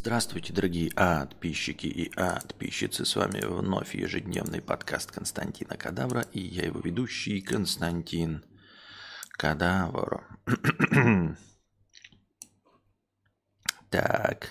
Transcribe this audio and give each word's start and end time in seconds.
Здравствуйте, 0.00 0.52
дорогие 0.52 0.92
подписчики 0.92 1.88
и 1.88 2.08
подписчицы. 2.08 3.04
С 3.04 3.16
вами 3.16 3.44
вновь 3.44 3.96
ежедневный 3.96 4.62
подкаст 4.62 5.10
Константина 5.10 5.76
Кадавра 5.76 6.20
и 6.32 6.38
я 6.38 6.66
его 6.66 6.78
ведущий 6.78 7.40
Константин 7.40 8.44
Кадавр. 9.32 10.24
так. 13.90 14.50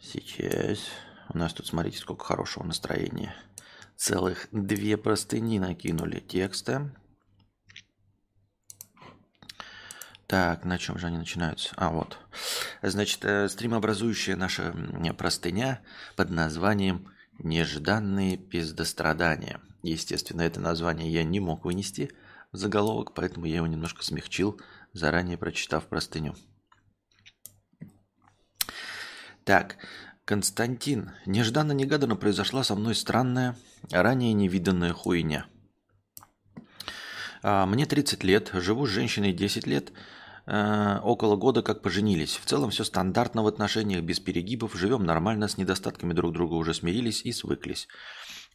Сейчас. 0.00 0.78
У 1.28 1.38
нас 1.38 1.52
тут, 1.54 1.66
смотрите, 1.66 1.98
сколько 1.98 2.24
хорошего 2.24 2.62
настроения. 2.62 3.34
Целых 3.96 4.46
две 4.52 4.96
простыни 4.96 5.58
накинули 5.58 6.20
текста. 6.20 6.94
Так, 10.32 10.64
на 10.64 10.78
чем 10.78 10.96
же 10.96 11.08
они 11.08 11.18
начинаются? 11.18 11.74
А, 11.76 11.90
вот. 11.90 12.16
Значит, 12.80 13.22
э, 13.26 13.50
стримообразующая 13.50 14.34
наша 14.34 14.74
простыня 15.18 15.82
под 16.16 16.30
названием 16.30 17.12
«Нежданные 17.38 18.38
пиздострадания». 18.38 19.60
Естественно, 19.82 20.40
это 20.40 20.58
название 20.58 21.12
я 21.12 21.22
не 21.22 21.38
мог 21.38 21.66
вынести 21.66 22.12
в 22.50 22.56
заголовок, 22.56 23.12
поэтому 23.12 23.44
я 23.44 23.56
его 23.56 23.66
немножко 23.66 24.02
смягчил, 24.02 24.58
заранее 24.94 25.36
прочитав 25.36 25.86
простыню. 25.86 26.34
Так, 29.44 29.76
Константин, 30.24 31.10
нежданно-негаданно 31.26 32.16
произошла 32.16 32.64
со 32.64 32.74
мной 32.74 32.94
странная, 32.94 33.54
ранее 33.90 34.32
невиданная 34.32 34.94
хуйня. 34.94 35.44
А, 37.42 37.66
мне 37.66 37.84
30 37.84 38.24
лет, 38.24 38.50
живу 38.54 38.86
с 38.86 38.88
женщиной 38.88 39.34
10 39.34 39.66
лет– 39.66 39.92
э, 40.46 40.98
около 41.02 41.36
года 41.36 41.62
как 41.62 41.82
поженились. 41.82 42.36
В 42.36 42.44
целом 42.44 42.70
все 42.70 42.84
стандартно 42.84 43.42
в 43.42 43.46
отношениях, 43.46 44.02
без 44.02 44.20
перегибов, 44.20 44.74
живем 44.74 45.04
нормально, 45.04 45.48
с 45.48 45.56
недостатками 45.56 46.12
друг 46.12 46.32
друга 46.32 46.54
уже 46.54 46.74
смирились 46.74 47.22
и 47.24 47.32
свыклись. 47.32 47.88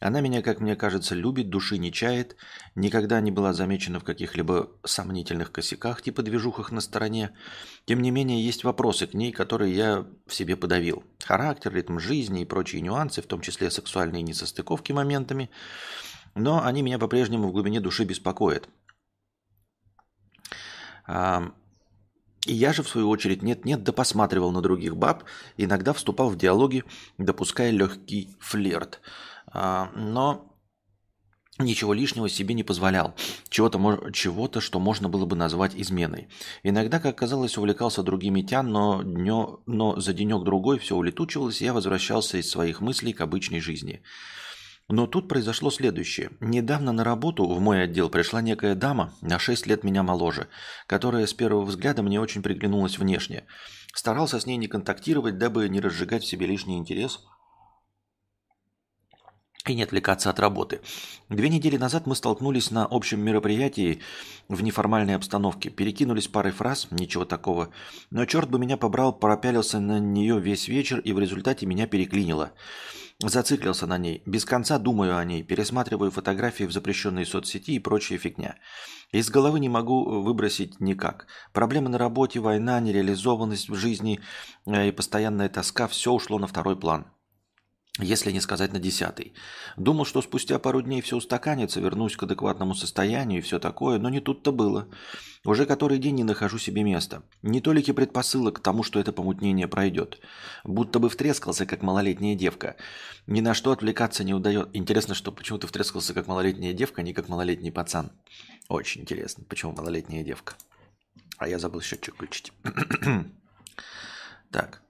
Она 0.00 0.20
меня, 0.20 0.42
как 0.42 0.60
мне 0.60 0.76
кажется, 0.76 1.16
любит, 1.16 1.50
души 1.50 1.76
не 1.76 1.92
чает, 1.92 2.36
никогда 2.76 3.20
не 3.20 3.32
была 3.32 3.52
замечена 3.52 3.98
в 3.98 4.04
каких-либо 4.04 4.70
сомнительных 4.84 5.50
косяках, 5.50 6.02
типа 6.02 6.22
движухах 6.22 6.70
на 6.70 6.80
стороне. 6.80 7.30
Тем 7.84 8.00
не 8.00 8.12
менее, 8.12 8.44
есть 8.44 8.62
вопросы 8.62 9.08
к 9.08 9.14
ней, 9.14 9.32
которые 9.32 9.74
я 9.74 10.06
в 10.26 10.34
себе 10.34 10.56
подавил. 10.56 11.02
Характер, 11.24 11.74
ритм 11.74 11.98
жизни 11.98 12.42
и 12.42 12.44
прочие 12.44 12.80
нюансы, 12.80 13.22
в 13.22 13.26
том 13.26 13.40
числе 13.40 13.72
сексуальные 13.72 14.22
несостыковки 14.22 14.92
моментами, 14.92 15.50
но 16.36 16.64
они 16.64 16.82
меня 16.82 17.00
по-прежнему 17.00 17.48
в 17.48 17.52
глубине 17.52 17.80
души 17.80 18.04
беспокоят. 18.04 18.68
И 22.46 22.54
я 22.54 22.72
же, 22.72 22.82
в 22.82 22.88
свою 22.88 23.08
очередь, 23.08 23.42
нет-нет, 23.42 23.82
да 23.82 23.92
посматривал 23.92 24.52
на 24.52 24.60
других 24.60 24.96
баб, 24.96 25.24
иногда 25.56 25.92
вступал 25.92 26.30
в 26.30 26.36
диалоги, 26.36 26.84
допуская 27.18 27.70
легкий 27.70 28.36
флирт. 28.40 29.00
А, 29.46 29.90
но 29.94 30.56
ничего 31.58 31.92
лишнего 31.92 32.28
себе 32.28 32.54
не 32.54 32.62
позволял, 32.62 33.14
чего-то, 33.48 34.10
чего-то, 34.12 34.60
что 34.60 34.78
можно 34.78 35.08
было 35.08 35.26
бы 35.26 35.34
назвать 35.36 35.74
изменой. 35.74 36.28
Иногда, 36.62 37.00
как 37.00 37.18
казалось, 37.18 37.58
увлекался 37.58 38.02
другими 38.02 38.42
тян, 38.42 38.70
но, 38.70 39.02
днё, 39.02 39.60
но 39.66 39.98
за 40.00 40.12
денек-другой 40.12 40.78
все 40.78 40.94
улетучивалось, 40.96 41.60
и 41.60 41.64
я 41.64 41.72
возвращался 41.72 42.38
из 42.38 42.48
своих 42.48 42.80
мыслей 42.80 43.12
к 43.12 43.20
обычной 43.20 43.60
жизни– 43.60 44.02
но 44.88 45.06
тут 45.06 45.28
произошло 45.28 45.70
следующее. 45.70 46.30
Недавно 46.40 46.92
на 46.92 47.04
работу 47.04 47.46
в 47.46 47.60
мой 47.60 47.82
отдел 47.82 48.08
пришла 48.08 48.40
некая 48.40 48.74
дама, 48.74 49.12
на 49.20 49.38
6 49.38 49.66
лет 49.66 49.84
меня 49.84 50.02
моложе, 50.02 50.48
которая 50.86 51.26
с 51.26 51.34
первого 51.34 51.64
взгляда 51.64 52.02
мне 52.02 52.20
очень 52.20 52.42
приглянулась 52.42 52.98
внешне. 52.98 53.44
Старался 53.94 54.40
с 54.40 54.46
ней 54.46 54.56
не 54.56 54.66
контактировать, 54.66 55.38
дабы 55.38 55.68
не 55.68 55.80
разжигать 55.80 56.22
в 56.22 56.26
себе 56.26 56.46
лишний 56.46 56.78
интерес 56.78 57.20
и 59.66 59.74
не 59.74 59.82
отвлекаться 59.82 60.30
от 60.30 60.40
работы. 60.40 60.80
Две 61.28 61.50
недели 61.50 61.76
назад 61.76 62.06
мы 62.06 62.16
столкнулись 62.16 62.70
на 62.70 62.86
общем 62.86 63.20
мероприятии 63.20 64.00
в 64.48 64.62
неформальной 64.62 65.14
обстановке. 65.14 65.68
Перекинулись 65.68 66.28
парой 66.28 66.52
фраз, 66.52 66.88
ничего 66.90 67.26
такого. 67.26 67.70
Но 68.10 68.24
черт 68.24 68.48
бы 68.48 68.58
меня 68.58 68.78
побрал, 68.78 69.12
пропялился 69.12 69.78
на 69.80 69.98
нее 69.98 70.40
весь 70.40 70.68
вечер 70.68 71.00
и 71.00 71.12
в 71.12 71.18
результате 71.18 71.66
меня 71.66 71.86
переклинило. 71.86 72.52
Зациклился 73.20 73.88
на 73.88 73.98
ней. 73.98 74.22
Без 74.26 74.44
конца 74.44 74.78
думаю 74.78 75.16
о 75.16 75.24
ней, 75.24 75.42
пересматриваю 75.42 76.12
фотографии 76.12 76.64
в 76.64 76.72
запрещенной 76.72 77.26
соцсети 77.26 77.72
и 77.72 77.80
прочая 77.80 78.16
фигня. 78.16 78.56
Из 79.10 79.28
головы 79.28 79.58
не 79.58 79.68
могу 79.68 80.22
выбросить 80.22 80.78
никак. 80.78 81.26
Проблемы 81.52 81.88
на 81.88 81.98
работе, 81.98 82.38
война, 82.38 82.78
нереализованность 82.78 83.70
в 83.70 83.74
жизни 83.74 84.20
э, 84.66 84.88
и 84.88 84.92
постоянная 84.92 85.48
тоска– 85.48 85.86
все 85.88 86.12
ушло 86.12 86.38
на 86.38 86.46
второй 86.46 86.78
план 86.78 87.06
если 87.98 88.30
не 88.30 88.40
сказать 88.40 88.72
на 88.72 88.78
десятый. 88.78 89.34
Думал, 89.76 90.04
что 90.04 90.22
спустя 90.22 90.58
пару 90.58 90.82
дней 90.82 91.00
все 91.00 91.16
устаканится, 91.16 91.80
вернусь 91.80 92.16
к 92.16 92.22
адекватному 92.22 92.74
состоянию 92.74 93.38
и 93.38 93.42
все 93.42 93.58
такое, 93.58 93.98
но 93.98 94.08
не 94.08 94.20
тут-то 94.20 94.52
было. 94.52 94.88
Уже 95.44 95.66
который 95.66 95.98
день 95.98 96.16
не 96.16 96.24
нахожу 96.24 96.58
себе 96.58 96.82
места. 96.82 97.22
Не 97.42 97.60
толики 97.60 97.92
предпосылок 97.92 98.56
к 98.56 98.62
тому, 98.62 98.82
что 98.82 99.00
это 99.00 99.12
помутнение 99.12 99.68
пройдет. 99.68 100.20
Будто 100.64 100.98
бы 100.98 101.08
втрескался, 101.08 101.66
как 101.66 101.82
малолетняя 101.82 102.36
девка. 102.36 102.76
Ни 103.26 103.40
на 103.40 103.54
что 103.54 103.72
отвлекаться 103.72 104.24
не 104.24 104.34
удается. 104.34 104.70
Интересно, 104.72 105.14
что 105.14 105.32
почему 105.32 105.58
ты 105.58 105.66
втрескался, 105.66 106.14
как 106.14 106.26
малолетняя 106.26 106.72
девка, 106.72 107.02
а 107.02 107.04
не 107.04 107.14
как 107.14 107.28
малолетний 107.28 107.72
пацан. 107.72 108.12
Очень 108.68 109.02
интересно, 109.02 109.44
почему 109.48 109.72
малолетняя 109.72 110.24
девка. 110.24 110.54
А 111.38 111.48
я 111.48 111.58
забыл 111.58 111.80
счетчик 111.80 112.14
включить. 112.14 112.52
так. 114.50 114.82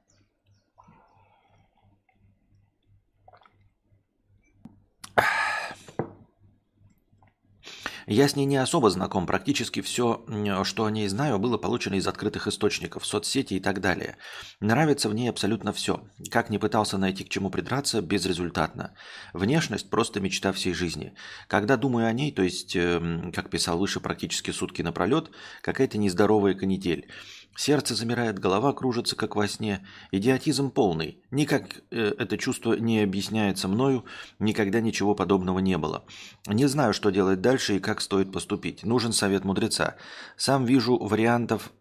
Я 8.11 8.27
с 8.27 8.37
ней 8.37 8.47
не 8.47 8.57
особо 8.57 8.89
знаком. 8.89 9.27
Практически 9.27 9.83
все, 9.83 10.25
что 10.65 10.87
о 10.87 10.91
ней 10.91 11.07
знаю, 11.09 11.39
было 11.39 11.59
получено 11.59 11.97
из 11.97 12.07
открытых 12.07 12.47
источников, 12.47 13.05
соцсети 13.05 13.53
и 13.53 13.61
так 13.61 13.83
далее. 13.83 14.17
Нравится 14.61 15.11
в 15.11 15.15
ней 15.15 15.29
абсолютно 15.29 15.75
все. 15.75 16.01
Как 16.31 16.49
не 16.49 16.57
пытался 16.57 16.97
найти 16.97 17.23
к 17.25 17.29
чему 17.29 17.51
придраться, 17.51 18.01
безрезультатно. 18.01 18.95
Внешность– 19.35 19.91
просто 19.91 20.21
мечта 20.21 20.53
всей 20.53 20.73
жизни. 20.73 21.13
Когда 21.49 21.77
думаю 21.77 22.07
о 22.07 22.13
ней, 22.15 22.33
то 22.33 22.41
есть, 22.41 22.75
эм, 22.77 23.31
как 23.31 23.51
писал 23.51 23.77
выше, 23.77 24.01
практически 24.01 24.53
сутки 24.53 24.81
напролет, 24.81 25.31
какая-то 25.61 25.99
нездоровая 25.99 26.55
канитель– 26.55 27.09
Сердце 27.57 27.95
замирает, 27.95 28.39
голова 28.39 28.73
кружится, 28.73 29.17
как 29.17 29.35
во 29.35 29.49
сне. 29.49 29.85
Идиотизм 30.13 30.71
полный. 30.71 31.23
Никак 31.33 31.83
э, 31.91 32.15
это 32.17 32.39
чувство 32.39 32.75
не 32.75 33.01
объясняется 33.01 33.67
мною, 33.67 34.05
никогда 34.39 34.81
ничего 34.81 35.15
подобного 35.17 35.59
не 35.59 35.77
было. 35.77 36.05
Не 36.47 36.67
знаю, 36.67 36.95
что 36.95 37.11
делать 37.11 37.41
дальше 37.41 37.77
и 37.77 37.81
как 37.81 38.01
стоит 38.01 38.31
поступить. 38.31 38.85
Нужен 38.85 39.13
совет 39.13 39.45
мудреца. 39.45 39.97
Сам 40.37 40.65
вижу 40.65 40.97
вариантов 40.99 41.73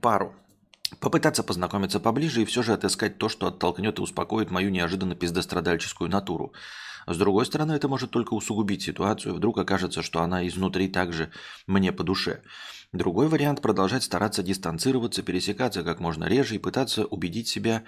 пару. 0.00 0.34
Попытаться 1.00 1.42
познакомиться 1.42 2.00
поближе 2.00 2.42
и 2.42 2.44
все 2.46 2.62
же 2.62 2.72
отыскать 2.72 3.18
то, 3.18 3.28
что 3.28 3.46
оттолкнет 3.46 3.98
и 3.98 4.02
успокоит 4.02 4.50
мою 4.50 4.70
неожиданно 4.70 5.14
пиздострадальческую 5.14 6.10
натуру. 6.10 6.52
С 7.06 7.16
другой 7.16 7.46
стороны, 7.46 7.72
это 7.72 7.88
может 7.88 8.10
только 8.10 8.34
усугубить 8.34 8.82
ситуацию. 8.82 9.34
Вдруг 9.34 9.58
окажется, 9.58 10.02
что 10.02 10.22
она 10.22 10.46
изнутри 10.46 10.88
также 10.88 11.30
мне 11.66 11.92
по 11.92 12.04
душе. 12.04 12.42
Другой 12.92 13.28
вариант– 13.28 13.60
продолжать 13.62 14.02
стараться 14.02 14.42
дистанцироваться, 14.42 15.22
пересекаться 15.22 15.82
как 15.82 15.98
можно 15.98 16.24
реже 16.24 16.56
и 16.56 16.58
пытаться 16.58 17.06
убедить 17.06 17.48
себя, 17.48 17.84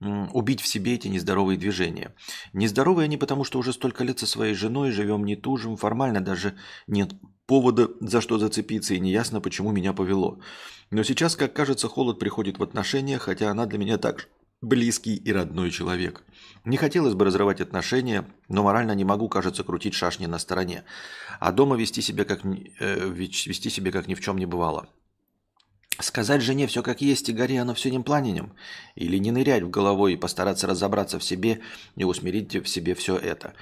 убить 0.00 0.60
в 0.60 0.68
себе 0.68 0.94
эти 0.94 1.08
нездоровые 1.08 1.58
движения. 1.58 2.14
Нездоровые 2.52 3.06
они 3.06 3.16
потому, 3.16 3.42
что 3.42 3.58
уже 3.58 3.72
столько 3.72 4.04
лет 4.04 4.20
со 4.20 4.26
своей 4.26 4.54
женой 4.54 4.92
живем 4.92 5.24
не 5.24 5.34
тужим, 5.34 5.76
формально 5.76 6.20
даже 6.20 6.56
нет 6.86 7.12
повода 7.46 7.90
за 8.00 8.20
что 8.20 8.38
зацепиться 8.38 8.94
и 8.94 9.00
неясно, 9.00 9.40
почему 9.40 9.72
меня 9.72 9.92
повело. 9.92 10.38
Но 10.92 11.02
сейчас, 11.02 11.34
как 11.34 11.52
кажется, 11.52 11.88
холод 11.88 12.20
приходит 12.20 12.58
в 12.58 12.62
отношения, 12.62 13.18
хотя 13.18 13.50
она 13.50 13.66
для 13.66 13.78
меня 13.78 13.98
также 13.98 14.28
близкий 14.60 15.16
и 15.16 15.32
родной 15.32 15.70
человек. 15.72 16.22
Не 16.66 16.78
хотелось 16.78 17.14
бы 17.14 17.24
разрывать 17.24 17.60
отношения, 17.60 18.28
но 18.48 18.64
морально 18.64 18.90
не 18.90 19.04
могу, 19.04 19.28
кажется, 19.28 19.62
крутить 19.62 19.94
шашни 19.94 20.26
на 20.26 20.40
стороне. 20.40 20.82
А 21.38 21.52
дома 21.52 21.76
вести 21.76 22.02
себя 22.02 22.24
как, 22.24 22.40
э, 22.44 23.08
вести 23.08 23.70
себя 23.70 23.92
как 23.92 24.08
ни 24.08 24.14
в 24.14 24.20
чем 24.20 24.36
не 24.36 24.46
бывало. 24.46 24.88
Сказать 26.00 26.42
жене 26.42 26.66
все 26.66 26.82
как 26.82 27.00
есть 27.00 27.28
и 27.28 27.32
гори 27.32 27.56
оно 27.56 27.72
все 27.74 27.88
ним 27.88 28.02
пламенем? 28.02 28.52
Или 28.96 29.16
не 29.18 29.30
нырять 29.30 29.62
в 29.62 29.70
головой 29.70 30.14
и 30.14 30.16
постараться 30.16 30.66
разобраться 30.66 31.20
в 31.20 31.24
себе 31.24 31.60
и 31.94 32.02
усмирить 32.02 32.56
в 32.56 32.66
себе 32.66 32.96
все 32.96 33.16
это? 33.16 33.54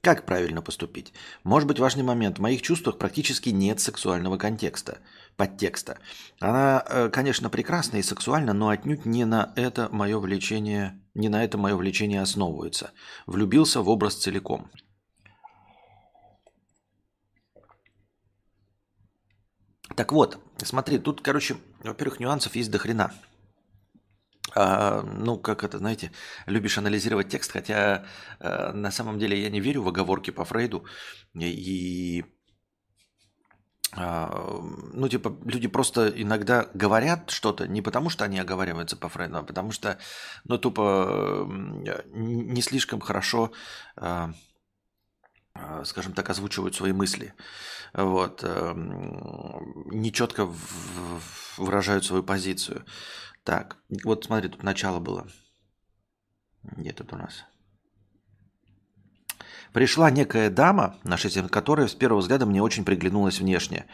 Как 0.00 0.26
правильно 0.26 0.60
поступить? 0.60 1.12
Может 1.44 1.68
быть 1.68 1.78
важный 1.78 2.02
момент. 2.02 2.38
В 2.38 2.42
моих 2.42 2.62
чувствах 2.62 2.98
практически 2.98 3.50
нет 3.50 3.78
сексуального 3.78 4.36
контекста 4.36 4.98
подтекста. 5.38 6.00
Она, 6.40 6.84
э, 6.84 7.08
конечно, 7.10 7.48
прекрасна 7.48 7.98
и 7.98 8.02
сексуальна, 8.02 8.52
но 8.52 8.68
отнюдь 8.68 9.06
не 9.06 9.24
на 9.24 9.52
это 9.56 9.88
мое 9.90 10.18
влечение, 10.18 11.00
не 11.14 11.28
на 11.28 11.44
это 11.44 11.56
мое 11.56 11.76
влечение 11.76 12.20
основывается. 12.20 12.90
Влюбился 13.26 13.80
в 13.80 13.88
образ 13.88 14.16
целиком. 14.16 14.70
Так 19.94 20.12
вот, 20.12 20.38
смотри, 20.62 20.98
тут, 20.98 21.22
короче, 21.22 21.56
во-первых, 21.84 22.20
нюансов 22.20 22.56
есть 22.56 22.70
до 22.70 22.78
хрена. 22.78 23.12
А, 24.56 25.02
ну, 25.02 25.38
как 25.38 25.62
это, 25.62 25.78
знаете, 25.78 26.10
любишь 26.46 26.78
анализировать 26.78 27.28
текст, 27.28 27.52
хотя 27.52 28.04
а, 28.40 28.72
на 28.72 28.90
самом 28.90 29.18
деле 29.20 29.40
я 29.40 29.50
не 29.50 29.60
верю 29.60 29.82
в 29.82 29.88
оговорки 29.88 30.30
по 30.32 30.44
Фрейду. 30.44 30.84
И, 31.34 32.24
ну, 33.96 35.08
типа, 35.08 35.34
люди 35.44 35.66
просто 35.66 36.08
иногда 36.08 36.68
говорят 36.74 37.30
что-то 37.30 37.66
не 37.66 37.80
потому, 37.80 38.10
что 38.10 38.24
они 38.24 38.38
оговариваются 38.38 38.96
по 38.96 39.08
Фрейду, 39.08 39.38
а 39.38 39.42
потому 39.42 39.72
что, 39.72 39.98
ну, 40.44 40.58
тупо 40.58 41.46
не 42.12 42.60
слишком 42.60 43.00
хорошо, 43.00 43.50
а, 43.96 44.32
а, 45.54 45.84
скажем 45.84 46.12
так, 46.12 46.28
озвучивают 46.28 46.74
свои 46.74 46.92
мысли. 46.92 47.34
Вот. 47.94 48.42
Нечетко 49.86 50.52
выражают 51.56 52.04
свою 52.04 52.22
позицию. 52.22 52.84
Так, 53.42 53.78
вот 54.04 54.26
смотри, 54.26 54.50
тут 54.50 54.62
начало 54.62 55.00
было. 55.00 55.26
Где 56.62 56.92
тут 56.92 57.12
у 57.14 57.16
нас? 57.16 57.46
Пришла 59.72 60.10
некая 60.10 60.50
дама, 60.50 60.96
наша 61.04 61.28
тема, 61.30 61.48
которая 61.48 61.88
с 61.88 61.94
первого 61.94 62.20
взгляда 62.20 62.46
мне 62.46 62.62
очень 62.62 62.84
приглянулась 62.84 63.40
внешне. 63.40 63.86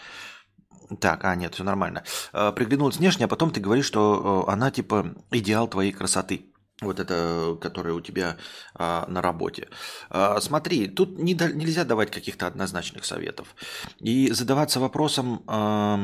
Так, 1.01 1.25
а 1.25 1.35
нет, 1.35 1.55
все 1.55 1.65
нормально. 1.65 2.05
Э, 2.33 2.53
приглянулась 2.55 2.97
внешне, 2.97 3.25
а 3.25 3.29
потом 3.29 3.51
ты 3.51 3.61
говоришь, 3.61 3.87
что 3.87 4.45
э, 4.47 4.53
она 4.53 4.71
типа 4.71 5.15
идеал 5.31 5.67
твоей 5.67 5.93
красоты 5.93 6.54
вот 6.81 6.99
это, 6.99 7.57
которое 7.61 7.95
у 7.95 8.01
тебя 8.01 8.37
а, 8.75 9.07
на 9.09 9.23
работе. 9.23 9.69
А, 10.11 10.41
смотри, 10.41 10.89
тут 10.89 11.19
не, 11.19 11.35
нельзя 11.35 11.85
давать 11.85 12.11
каких-то 12.11 12.47
однозначных 12.47 13.05
советов. 13.05 13.55
И 14.01 14.31
задаваться 14.33 14.81
вопросом, 14.81 15.45
а, 15.47 15.99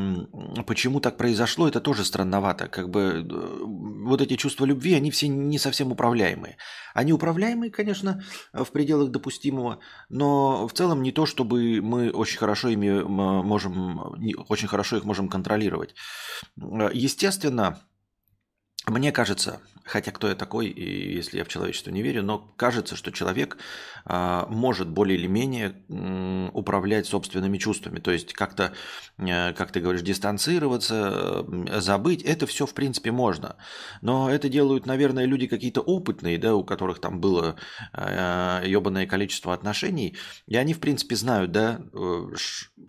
почему 0.67 1.01
так 1.01 1.17
произошло, 1.17 1.67
это 1.67 1.81
тоже 1.81 2.05
странновато. 2.05 2.69
Как 2.69 2.89
бы 2.89 3.01
э, 3.01 3.65
вот 3.65 4.21
эти 4.21 4.37
чувства 4.37 4.65
любви, 4.65 4.95
они 4.95 5.11
все 5.11 5.27
не 5.27 5.59
совсем 5.59 5.91
управляемые. 5.91 6.57
Они 6.95 7.13
управляемые, 7.13 7.71
конечно, 7.73 8.23
в 8.53 8.71
пределах 8.71 9.11
допустимого, 9.11 9.81
но 10.09 10.69
в 10.69 10.73
целом 10.73 11.03
не 11.03 11.11
то, 11.11 11.27
чтобы 11.27 11.81
мы 11.83 12.11
очень 12.11 12.39
хорошо 12.39 12.69
ими 12.69 13.03
можем, 13.03 14.01
очень 14.49 14.69
хорошо 14.69 14.97
их 14.97 15.05
можем 15.05 15.29
контролировать. 15.29 15.95
Естественно, 16.57 17.81
мне 18.87 19.13
кажется, 19.13 19.61
хотя 19.91 20.13
кто 20.13 20.29
я 20.29 20.35
такой, 20.35 20.69
и 20.69 21.15
если 21.17 21.39
я 21.39 21.45
в 21.45 21.49
человечество 21.49 21.91
не 21.91 22.03
верю, 22.03 22.23
но 22.23 22.39
кажется, 22.57 22.97
что 22.97 23.11
человек 23.11 23.59
а, 24.05 24.47
может 24.49 24.89
более 24.89 25.19
или 25.19 25.27
менее 25.27 25.75
управлять 26.53 27.07
собственными 27.07 27.59
чувствами. 27.59 27.99
То 27.99 28.11
есть 28.11 28.33
как-то, 28.33 28.73
а, 29.19 29.53
как 29.53 29.73
ты 29.73 29.81
говоришь, 29.81 30.03
дистанцироваться, 30.03 31.45
забыть, 31.81 32.23
это 32.23 32.47
все 32.47 32.67
в 32.67 32.75
принципе 32.75 33.11
можно. 33.11 33.57
Но 34.01 34.31
это 34.31 34.49
делают, 34.49 34.87
наверное, 34.87 35.25
люди 35.25 35.47
какие-то 35.47 35.81
опытные, 35.81 36.39
да, 36.39 36.55
у 36.55 36.65
которых 36.65 37.01
там 37.01 37.21
было 37.21 37.57
ебаное 37.93 39.07
количество 39.07 39.53
отношений, 39.53 40.17
и 40.47 40.57
они, 40.57 40.75
в 40.75 40.81
принципе, 40.81 41.17
знают, 41.17 41.51
да, 41.53 41.81
э, 41.93 42.29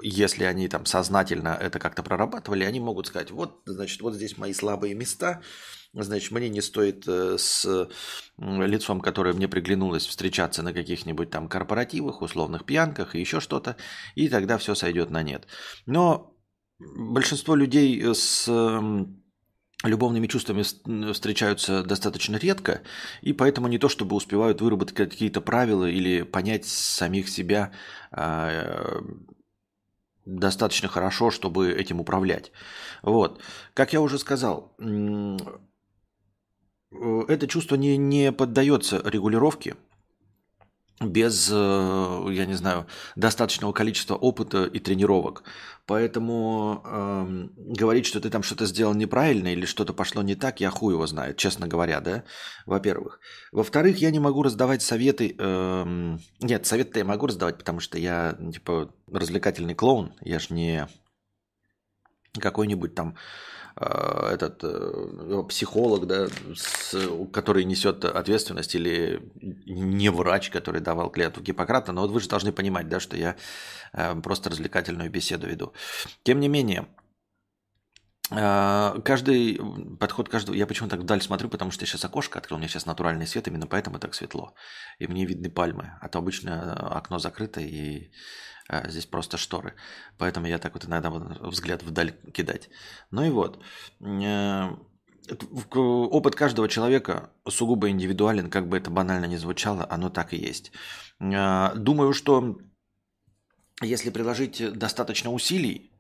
если 0.02 0.44
они 0.44 0.68
там 0.68 0.86
сознательно 0.86 1.58
это 1.60 1.80
как-то 1.80 2.04
прорабатывали, 2.04 2.64
они 2.64 2.80
могут 2.80 3.08
сказать, 3.08 3.32
вот, 3.32 3.62
значит, 3.66 4.02
вот 4.02 4.14
здесь 4.14 4.38
мои 4.38 4.54
слабые 4.54 4.94
места, 4.94 5.42
значит, 5.94 6.32
мне 6.32 6.50
не 6.50 6.62
стоит 6.62 7.08
э, 7.08 7.38
с 7.38 7.90
лицом, 8.38 9.02
которое 9.02 9.34
мне 9.34 9.48
приглянулось, 9.48 10.06
встречаться 10.06 10.64
на 10.64 10.74
каких-нибудь 10.74 11.30
там 11.30 11.48
корпоративах, 11.48 12.22
условных 12.22 12.66
пьянках 12.66 13.16
и 13.16 13.20
еще 13.20 13.40
что-то, 13.40 13.76
и 14.16 14.30
тогда 14.30 14.58
все 14.58 14.76
сойдет 14.76 15.10
на 15.10 15.24
нет. 15.24 15.48
Но 15.86 16.36
большинство 16.80 17.56
людей 17.56 18.02
с 18.14 18.50
любовными 19.84 20.28
чувствами 20.28 20.64
встречаются 21.12 21.84
достаточно 21.84 22.38
редко, 22.38 22.82
и 23.22 23.34
поэтому 23.34 23.68
не 23.68 23.80
то 23.80 23.90
чтобы 23.90 24.16
успевают 24.16 24.62
выработать 24.62 24.96
какие-то 24.96 25.42
правила 25.42 25.86
или 25.86 26.22
понять 26.22 26.66
самих 26.66 27.30
себя 27.30 27.72
а, 28.12 29.02
достаточно 30.26 30.88
хорошо, 30.88 31.32
чтобы 31.32 31.72
этим 31.72 32.00
управлять. 32.00 32.52
Вот. 33.02 33.42
Как 33.74 33.94
я 33.94 34.02
уже 34.02 34.20
сказал, 34.20 34.76
Э, 34.80 35.38
это 36.92 37.48
чувство 37.48 37.76
не, 37.76 37.98
не 37.98 38.32
поддается 38.32 39.02
регулировке 39.06 39.76
без, 41.00 41.50
э, 41.52 42.26
я 42.32 42.46
не 42.46 42.54
знаю, 42.54 42.86
достаточного 43.16 43.74
количества 43.74 44.16
опыта 44.16 44.66
и 44.66 44.80
тренировок. 44.80 45.44
Поэтому 45.86 46.84
э, 46.86 47.48
говорить, 47.56 48.06
что 48.06 48.22
ты 48.22 48.30
там 48.30 48.44
что-то 48.44 48.66
сделал 48.66 48.94
неправильно 48.94 49.48
или 49.48 49.66
что-то 49.66 49.94
пошло 49.94 50.22
не 50.22 50.36
так, 50.36 50.60
я 50.60 50.70
хуй 50.70 50.94
его 50.94 51.08
знаю, 51.08 51.34
честно 51.34 51.68
говоря, 51.68 52.02
да, 52.02 52.24
во-первых. 52.66 53.20
Во-вторых, 53.52 53.98
я 53.98 54.12
не 54.12 54.20
могу 54.20 54.44
раздавать 54.44 54.82
советы. 54.82 55.36
Э, 55.38 56.18
нет, 56.40 56.66
советы 56.66 57.00
я 57.00 57.06
могу 57.06 57.28
раздавать, 57.28 57.58
потому 57.58 57.80
что 57.80 57.98
я, 57.98 58.38
типа, 58.54 58.94
развлекательный 59.12 59.76
клоун, 59.76 60.14
я 60.22 60.40
ж 60.40 60.52
не 60.52 60.88
какой-нибудь 62.40 62.96
там 62.96 63.16
Э, 63.16 63.61
этот 63.82 64.64
э, 64.64 65.44
психолог, 65.50 66.08
да, 66.08 66.28
с, 66.56 66.96
который 67.34 67.64
несет 67.64 68.06
ответственность, 68.06 68.76
или 68.76 69.22
не 69.66 70.10
врач, 70.10 70.50
который 70.50 70.82
давал 70.82 71.10
клятву 71.10 71.44
Гиппократа, 71.44 71.92
но 71.92 72.02
вот 72.02 72.12
вы 72.12 72.20
же 72.20 72.30
должны 72.30 72.52
понимать, 72.52 72.90
да, 72.90 73.00
что 73.00 73.18
я 73.18 73.36
э, 73.94 74.16
просто 74.22 74.50
развлекательную 74.50 75.10
беседу 75.10 75.48
веду. 75.48 75.74
Тем 76.24 76.40
не 76.40 76.48
менее, 76.48 76.88
Каждый 78.34 79.60
подход 80.00 80.30
каждого... 80.30 80.56
Я 80.56 80.66
почему 80.66 80.88
так 80.88 81.02
вдаль 81.02 81.22
смотрю, 81.22 81.50
потому 81.50 81.70
что 81.72 81.84
я 81.84 81.88
сейчас 81.88 82.06
окошко 82.06 82.40
открыл, 82.40 82.56
у 82.56 82.60
меня 82.60 82.70
сейчас 82.70 82.86
натуральный 82.86 83.28
свет, 83.28 83.50
именно 83.50 83.68
поэтому 83.68 84.00
так 84.00 84.14
светло. 84.14 84.56
И 85.00 85.08
мне 85.08 85.26
видны 85.26 85.50
пальмы, 85.50 85.98
а 86.00 86.08
то 86.08 86.20
обычно 86.20 86.74
окно 86.96 87.20
закрыто, 87.20 87.60
и 87.60 88.10
а 88.68 88.90
здесь 88.90 89.06
просто 89.06 89.38
шторы. 89.38 89.74
Поэтому 90.18 90.48
я 90.48 90.60
так 90.60 90.74
вот 90.74 90.86
иногда 90.86 91.10
взгляд 91.10 91.84
вдаль 91.84 92.14
кидать. 92.34 92.70
Ну 93.12 93.24
и 93.24 93.30
вот. 93.30 93.62
Э, 94.02 94.70
опыт 95.76 96.36
каждого 96.36 96.68
человека 96.68 97.32
сугубо 97.48 97.90
индивидуален, 97.90 98.50
как 98.50 98.68
бы 98.68 98.78
это 98.78 98.90
банально 98.90 99.26
не 99.26 99.38
звучало, 99.38 99.86
оно 99.90 100.10
так 100.10 100.34
и 100.34 100.38
есть. 100.38 100.72
Э, 101.20 101.74
думаю, 101.76 102.14
что 102.14 102.58
если 103.82 104.10
приложить 104.10 104.78
достаточно 104.78 105.32
усилий, 105.32 105.91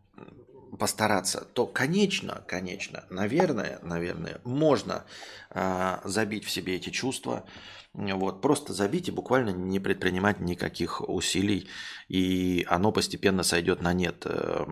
постараться, 0.77 1.45
то, 1.53 1.65
конечно, 1.65 2.44
конечно, 2.47 3.03
наверное, 3.09 3.79
наверное, 3.81 4.39
можно 4.44 5.03
э, 5.50 5.97
забить 6.03 6.45
в 6.45 6.51
себе 6.51 6.75
эти 6.75 6.89
чувства, 6.89 7.45
вот, 7.94 8.42
просто 8.42 8.73
забить 8.73 9.09
и 9.09 9.11
буквально 9.11 9.49
не 9.49 9.80
предпринимать 9.80 10.40
никаких 10.40 11.01
усилий, 11.07 11.68
и 12.07 12.66
оно 12.69 12.92
постепенно 12.92 13.44
сойдет 13.44 13.81
на 13.81 13.94
нет 13.94 14.25
э, 14.25 14.66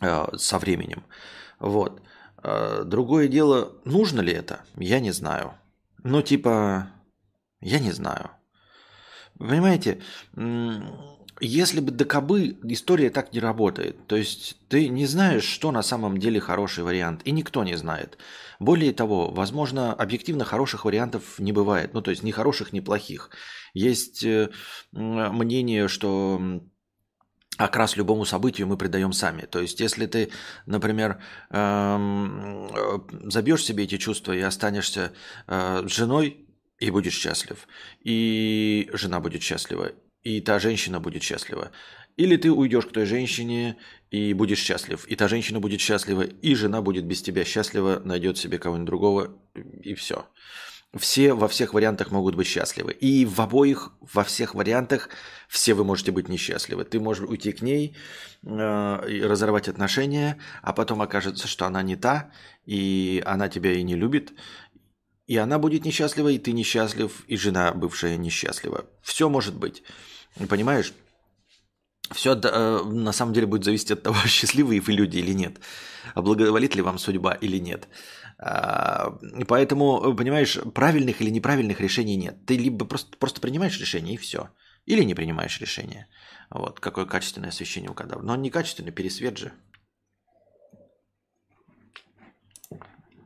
э, 0.00 0.36
со 0.36 0.58
временем. 0.58 1.04
Вот. 1.58 2.00
Э, 2.42 2.82
другое 2.84 3.28
дело, 3.28 3.72
нужно 3.84 4.20
ли 4.20 4.32
это, 4.32 4.64
я 4.76 5.00
не 5.00 5.10
знаю. 5.10 5.54
Ну, 6.04 6.22
типа, 6.22 6.90
я 7.60 7.80
не 7.80 7.92
знаю. 7.92 8.30
Понимаете, 9.38 10.00
если 11.40 11.80
бы 11.80 11.90
до 11.90 12.04
кобы 12.04 12.56
история 12.64 13.10
так 13.10 13.32
не 13.32 13.40
работает. 13.40 14.06
То 14.06 14.16
есть 14.16 14.56
ты 14.68 14.88
не 14.88 15.06
знаешь, 15.06 15.44
что 15.44 15.72
на 15.72 15.82
самом 15.82 16.18
деле 16.18 16.40
хороший 16.40 16.84
вариант, 16.84 17.22
и 17.24 17.32
никто 17.32 17.64
не 17.64 17.76
знает. 17.76 18.18
Более 18.60 18.92
того, 18.92 19.30
возможно, 19.30 19.92
объективно 19.92 20.44
хороших 20.44 20.84
вариантов 20.84 21.38
не 21.38 21.52
бывает. 21.52 21.92
Ну, 21.94 22.02
то 22.02 22.10
есть 22.10 22.22
ни 22.22 22.30
хороших, 22.30 22.72
ни 22.72 22.80
плохих. 22.80 23.30
Есть 23.72 24.24
э, 24.24 24.50
мнение, 24.92 25.88
что 25.88 26.40
окрас 27.56 27.96
любому 27.96 28.24
событию 28.24 28.66
мы 28.66 28.76
придаем 28.76 29.12
сами. 29.12 29.42
То 29.42 29.60
есть, 29.60 29.80
если 29.80 30.06
ты, 30.06 30.30
например, 30.66 31.20
эм, 31.50 32.66
э, 32.66 32.98
забьешь 33.30 33.64
себе 33.64 33.84
эти 33.84 33.96
чувства 33.98 34.32
и 34.32 34.40
останешься 34.40 35.12
э, 35.46 35.82
с 35.86 35.92
женой, 35.92 36.46
и 36.80 36.90
будешь 36.90 37.14
счастлив, 37.14 37.66
и 38.00 38.90
жена 38.92 39.20
будет 39.20 39.42
счастлива, 39.42 39.92
и 40.24 40.40
та 40.40 40.58
женщина 40.58 41.00
будет 41.00 41.22
счастлива. 41.22 41.70
Или 42.16 42.36
ты 42.36 42.50
уйдешь 42.50 42.86
к 42.86 42.92
той 42.92 43.06
женщине 43.06 43.76
и 44.10 44.32
будешь 44.32 44.60
счастлив, 44.60 45.04
и 45.06 45.16
та 45.16 45.28
женщина 45.28 45.60
будет 45.60 45.80
счастлива, 45.80 46.22
и 46.22 46.54
жена 46.54 46.80
будет 46.80 47.04
без 47.04 47.22
тебя 47.22 47.44
счастлива, 47.44 48.00
найдет 48.04 48.38
себе 48.38 48.58
кого-нибудь 48.58 48.86
другого, 48.86 49.38
и 49.82 49.94
все. 49.94 50.26
Все 50.96 51.32
во 51.32 51.48
всех 51.48 51.74
вариантах 51.74 52.12
могут 52.12 52.36
быть 52.36 52.46
счастливы. 52.46 52.92
И 52.92 53.26
в 53.26 53.40
обоих, 53.40 53.90
во 54.00 54.22
всех 54.22 54.54
вариантах 54.54 55.08
все 55.48 55.74
вы 55.74 55.82
можете 55.82 56.12
быть 56.12 56.28
несчастливы. 56.28 56.84
Ты 56.84 57.00
можешь 57.00 57.28
уйти 57.28 57.50
к 57.50 57.62
ней, 57.62 57.96
э, 58.44 59.26
разорвать 59.26 59.66
отношения, 59.66 60.38
а 60.62 60.72
потом 60.72 61.02
окажется, 61.02 61.48
что 61.48 61.66
она 61.66 61.82
не 61.82 61.96
та, 61.96 62.30
и 62.64 63.20
она 63.26 63.48
тебя 63.48 63.72
и 63.72 63.82
не 63.82 63.96
любит, 63.96 64.34
и 65.26 65.36
она 65.36 65.58
будет 65.58 65.84
несчастлива, 65.84 66.28
и 66.28 66.38
ты 66.38 66.52
несчастлив, 66.52 67.24
и 67.26 67.36
жена 67.36 67.72
бывшая 67.72 68.16
несчастлива. 68.16 68.86
Все 69.02 69.28
может 69.28 69.56
быть. 69.56 69.82
Понимаешь? 70.48 70.92
Все 72.12 72.34
э, 72.34 72.82
на 72.84 73.12
самом 73.12 73.32
деле 73.32 73.46
будет 73.46 73.64
зависеть 73.64 73.90
от 73.90 74.02
того, 74.02 74.16
счастливые 74.26 74.80
вы 74.80 74.92
люди 74.92 75.18
или 75.18 75.32
нет. 75.32 75.60
Благоволит 76.14 76.74
ли 76.74 76.82
вам 76.82 76.98
судьба 76.98 77.32
или 77.34 77.58
нет. 77.58 77.88
А, 78.38 79.18
поэтому, 79.48 80.14
понимаешь, 80.14 80.58
правильных 80.74 81.20
или 81.20 81.30
неправильных 81.30 81.80
решений 81.80 82.16
нет. 82.16 82.44
Ты 82.46 82.56
либо 82.56 82.84
просто, 82.84 83.16
просто 83.16 83.40
принимаешь 83.40 83.80
решение 83.80 84.14
и 84.14 84.18
все. 84.18 84.50
Или 84.86 85.02
не 85.02 85.14
принимаешь 85.14 85.60
решение. 85.60 86.08
Вот, 86.50 86.78
какое 86.78 87.06
качественное 87.06 87.48
освещение 87.48 87.90
у 87.90 87.94
кадавра. 87.94 88.22
Но 88.22 88.34
он 88.34 88.42
не 88.42 88.50
качественный, 88.50 88.92
пересвет 88.92 89.38
же. 89.38 89.52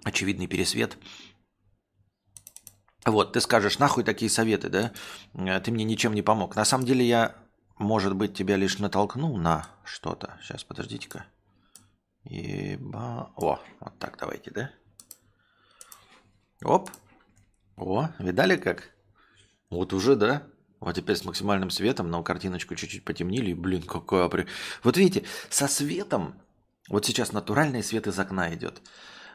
Очевидный 0.04 0.46
пересвет. 0.46 0.96
Вот, 3.04 3.32
ты 3.32 3.40
скажешь, 3.40 3.78
нахуй 3.78 4.04
такие 4.04 4.30
советы, 4.30 4.68
да? 4.68 4.92
Э, 5.34 5.60
ты 5.60 5.70
мне 5.70 5.84
ничем 5.84 6.14
не 6.14 6.22
помог. 6.22 6.56
На 6.56 6.64
самом 6.64 6.84
деле 6.84 7.06
я, 7.06 7.36
может 7.78 8.14
быть, 8.14 8.34
тебя 8.34 8.56
лишь 8.56 8.78
натолкнул 8.78 9.36
на 9.36 9.68
что-то. 9.84 10.38
Сейчас, 10.42 10.64
подождите-ка. 10.64 11.26
Еба... 12.24 13.30
О, 13.36 13.58
вот 13.80 13.98
так 13.98 14.18
давайте, 14.18 14.50
да? 14.50 14.70
Оп. 16.62 16.90
О, 17.76 18.08
видали 18.18 18.56
как? 18.56 18.90
Вот 19.70 19.92
уже, 19.92 20.16
да? 20.16 20.42
Вот 20.80 20.94
теперь 20.94 21.16
с 21.16 21.24
максимальным 21.24 21.70
светом, 21.70 22.10
но 22.10 22.22
картиночку 22.22 22.74
чуть-чуть 22.74 23.04
потемнили. 23.04 23.52
Блин, 23.52 23.82
какой 23.82 24.24
апри... 24.24 24.46
Вот 24.82 24.96
видите, 24.96 25.24
со 25.50 25.68
светом... 25.68 26.40
Вот 26.88 27.04
сейчас 27.04 27.32
натуральный 27.32 27.82
свет 27.82 28.06
из 28.06 28.18
окна 28.18 28.54
идет. 28.54 28.80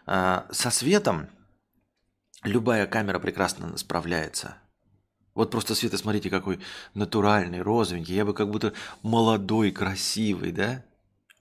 А, 0.06 0.48
со 0.52 0.70
светом 0.70 1.30
любая 2.44 2.88
камера 2.88 3.20
прекрасно 3.20 3.76
справляется. 3.78 4.58
Вот 5.36 5.50
просто 5.50 5.74
свет, 5.74 5.98
смотрите, 5.98 6.30
какой 6.30 6.60
натуральный, 6.94 7.62
розовенький. 7.62 8.16
Я 8.16 8.26
бы 8.26 8.34
как 8.34 8.50
будто 8.52 8.74
молодой, 9.02 9.72
красивый, 9.72 10.52
да? 10.52 10.86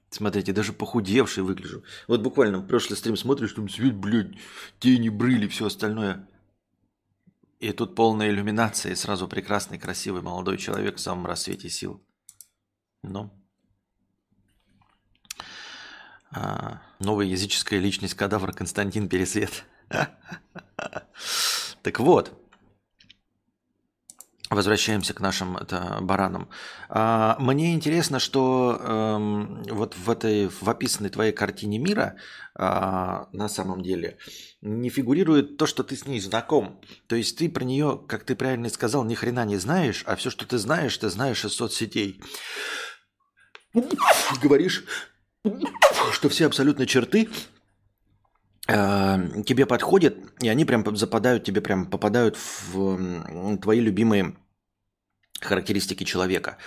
Смотрите, 0.08 0.52
даже 0.52 0.72
похудевший 0.72 1.42
выгляжу. 1.42 1.84
Вот 2.06 2.20
буквально 2.20 2.58
в 2.58 2.66
прошлый 2.66 2.96
стрим 2.96 3.16
смотришь, 3.16 3.52
там 3.52 3.68
свет, 3.68 3.94
блядь, 3.94 4.32
тени, 4.78 5.08
брыли, 5.08 5.46
все 5.48 5.66
остальное. 5.66 6.26
И 7.60 7.70
тут 7.72 7.94
полная 7.94 8.30
иллюминация, 8.30 8.92
и 8.92 8.96
сразу 8.96 9.28
прекрасный, 9.28 9.78
красивый 9.78 10.20
молодой 10.20 10.58
человек 10.58 10.96
в 10.96 11.00
самом 11.00 11.26
рассвете 11.26 11.70
сил. 11.70 12.02
Ну. 13.02 13.30
А, 16.30 16.82
новая 16.98 17.26
языческая 17.26 17.78
личность 17.78 18.14
кадавра 18.14 18.52
Константин 18.52 19.08
Пересвет. 19.08 19.64
Так 21.82 21.98
вот, 21.98 22.32
Возвращаемся 24.52 25.14
к 25.14 25.20
нашим 25.20 25.56
это, 25.56 25.98
баранам. 26.02 26.50
А, 26.90 27.36
мне 27.40 27.72
интересно, 27.72 28.18
что 28.18 28.78
эм, 28.82 29.62
вот 29.62 29.96
в 29.96 30.10
этой 30.10 30.48
в 30.48 30.68
описанной 30.68 31.08
твоей 31.08 31.32
картине 31.32 31.78
мира 31.78 32.16
а, 32.54 33.28
на 33.32 33.48
самом 33.48 33.82
деле 33.82 34.18
не 34.60 34.90
фигурирует 34.90 35.56
то, 35.56 35.64
что 35.64 35.82
ты 35.82 35.96
с 35.96 36.04
ней 36.04 36.20
знаком. 36.20 36.82
То 37.06 37.16
есть 37.16 37.38
ты 37.38 37.48
про 37.48 37.64
нее, 37.64 37.98
как 38.06 38.24
ты 38.24 38.36
правильно 38.36 38.68
сказал, 38.68 39.04
ни 39.04 39.14
хрена 39.14 39.46
не 39.46 39.56
знаешь, 39.56 40.04
а 40.06 40.16
все, 40.16 40.28
что 40.28 40.46
ты 40.46 40.58
знаешь, 40.58 40.98
ты 40.98 41.08
знаешь 41.08 41.46
из 41.46 41.54
соцсетей. 41.54 42.20
Говоришь, 44.42 44.84
что 46.12 46.28
все 46.28 46.44
абсолютно 46.44 46.84
черты 46.84 47.30
тебе 48.66 49.66
подходят, 49.66 50.16
и 50.40 50.48
они 50.48 50.64
прям 50.64 50.96
западают 50.96 51.44
тебе, 51.44 51.60
прям 51.60 51.86
попадают 51.86 52.36
в 52.36 53.58
твои 53.58 53.80
любимые 53.80 54.36
характеристики 55.40 56.04
человека. 56.04 56.58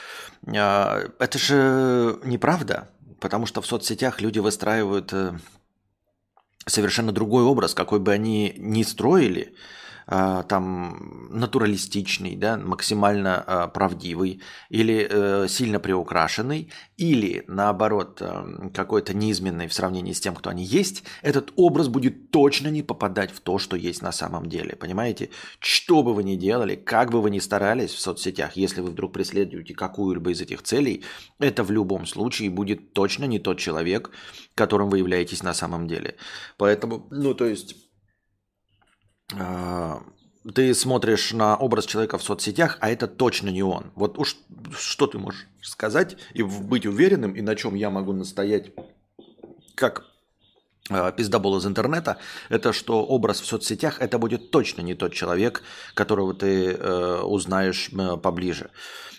А, 0.45 1.03
это 1.19 1.37
же 1.37 2.19
неправда, 2.23 2.89
потому 3.19 3.45
что 3.45 3.61
в 3.61 3.65
соцсетях 3.65 4.21
люди 4.21 4.39
выстраивают 4.39 5.13
э, 5.13 5.37
совершенно 6.65 7.11
другой 7.11 7.43
образ, 7.43 7.73
какой 7.73 7.99
бы 7.99 8.11
они 8.11 8.53
ни 8.57 8.83
строили, 8.83 9.55
там 10.07 11.27
натуралистичный, 11.31 12.35
да, 12.35 12.57
максимально 12.57 13.43
а, 13.45 13.67
правдивый, 13.67 14.41
или 14.69 15.07
э, 15.09 15.47
сильно 15.47 15.79
приукрашенный, 15.79 16.71
или 16.97 17.43
наоборот 17.47 18.21
э, 18.21 18.69
какой-то 18.73 19.13
неизменный 19.15 19.67
в 19.67 19.73
сравнении 19.73 20.13
с 20.13 20.19
тем, 20.19 20.35
кто 20.35 20.49
они 20.49 20.63
есть, 20.63 21.03
этот 21.21 21.51
образ 21.55 21.87
будет 21.87 22.29
точно 22.31 22.67
не 22.67 22.83
попадать 22.83 23.31
в 23.31 23.39
то, 23.39 23.57
что 23.57 23.75
есть 23.75 24.01
на 24.01 24.11
самом 24.11 24.47
деле. 24.47 24.75
Понимаете? 24.75 25.29
Что 25.59 26.03
бы 26.03 26.13
вы 26.13 26.23
ни 26.23 26.35
делали, 26.35 26.75
как 26.75 27.11
бы 27.11 27.21
вы 27.21 27.31
ни 27.31 27.39
старались 27.39 27.91
в 27.91 27.99
соцсетях, 27.99 28.55
если 28.55 28.81
вы 28.81 28.91
вдруг 28.91 29.13
преследуете 29.13 29.73
какую-либо 29.73 30.31
из 30.31 30.41
этих 30.41 30.61
целей, 30.61 31.03
это 31.39 31.63
в 31.63 31.71
любом 31.71 32.05
случае 32.05 32.49
будет 32.49 32.93
точно 32.93 33.25
не 33.25 33.39
тот 33.39 33.57
человек, 33.57 34.11
которым 34.53 34.89
вы 34.89 34.99
являетесь 34.99 35.43
на 35.43 35.53
самом 35.53 35.87
деле. 35.87 36.15
Поэтому, 36.57 37.07
ну 37.11 37.33
то 37.33 37.45
есть 37.45 37.75
а, 37.75 37.84
ты 40.53 40.73
смотришь 40.75 41.33
на 41.33 41.55
образ 41.55 41.85
человека 41.85 42.17
в 42.17 42.23
соцсетях, 42.23 42.77
а 42.79 42.89
это 42.89 43.07
точно 43.07 43.49
не 43.49 43.63
он. 43.63 43.91
Вот 43.95 44.19
уж 44.19 44.37
что 44.77 45.07
ты 45.07 45.17
можешь 45.17 45.47
сказать 45.61 46.17
и 46.33 46.43
быть 46.43 46.85
уверенным, 46.85 47.33
и 47.33 47.41
на 47.41 47.55
чем 47.55 47.75
я 47.75 47.89
могу 47.89 48.13
настоять, 48.13 48.71
как 49.73 50.05
э, 50.89 51.11
пиздобол 51.17 51.57
из 51.57 51.65
интернета, 51.65 52.17
это 52.49 52.73
что 52.73 53.03
образ 53.03 53.41
в 53.41 53.45
соцсетях, 53.45 53.99
это 53.99 54.19
будет 54.19 54.51
точно 54.51 54.81
не 54.81 54.93
тот 54.93 55.13
человек, 55.13 55.63
которого 55.93 56.33
ты 56.33 56.71
э, 56.71 57.21
узнаешь 57.21 57.89
поближе. 58.21 58.69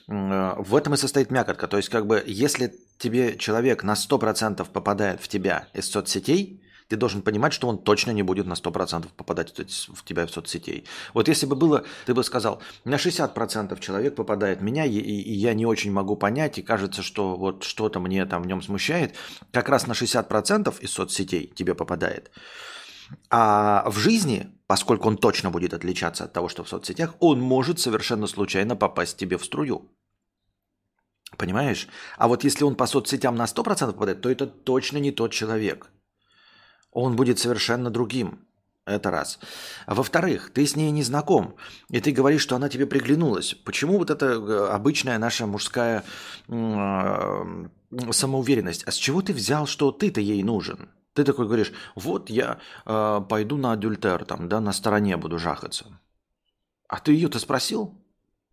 Э, 0.09 0.55
в 0.59 0.77
этом 0.77 0.95
и 0.95 0.97
состоит 0.97 1.31
мякотка. 1.31 1.67
То 1.67 1.77
есть, 1.77 1.89
как 1.89 2.07
бы, 2.07 2.23
если 2.27 2.75
тебе 2.99 3.37
человек 3.37 3.83
на 3.83 3.95
100% 3.95 4.65
попадает 4.73 5.21
в 5.21 5.29
тебя 5.29 5.69
из 5.75 5.91
соцсетей, 5.91 6.63
ты 6.89 6.97
должен 6.97 7.23
понимать, 7.23 7.53
что 7.53 7.69
он 7.69 7.79
точно 7.79 8.13
не 8.13 8.23
будет 8.23 8.47
на 8.47 8.53
100% 8.53 9.09
попадать 9.17 9.53
в 9.59 10.05
тебя 10.05 10.27
в 10.27 10.31
соцсетей. 10.31 10.85
Вот 11.15 11.29
если 11.29 11.47
бы 11.47 11.57
было, 11.57 11.85
ты 12.07 12.15
бы 12.15 12.23
сказал, 12.23 12.63
на 12.85 12.97
60% 12.97 13.79
человек 13.81 14.15
попадает 14.15 14.61
в 14.61 14.63
меня, 14.63 14.85
и, 14.85 14.99
и 14.99 15.33
я 15.33 15.55
не 15.55 15.67
очень 15.67 15.93
могу 15.93 16.17
понять, 16.17 16.59
и 16.59 16.63
кажется, 16.63 17.03
что 17.03 17.37
вот 17.37 17.65
что-то 17.65 17.99
мне 18.01 18.25
там 18.27 18.43
в 18.43 18.47
нем 18.47 18.63
смущает, 18.63 19.15
как 19.53 19.69
раз 19.69 19.87
на 19.87 19.93
60% 19.93 20.81
из 20.81 20.91
соцсетей 20.93 21.53
тебе 21.55 21.75
попадает. 21.75 22.31
А 23.31 23.89
в 23.89 23.99
жизни, 23.99 24.49
поскольку 24.67 25.09
он 25.09 25.17
точно 25.17 25.51
будет 25.51 25.75
отличаться 25.75 26.25
от 26.25 26.33
того, 26.33 26.49
что 26.49 26.65
в 26.65 26.69
соцсетях, 26.69 27.15
он 27.21 27.41
может 27.41 27.79
совершенно 27.81 28.27
случайно 28.27 28.77
попасть 28.77 29.17
тебе 29.17 29.39
в 29.39 29.45
струю. 29.45 29.91
Понимаешь? 31.37 31.89
А 32.17 32.29
вот 32.29 32.45
если 32.45 32.65
он 32.65 32.77
по 32.77 32.87
соцсетям 32.87 33.37
на 33.37 33.45
100% 33.45 33.93
попадает, 33.93 34.21
то 34.21 34.31
это 34.31 34.47
точно 34.47 34.99
не 34.99 35.11
тот 35.11 35.33
человек 35.33 35.91
он 36.97 37.15
будет 37.15 37.39
совершенно 37.39 37.91
другим. 37.91 38.41
Это 38.87 39.11
раз. 39.11 39.39
А 39.85 39.95
во-вторых, 39.95 40.51
ты 40.55 40.65
с 40.65 40.77
ней 40.77 40.91
не 40.93 41.03
знаком, 41.03 41.57
и 41.91 42.01
ты 42.01 42.11
говоришь, 42.13 42.41
что 42.41 42.57
она 42.57 42.69
тебе 42.69 42.87
приглянулась. 42.87 43.55
Почему 43.65 43.99
вот 43.99 44.11
эта 44.11 44.27
э, 44.27 44.69
обычная 44.69 45.19
наша 45.19 45.47
мужская 45.47 46.05
э, 46.49 47.67
самоуверенность? 48.11 48.85
А 48.85 48.93
с 48.93 48.95
чего 48.95 49.21
ты 49.21 49.35
взял, 49.35 49.67
что 49.67 49.91
ты-то 49.91 50.21
ей 50.21 50.43
нужен? 50.43 50.89
Ты 51.13 51.25
такой 51.25 51.47
говоришь, 51.47 51.73
вот 51.97 52.31
я 52.31 52.61
э, 52.87 53.21
пойду 53.29 53.57
на 53.59 53.73
адюльтер, 53.73 54.25
там, 54.25 54.49
да, 54.49 54.61
на 54.61 54.73
стороне 54.73 55.17
буду 55.17 55.39
жахаться. 55.39 56.01
А 56.89 57.01
ты 57.01 57.13
ее-то 57.13 57.39
спросил? 57.41 58.01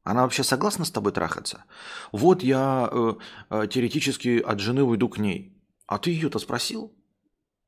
Она 0.03 0.23
вообще 0.23 0.43
согласна 0.43 0.83
с 0.83 0.91
тобой 0.91 1.13
трахаться? 1.13 1.63
Вот 2.11 2.43
я 2.43 2.89
э, 2.91 3.13
э, 3.51 3.67
теоретически 3.67 4.39
от 4.39 4.59
жены 4.59 4.83
уйду 4.83 5.07
к 5.07 5.17
ней. 5.17 5.63
А 5.87 5.97
ты 5.97 6.09
ее-то 6.09 6.39
спросил? 6.39 6.91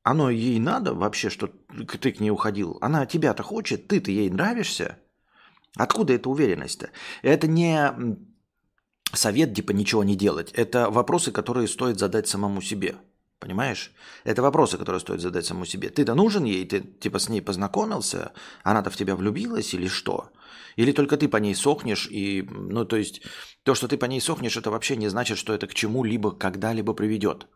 Оно 0.06 0.30
ей 0.30 0.60
надо 0.60 0.94
вообще, 0.94 1.32
что 1.32 1.48
ты 1.48 2.12
к 2.12 2.20
ней 2.20 2.30
уходил? 2.30 2.78
Она 2.80 3.08
тебя-то 3.08 3.42
хочет, 3.42 3.88
ты-то 3.88 4.12
ей 4.12 4.30
нравишься? 4.30 5.00
Откуда 5.76 6.14
эта 6.14 6.30
уверенность-то? 6.30 6.92
Это 7.24 7.48
не 7.48 7.92
совет, 9.12 9.56
типа, 9.56 9.72
ничего 9.72 10.04
не 10.04 10.16
делать. 10.16 10.52
Это 10.52 10.92
вопросы, 10.92 11.32
которые 11.32 11.68
стоит 11.68 11.98
задать 11.98 12.28
самому 12.28 12.62
себе. 12.62 12.96
Понимаешь? 13.40 13.92
Это 14.26 14.44
вопросы, 14.44 14.78
которые 14.78 15.00
стоит 15.00 15.22
задать 15.22 15.46
самому 15.46 15.66
себе. 15.66 15.90
Ты-то 15.90 16.14
нужен 16.14 16.44
ей, 16.44 16.66
ты 16.68 16.82
типа 16.82 17.18
с 17.18 17.28
ней 17.28 17.42
познакомился, 17.42 18.32
она-то 18.64 18.92
в 18.92 18.96
тебя 18.96 19.16
влюбилась 19.16 19.74
или 19.74 19.88
что? 19.88 20.30
Или 20.76 20.92
только 20.92 21.18
ты 21.18 21.28
по 21.28 21.38
ней 21.38 21.56
сохнешь 21.56 22.08
и, 22.12 22.44
ну 22.48 22.86
то 22.86 22.96
есть, 22.96 23.24
то, 23.64 23.74
что 23.74 23.88
ты 23.88 23.98
по 23.98 24.06
ней 24.06 24.22
сохнешь, 24.22 24.56
это 24.56 24.70
вообще 24.70 24.98
не 24.98 25.08
значит, 25.08 25.40
что 25.40 25.52
это 25.52 25.66
к 25.66 25.74
чему-либо 25.74 26.32
когда-либо 26.32 26.94
приведет. 26.94 27.48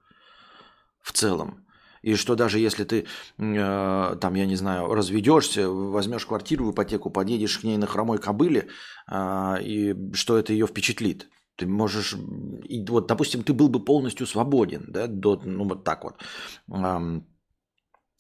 В 1.04 1.14
целом. 1.14 1.69
И 2.02 2.16
что 2.16 2.36
даже 2.36 2.60
если 2.60 2.84
ты, 2.84 3.06
э, 3.38 4.16
там, 4.22 4.36
я 4.36 4.46
не 4.46 4.56
знаю, 4.56 4.94
разведешься, 4.94 5.70
возьмешь 5.70 6.26
квартиру 6.26 6.66
в 6.66 6.72
ипотеку, 6.72 7.10
подъедешь 7.10 7.60
к 7.60 7.64
ней 7.64 7.78
на 7.78 7.88
хромой 7.88 8.18
кобыле, 8.18 8.68
э, 9.12 9.56
и 9.62 9.96
что 10.14 10.38
это 10.38 10.54
ее 10.54 10.68
впечатлит. 10.68 11.30
Ты 11.56 11.68
можешь, 11.68 12.16
и 12.64 12.86
вот, 12.88 13.08
допустим, 13.08 13.44
ты 13.44 13.54
был 13.54 13.68
бы 13.68 13.84
полностью 13.84 14.26
свободен, 14.26 14.86
да, 14.88 15.08
до, 15.08 15.42
ну 15.44 15.68
вот 15.68 15.84
так 15.84 16.04
вот. 16.04 16.24
Э, 16.72 17.22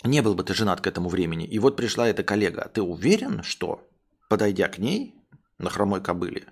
не 0.03 0.21
был 0.21 0.33
бы 0.33 0.43
ты 0.43 0.53
женат 0.53 0.81
к 0.81 0.87
этому 0.87 1.09
времени. 1.09 1.45
И 1.45 1.59
вот 1.59 1.75
пришла 1.75 2.07
эта 2.07 2.23
коллега. 2.23 2.69
Ты 2.73 2.81
уверен, 2.81 3.43
что, 3.43 3.87
подойдя 4.29 4.67
к 4.67 4.77
ней 4.77 5.15
на 5.57 5.69
хромой 5.69 6.01
кобыле, 6.01 6.47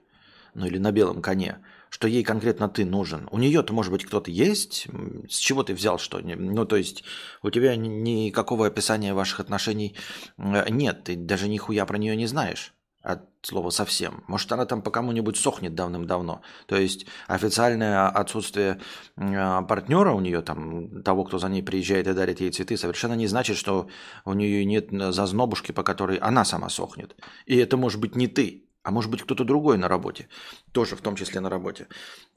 ну 0.53 0.65
или 0.65 0.77
на 0.77 0.91
белом 0.91 1.21
коне, 1.21 1.59
что 1.97 2.07
ей 2.07 2.23
конкретно 2.23 2.69
ты 2.69 2.85
нужен. 2.85 3.27
У 3.31 3.39
нее-то, 3.39 3.73
может 3.73 3.91
быть, 3.91 4.05
кто-то 4.05 4.29
есть. 4.29 4.87
С 5.27 5.37
чего 5.39 5.63
ты 5.63 5.73
взял, 5.73 5.97
что? 5.97 6.19
Ну, 6.19 6.63
то 6.63 6.75
есть, 6.75 7.03
у 7.41 7.49
тебя 7.49 7.75
никакого 7.75 8.67
описания 8.67 9.15
ваших 9.15 9.39
отношений 9.39 9.95
э, 10.37 10.69
нет. 10.69 11.05
Ты 11.05 11.15
даже 11.15 11.47
нихуя 11.47 11.87
про 11.87 11.97
нее 11.97 12.15
не 12.15 12.27
знаешь 12.27 12.75
от 13.01 13.27
слова 13.41 13.71
совсем. 13.71 14.23
Может, 14.27 14.51
она 14.51 14.67
там 14.67 14.83
по 14.83 14.91
кому-нибудь 14.91 15.37
сохнет 15.37 15.73
давным-давно. 15.73 16.41
То 16.67 16.75
есть 16.75 17.07
официальное 17.27 18.09
отсутствие 18.09 18.79
а, 19.15 19.63
партнера 19.63 20.11
у 20.11 20.19
нее, 20.19 20.43
там, 20.43 21.01
того, 21.01 21.23
кто 21.23 21.39
за 21.39 21.49
ней 21.49 21.63
приезжает 21.63 22.07
и 22.07 22.13
дарит 22.13 22.41
ей 22.41 22.51
цветы, 22.51 22.77
совершенно 22.77 23.13
не 23.13 23.25
значит, 23.25 23.57
что 23.57 23.87
у 24.23 24.33
нее 24.33 24.65
нет 24.65 24.89
зазнобушки, 24.91 25.71
по 25.71 25.81
которой 25.81 26.17
она 26.17 26.45
сама 26.45 26.69
сохнет. 26.69 27.15
И 27.47 27.55
это 27.55 27.75
может 27.75 27.99
быть 27.99 28.15
не 28.15 28.27
ты, 28.27 28.66
а 28.87 28.91
может 28.91 29.11
быть 29.11 29.21
кто-то 29.21 29.43
другой 29.43 29.77
на 29.77 29.89
работе. 29.89 30.29
Тоже 30.71 30.95
в 30.95 31.01
том 31.01 31.17
числе 31.17 31.41
на 31.41 31.49
работе. 31.49 31.87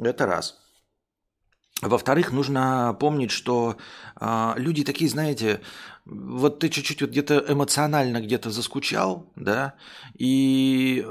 Это 0.01 0.27
раз. 0.27 0.59
Во-вторых, 1.81 2.33
нужно 2.33 2.97
помнить, 2.99 3.31
что 3.31 3.77
э, 4.21 4.53
люди 4.57 4.83
такие, 4.83 5.09
знаете, 5.09 5.61
вот 6.05 6.59
ты 6.59 6.69
чуть-чуть 6.69 7.03
вот 7.03 7.11
где-то 7.11 7.45
эмоционально 7.47 8.21
где-то 8.21 8.51
заскучал, 8.51 9.33
да, 9.37 9.75
и, 10.19 11.07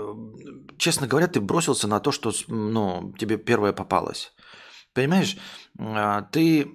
честно 0.78 1.08
говоря, 1.08 1.28
ты 1.28 1.40
бросился 1.40 1.88
на 1.88 2.02
то, 2.02 2.12
что, 2.12 2.34
ну, 2.50 3.16
тебе 3.18 3.38
первое 3.38 3.72
попалось. 3.72 4.34
Понимаешь, 4.94 5.38
э, 5.80 6.24
ты 6.34 6.70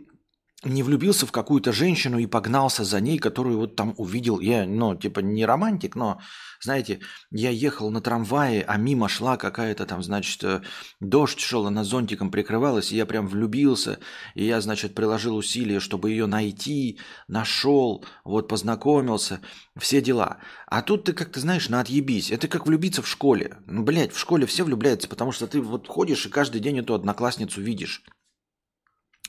не 0.65 0.83
влюбился 0.83 1.27
в 1.27 1.33
какую-то 1.33 1.73
женщину 1.73 2.19
и 2.19 2.27
погнался 2.27 2.85
за 2.85 3.01
ней, 3.01 3.19
которую 3.19 3.59
вот 3.59 3.77
там 3.77 3.95
увидел. 3.97 4.41
Я, 4.41 4.67
ну, 4.67 4.95
типа, 4.95 5.21
не 5.21 5.45
романтик, 5.45 5.95
но, 5.95 6.21
знаете, 6.61 7.01
я 7.31 7.51
ехал 7.51 7.91
на 7.91 8.01
трамвае, 8.01 8.65
а 8.67 8.77
мимо 8.77 9.09
шла 9.09 9.37
какая-то 9.37 9.87
там, 9.87 10.03
значит, 10.03 10.43
э, 10.45 10.63
дождь 11.01 11.41
шел, 11.41 11.67
она 11.67 11.85
зонтиком 11.85 12.31
прикрывалась, 12.31 12.93
и 12.93 12.97
я 12.97 13.07
прям 13.07 13.29
влюбился, 13.29 13.99
и 14.35 14.45
я, 14.45 14.61
значит, 14.61 14.95
приложил 14.95 15.37
усилия, 15.37 15.81
чтобы 15.81 16.11
ее 16.11 16.27
найти, 16.27 16.99
нашел, 17.29 18.05
вот 18.25 18.49
познакомился, 18.49 19.41
все 19.79 20.01
дела. 20.01 20.39
А 20.67 20.83
тут 20.83 21.05
ты 21.05 21.13
как-то, 21.13 21.41
знаешь, 21.41 21.69
на 21.69 21.81
отъебись. 21.81 22.31
Это 22.31 22.49
как 22.49 22.67
влюбиться 22.67 23.03
в 23.03 23.09
школе. 23.09 23.59
Ну, 23.67 23.83
блядь, 23.83 24.13
в 24.13 24.19
школе 24.19 24.47
все 24.47 24.65
влюбляются, 24.65 25.09
потому 25.09 25.33
что 25.33 25.47
ты 25.47 25.61
вот 25.61 25.89
ходишь 25.89 26.27
и 26.27 26.31
каждый 26.31 26.61
день 26.61 26.79
эту 26.79 26.95
одноклассницу 26.95 27.61
видишь. 27.61 28.03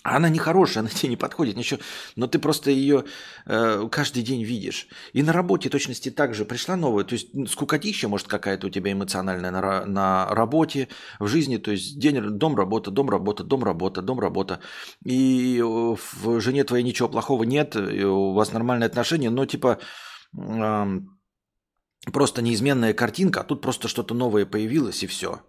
Она 0.06 0.30
не 0.30 0.38
хорошая, 0.38 0.82
она 0.82 0.90
тебе 0.94 1.10
не 1.10 1.18
подходит, 1.18 1.58
ничего. 1.58 1.80
Но 2.16 2.28
ты 2.28 2.38
просто 2.38 2.70
ее 2.70 3.06
э, 3.48 3.90
каждый 3.92 4.22
день 4.22 4.44
видишь. 4.44 4.88
И 5.14 5.24
на 5.24 5.34
работе 5.34 5.70
точности 5.70 6.12
так 6.12 6.36
же 6.36 6.46
пришла 6.46 6.76
новая. 6.76 7.04
То 7.04 7.14
есть 7.14 7.30
скукотища, 7.50 8.08
может, 8.08 8.28
какая-то 8.28 8.68
у 8.68 8.70
тебя 8.70 8.92
эмоциональная 8.92 9.50
на, 9.50 9.86
на 9.86 10.28
работе, 10.30 10.90
в 11.20 11.28
жизни. 11.28 11.58
То 11.58 11.72
есть 11.72 11.98
день, 11.98 12.22
дом, 12.22 12.56
работа, 12.56 12.92
дом, 12.92 13.10
работа, 13.10 13.44
дом, 13.44 13.64
работа, 13.64 14.02
дом, 14.04 14.20
работа. 14.20 14.60
И 15.04 15.60
в 15.64 16.40
жене 16.40 16.64
твоей 16.64 16.84
ничего 16.84 17.10
плохого 17.10 17.44
нет, 17.44 17.76
у 17.76 18.34
вас 18.34 18.54
нормальные 18.54 18.88
отношения, 18.88 19.32
но 19.32 19.46
типа... 19.46 19.80
Э, 20.38 20.86
просто 22.14 22.44
неизменная 22.44 22.94
картинка, 22.94 23.42
а 23.42 23.44
тут 23.44 23.62
просто 23.62 23.88
что-то 23.88 24.14
новое 24.14 24.46
появилось 24.46 25.02
и 25.02 25.08
все. 25.08 25.42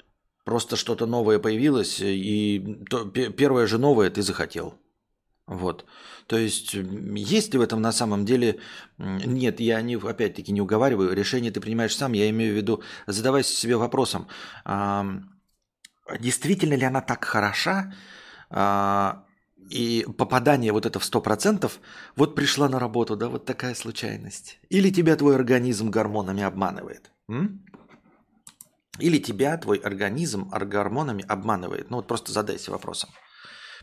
Просто 0.47 0.77
что-то 0.77 1.07
новое 1.07 1.41
появилось, 1.41 2.01
и 2.01 2.79
то, 2.89 3.05
первое 3.05 3.67
же 3.67 3.79
новое 3.79 4.11
ты 4.11 4.23
захотел. 4.23 4.75
Вот. 5.49 5.85
То 6.29 6.37
есть, 6.39 6.75
есть 6.75 7.53
ли 7.53 7.59
в 7.59 7.63
этом 7.63 7.81
на 7.81 7.93
самом 7.93 8.25
деле... 8.25 8.61
Нет, 8.99 9.59
я 9.59 9.83
не, 9.83 9.97
опять-таки 9.97 10.53
не 10.53 10.61
уговариваю. 10.61 11.13
Решение 11.15 11.51
ты 11.51 11.61
принимаешь 11.61 11.97
сам. 11.97 12.13
Я 12.13 12.31
имею 12.31 12.53
в 12.53 12.57
виду, 12.57 12.81
задавайся 13.09 13.57
себе 13.57 13.77
вопросом. 13.77 14.29
А, 14.65 15.05
действительно 16.21 16.75
ли 16.75 16.85
она 16.85 17.01
так 17.01 17.25
хороша? 17.25 17.93
А, 18.49 19.25
и 19.69 20.07
попадание 20.17 20.71
вот 20.71 20.87
это 20.87 21.01
в 21.01 21.03
100%, 21.03 21.73
вот 22.15 22.37
пришла 22.37 22.69
на 22.69 22.79
работу, 22.79 23.17
да, 23.17 23.29
вот 23.29 23.47
такая 23.47 23.75
случайность. 23.75 24.61
Или 24.71 24.91
тебя 24.91 25.17
твой 25.17 25.35
организм 25.35 25.91
гормонами 25.91 26.45
обманывает. 26.45 27.11
М? 27.29 27.66
Или 28.99 29.19
тебя 29.19 29.57
твой 29.57 29.79
организм 29.79 30.51
гормонами 30.51 31.25
обманывает? 31.27 31.91
Ну 31.91 31.97
вот 31.97 32.07
просто 32.07 32.33
задайся 32.33 32.71
вопросом. 32.71 33.11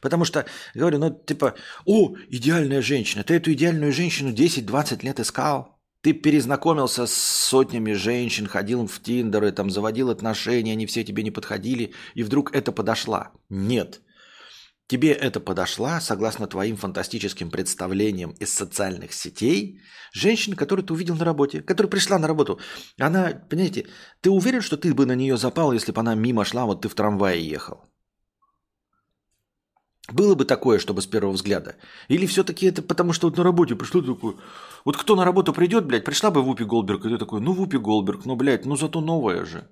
Потому 0.01 0.25
что, 0.25 0.45
говорю, 0.73 0.99
ну 0.99 1.11
типа, 1.11 1.55
о, 1.85 2.15
идеальная 2.29 2.81
женщина, 2.81 3.23
ты 3.23 3.35
эту 3.35 3.53
идеальную 3.53 3.93
женщину 3.93 4.33
10-20 4.33 5.03
лет 5.03 5.19
искал, 5.19 5.79
ты 6.01 6.11
перезнакомился 6.11 7.05
с 7.07 7.13
сотнями 7.13 7.93
женщин, 7.93 8.47
ходил 8.47 8.85
в 8.85 9.01
Тиндеры, 9.01 9.53
там 9.53 9.69
заводил 9.69 10.09
отношения, 10.09 10.73
они 10.73 10.85
все 10.85 11.05
тебе 11.05 11.23
не 11.23 11.31
подходили, 11.31 11.93
и 12.13 12.23
вдруг 12.23 12.53
это 12.53 12.73
подошла. 12.73 13.31
Нет. 13.47 14.01
Тебе 14.87 15.13
это 15.13 15.39
подошла, 15.39 16.01
согласно 16.01 16.47
твоим 16.47 16.75
фантастическим 16.75 17.49
представлениям 17.49 18.31
из 18.31 18.53
социальных 18.53 19.13
сетей, 19.13 19.79
женщина, 20.11 20.55
которую 20.55 20.85
ты 20.85 20.93
увидел 20.93 21.15
на 21.15 21.25
работе, 21.25 21.61
которая 21.61 21.89
пришла 21.89 22.19
на 22.19 22.27
работу. 22.27 22.59
Она, 22.99 23.31
понимаете, 23.49 23.87
ты 24.21 24.29
уверен, 24.29 24.61
что 24.61 24.75
ты 24.77 24.93
бы 24.93 25.05
на 25.05 25.15
нее 25.15 25.37
запал, 25.37 25.71
если 25.71 25.93
бы 25.93 26.01
она 26.01 26.15
мимо 26.15 26.43
шла, 26.43 26.65
вот 26.65 26.81
ты 26.81 26.89
в 26.89 26.95
трамвае 26.95 27.47
ехал? 27.47 27.85
Было 30.11 30.35
бы 30.35 30.43
такое, 30.43 30.79
чтобы 30.79 31.01
с 31.01 31.07
первого 31.07 31.31
взгляда? 31.31 31.77
Или 32.09 32.25
все-таки 32.25 32.65
это 32.65 32.81
потому, 32.81 33.13
что 33.13 33.27
вот 33.27 33.37
на 33.37 33.43
работе 33.43 33.75
пришло 33.75 34.01
такое... 34.01 34.35
Вот 34.83 34.97
кто 34.97 35.15
на 35.15 35.23
работу 35.23 35.53
придет, 35.53 35.85
блядь, 35.85 36.03
пришла 36.03 36.29
бы 36.29 36.41
Вупи 36.41 36.65
Голберг, 36.65 37.05
и 37.05 37.09
ты 37.09 37.17
такой, 37.17 37.39
ну 37.39 37.53
Вупи 37.53 37.77
Голберг, 37.77 38.25
ну, 38.25 38.35
блядь, 38.35 38.65
ну 38.65 38.75
зато 38.75 38.99
новая 38.99 39.45
же. 39.45 39.69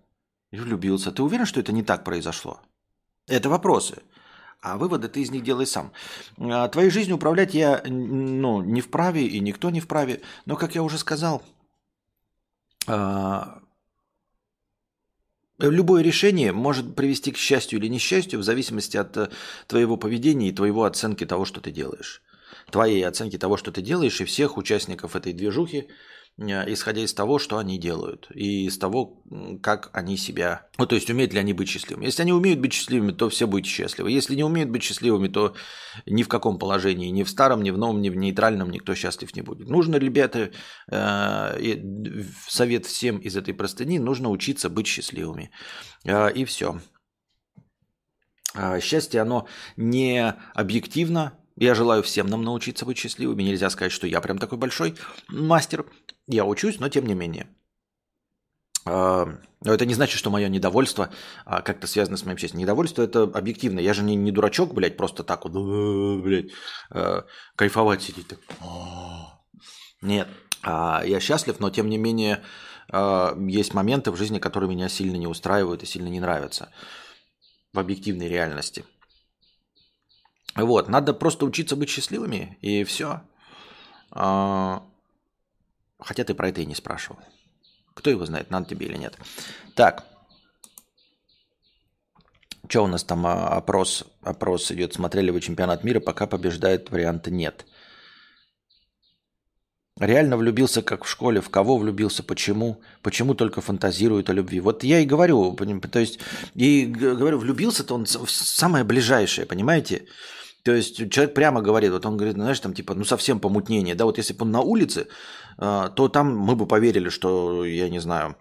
И 0.51 0.57
влюбился. 0.57 1.11
Ты 1.11 1.21
уверен, 1.21 1.45
что 1.45 1.59
это 1.59 1.73
не 1.73 1.83
так 1.83 2.05
произошло? 2.05 2.61
Это 3.27 3.49
вопросы. 3.49 4.03
А 4.61 4.77
выводы 4.77 5.07
ты 5.07 5.21
из 5.21 5.31
них 5.31 5.43
делай 5.43 5.65
сам. 5.65 5.91
А, 6.37 6.67
твоей 6.67 6.91
жизнью 6.91 7.15
управлять 7.15 7.55
я 7.55 7.81
ну, 7.85 8.61
не 8.61 8.81
вправе, 8.81 9.25
и 9.25 9.39
никто 9.39 9.71
не 9.71 9.79
вправе. 9.79 10.21
Но, 10.45 10.55
как 10.55 10.75
я 10.75 10.83
уже 10.83 10.99
сказал, 10.99 11.41
а, 12.85 13.59
любое 15.57 16.03
решение 16.03 16.51
может 16.51 16.95
привести 16.95 17.31
к 17.31 17.37
счастью 17.37 17.79
или 17.79 17.87
несчастью 17.87 18.39
в 18.39 18.43
зависимости 18.43 18.97
от 18.97 19.17
э, 19.17 19.29
твоего 19.65 19.97
поведения 19.97 20.49
и 20.49 20.53
твоего 20.53 20.83
оценки 20.83 21.25
того, 21.25 21.45
что 21.45 21.59
ты 21.59 21.71
делаешь. 21.71 22.21
Твоей 22.71 23.01
оценки 23.07 23.39
того, 23.39 23.57
что 23.57 23.71
ты 23.71 23.81
делаешь, 23.81 24.21
и 24.21 24.25
всех 24.25 24.57
участников 24.57 25.15
этой 25.15 25.33
движухи– 25.33 25.89
исходя 26.37 27.01
из 27.01 27.13
того, 27.13 27.39
что 27.39 27.57
они 27.57 27.77
делают, 27.77 28.27
и 28.33 28.65
из 28.65 28.77
того, 28.77 29.21
как 29.61 29.89
они 29.93 30.17
себя... 30.17 30.67
Ну, 30.77 30.85
то 30.87 30.95
есть, 30.95 31.09
умеют 31.09 31.33
ли 31.33 31.39
они 31.39 31.53
быть 31.53 31.69
счастливыми. 31.69 32.05
Если 32.05 32.23
они 32.23 32.33
умеют 32.33 32.59
быть 32.59 32.73
счастливыми, 32.73 33.11
то 33.11 33.29
все 33.29 33.47
будете 33.47 33.69
счастливы. 33.69 34.11
Если 34.11 34.35
не 34.35 34.43
умеют 34.43 34.69
быть 34.69 34.83
счастливыми, 34.83 35.27
то 35.27 35.53
ни 36.05 36.23
в 36.23 36.27
каком 36.27 36.57
положении, 36.57 37.09
ни 37.09 37.23
в 37.23 37.29
старом, 37.29 37.61
ни 37.61 37.69
в 37.69 37.77
новом, 37.77 38.01
ни 38.01 38.09
в 38.09 38.15
нейтральном 38.15 38.71
никто 38.71 38.95
счастлив 38.95 39.35
не 39.35 39.41
будет. 39.41 39.69
Нужно, 39.69 39.97
ребята, 39.97 40.51
э, 40.91 41.77
совет 42.47 42.85
всем 42.85 43.17
из 43.19 43.37
этой 43.37 43.53
простыни, 43.53 43.99
нужно 43.99 44.29
учиться 44.29 44.69
быть 44.69 44.87
счастливыми. 44.87 45.51
Э, 46.05 46.31
и 46.31 46.45
все. 46.45 46.79
Счастье, 48.81 49.21
оно 49.21 49.47
не 49.77 50.35
объективно, 50.53 51.40
я 51.55 51.75
желаю 51.75 52.03
всем 52.03 52.27
нам 52.27 52.43
научиться 52.43 52.85
быть 52.85 52.97
счастливыми. 52.97 53.43
Нельзя 53.43 53.69
сказать, 53.69 53.91
что 53.91 54.07
я 54.07 54.21
прям 54.21 54.37
такой 54.37 54.57
большой 54.57 54.95
мастер. 55.27 55.85
Я 56.27 56.45
учусь, 56.45 56.79
но 56.79 56.89
тем 56.89 57.05
не 57.05 57.13
менее. 57.13 57.47
А, 58.85 59.27
но 59.63 59.73
это 59.73 59.85
не 59.85 59.93
значит, 59.93 60.17
что 60.17 60.29
мое 60.29 60.47
недовольство 60.49 61.11
а, 61.45 61.61
как-то 61.61 61.87
связано 61.87 62.17
с 62.17 62.25
моим 62.25 62.37
счастьем. 62.37 62.59
Недовольство 62.59 63.03
это 63.03 63.23
объективно. 63.23 63.79
Я 63.79 63.93
же 63.93 64.03
не, 64.03 64.15
не 64.15 64.31
дурачок, 64.31 64.73
блядь, 64.73 64.97
просто 64.97 65.23
так 65.23 65.45
вот, 65.45 65.53
«Э, 65.55 66.21
блядь, 66.21 66.51
э, 66.91 67.21
кайфовать 67.55 68.01
сидеть. 68.01 68.27
Так. 68.27 68.39
Нет, 70.01 70.27
а, 70.63 71.03
я 71.05 71.19
счастлив, 71.19 71.59
но 71.59 71.69
тем 71.69 71.89
не 71.89 71.97
менее 71.97 72.43
есть 73.47 73.73
моменты 73.73 74.11
в 74.11 74.17
жизни, 74.17 74.39
которые 74.39 74.69
меня 74.69 74.89
сильно 74.89 75.15
не 75.15 75.25
устраивают 75.25 75.81
и 75.81 75.85
сильно 75.85 76.09
не 76.09 76.19
нравятся 76.19 76.73
в 77.71 77.79
объективной 77.79 78.27
реальности. 78.27 78.83
Вот, 80.55 80.89
надо 80.89 81.13
просто 81.13 81.45
учиться 81.45 81.75
быть 81.75 81.89
счастливыми, 81.89 82.57
и 82.61 82.83
все. 82.83 83.21
А, 84.11 84.83
хотя 85.99 86.23
ты 86.23 86.33
про 86.33 86.49
это 86.49 86.61
и 86.61 86.65
не 86.65 86.75
спрашивал. 86.75 87.19
Кто 87.93 88.09
его 88.09 88.25
знает, 88.25 88.51
надо 88.51 88.67
тебе 88.69 88.87
или 88.87 88.97
нет. 88.97 89.17
Так. 89.75 90.05
Что 92.67 92.83
у 92.83 92.87
нас 92.87 93.03
там 93.03 93.25
а, 93.25 93.49
опрос, 93.49 94.05
опрос 94.21 94.71
идет? 94.71 94.93
Смотрели 94.93 95.31
вы 95.31 95.41
чемпионат 95.41 95.83
мира, 95.83 95.99
пока 95.99 96.27
побеждает 96.27 96.89
варианта 96.89 97.31
нет. 97.31 97.65
Реально 99.99 100.35
влюбился, 100.35 100.81
как 100.81 101.03
в 101.03 101.09
школе. 101.09 101.41
В 101.41 101.49
кого 101.49 101.77
влюбился, 101.77 102.23
почему? 102.23 102.81
Почему 103.03 103.35
только 103.35 103.61
фантазирует 103.61 104.29
о 104.29 104.33
любви? 104.33 104.59
Вот 104.59 104.83
я 104.83 104.99
и 104.99 105.05
говорю, 105.05 105.55
то 105.55 105.99
есть, 105.99 106.19
и 106.55 106.85
говорю, 106.85 107.37
влюбился-то 107.37 107.93
он 107.93 108.05
в 108.05 108.31
самое 108.31 108.83
ближайшее, 108.83 109.45
понимаете? 109.45 110.07
То 110.63 110.73
есть 110.73 111.09
человек 111.11 111.33
прямо 111.33 111.61
говорит, 111.61 111.91
вот 111.91 112.05
он 112.05 112.17
говорит, 112.17 112.35
знаешь, 112.35 112.59
там 112.59 112.73
типа, 112.73 112.93
ну 112.93 113.03
совсем 113.03 113.39
помутнение, 113.39 113.95
да, 113.95 114.05
вот 114.05 114.17
если 114.17 114.33
бы 114.33 114.43
он 114.43 114.51
на 114.51 114.61
улице, 114.61 115.07
а, 115.57 115.89
то 115.89 116.07
там 116.07 116.37
мы 116.37 116.55
бы 116.55 116.67
поверили, 116.67 117.09
что, 117.09 117.65
я 117.65 117.89
не 117.89 117.99
знаю, 117.99 118.35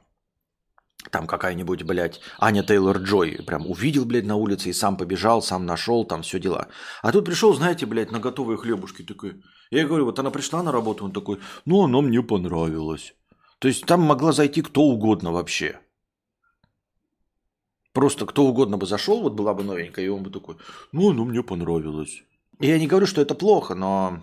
там 1.10 1.26
какая-нибудь, 1.26 1.82
блядь, 1.84 2.20
Аня 2.38 2.62
Тейлор-Джой 2.62 3.42
прям 3.42 3.66
увидел, 3.66 4.04
блядь, 4.04 4.26
на 4.26 4.36
улице 4.36 4.68
и 4.68 4.74
сам 4.74 4.96
побежал, 4.96 5.40
сам 5.40 5.64
нашел, 5.64 6.04
там 6.04 6.22
все 6.22 6.38
дела. 6.38 6.68
А 7.02 7.10
тут 7.10 7.24
пришел, 7.24 7.54
знаете, 7.54 7.86
блядь, 7.86 8.10
на 8.10 8.20
готовые 8.20 8.58
хлебушки 8.58 9.02
такой. 9.02 9.42
Я 9.70 9.86
говорю, 9.86 10.04
вот 10.04 10.18
она 10.18 10.30
пришла 10.30 10.62
на 10.62 10.72
работу, 10.72 11.04
он 11.04 11.12
такой, 11.12 11.38
ну, 11.64 11.84
она 11.84 12.00
мне 12.02 12.22
понравилась. 12.22 13.14
То 13.60 13.68
есть 13.68 13.86
там 13.86 14.02
могла 14.02 14.32
зайти 14.32 14.62
кто 14.62 14.82
угодно 14.82 15.32
вообще. 15.32 15.80
Просто 17.92 18.24
кто 18.26 18.44
угодно 18.44 18.76
бы 18.76 18.86
зашел, 18.86 19.20
вот 19.20 19.32
была 19.32 19.52
бы 19.52 19.64
новенькая, 19.64 20.04
и 20.04 20.08
он 20.08 20.22
бы 20.22 20.30
такой, 20.30 20.56
ну, 20.92 21.10
оно 21.10 21.24
мне 21.24 21.42
понравилось. 21.42 22.22
Я 22.60 22.78
не 22.78 22.86
говорю, 22.86 23.06
что 23.06 23.20
это 23.20 23.34
плохо, 23.34 23.74
но 23.74 24.22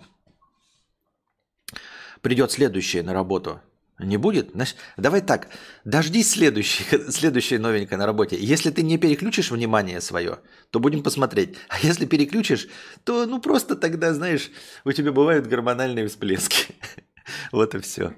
придет 2.22 2.50
следующее 2.50 3.02
на 3.02 3.12
работу. 3.12 3.60
Не 3.98 4.16
будет? 4.16 4.52
Значит, 4.52 4.76
давай 4.96 5.20
так, 5.20 5.48
дождись 5.84 6.30
следующей, 6.30 6.84
следующей 7.10 7.58
новенькой 7.58 7.98
на 7.98 8.06
работе. 8.06 8.36
Если 8.38 8.70
ты 8.70 8.82
не 8.82 8.96
переключишь 8.96 9.50
внимание 9.50 10.00
свое, 10.00 10.38
то 10.70 10.78
будем 10.78 11.02
посмотреть. 11.02 11.56
А 11.68 11.78
если 11.80 12.06
переключишь, 12.06 12.68
то 13.04 13.26
ну 13.26 13.40
просто 13.40 13.74
тогда, 13.74 14.14
знаешь, 14.14 14.50
у 14.84 14.92
тебя 14.92 15.10
бывают 15.10 15.46
гормональные 15.46 16.08
всплески. 16.08 16.74
Вот 17.52 17.74
и 17.74 17.80
все. 17.80 18.14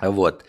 Вот. 0.00 0.46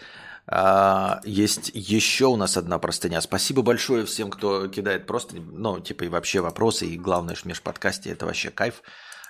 А, 0.48 1.22
есть 1.24 1.72
еще 1.74 2.26
у 2.26 2.36
нас 2.36 2.58
одна 2.58 2.80
простыня. 2.80 3.22
Спасибо 3.22 3.62
большое 3.62 4.06
всем, 4.06 4.30
кто 4.30 4.68
кидает 4.68 5.08
просто, 5.08 5.36
ну, 5.38 5.80
типа 5.80 6.06
и 6.06 6.10
вообще 6.10 6.42
вопросы, 6.42 6.88
и 6.88 6.98
главное, 6.98 7.36
что 7.36 7.46
в 7.46 7.48
межподкасте 7.48 8.12
это 8.12 8.26
вообще 8.26 8.50
кайф. 8.50 8.82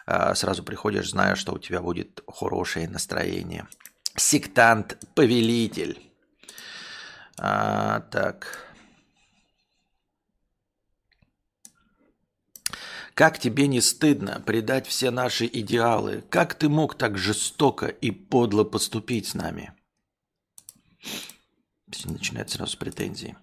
А, 0.06 0.34
сразу 0.36 0.64
приходишь, 0.64 1.10
зная, 1.10 1.36
что 1.36 1.54
у 1.54 1.60
тебя 1.60 1.82
будет 1.82 2.22
хорошее 2.28 2.90
настроение. 2.90 3.68
Сектант-повелитель. 4.16 6.00
А, 7.38 8.02
так. 8.12 8.68
Как 13.14 13.38
тебе 13.40 13.68
не 13.68 13.82
стыдно 13.82 14.42
предать 14.46 14.88
все 14.88 15.12
наши 15.12 15.46
идеалы? 15.46 16.24
Как 16.30 16.56
ты 16.56 16.70
мог 16.70 16.96
так 16.96 17.18
жестоко 17.18 17.88
и 17.88 18.10
подло 18.12 18.64
поступить 18.64 19.28
с 19.28 19.34
нами? 19.34 19.74
Начинает 22.06 22.50
сразу 22.50 22.74
с 22.74 22.76
претензий. 22.76 23.36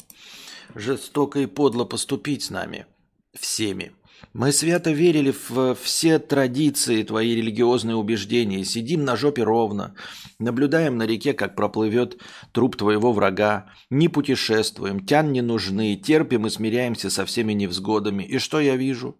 Жестоко 0.75 1.40
и 1.40 1.47
подло 1.47 1.85
поступить 1.85 2.42
с 2.42 2.51
нами. 2.51 2.87
Всеми. 3.35 3.92
Мы 4.33 4.53
свято 4.53 4.90
верили 4.90 5.33
в 5.49 5.75
все 5.77 6.18
традиции, 6.18 7.03
твои 7.03 7.35
религиозные 7.35 7.97
убеждения. 7.97 8.64
Сидим 8.64 9.05
на 9.05 9.16
жопе 9.16 9.42
ровно. 9.42 9.94
Наблюдаем 10.38 10.97
на 10.97 11.05
реке, 11.05 11.35
как 11.35 11.55
проплывет 11.55 12.21
труп 12.53 12.77
твоего 12.77 13.12
врага. 13.12 13.73
Не 13.90 14.09
путешествуем, 14.09 15.05
тян 15.05 15.33
не 15.33 15.40
нужны. 15.40 15.97
Терпим 15.97 16.47
и 16.47 16.51
смиряемся 16.51 17.11
со 17.11 17.25
всеми 17.25 17.53
невзгодами. 17.53 18.25
И 18.25 18.38
что 18.38 18.61
я 18.61 18.77
вижу? 18.77 19.18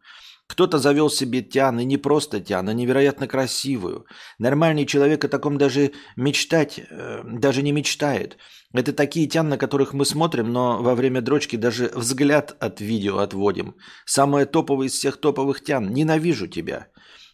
Кто-то 0.49 0.79
завел 0.79 1.11
себе 1.11 1.43
тян, 1.43 1.79
и 1.79 1.85
не 1.85 1.99
просто 1.99 2.41
тян, 2.41 2.69
а 2.69 2.73
невероятно 2.73 3.29
красивую. 3.29 4.07
Нормальный 4.39 4.87
человек 4.87 5.25
о 5.25 5.29
таком 5.29 5.59
даже 5.59 5.93
мечтать, 6.17 6.81
э, 6.91 7.23
даже 7.25 7.63
не 7.63 7.71
мечтает. 7.73 8.39
Это 8.73 8.93
такие 8.93 9.29
тян, 9.29 9.49
на 9.49 9.59
которых 9.59 9.93
мы 9.93 10.05
смотрим, 10.05 10.53
но 10.53 10.83
во 10.83 10.95
время 10.95 11.21
дрочки 11.21 11.57
даже 11.57 11.91
взгляд 11.95 12.57
от 12.61 12.81
видео 12.81 13.19
отводим. 13.19 13.77
Самое 14.07 14.47
топовое 14.47 14.89
из 14.89 14.95
всех 14.95 15.19
топовых 15.19 15.63
тян. 15.63 15.93
Ненавижу 15.93 16.47
тебя. 16.47 16.89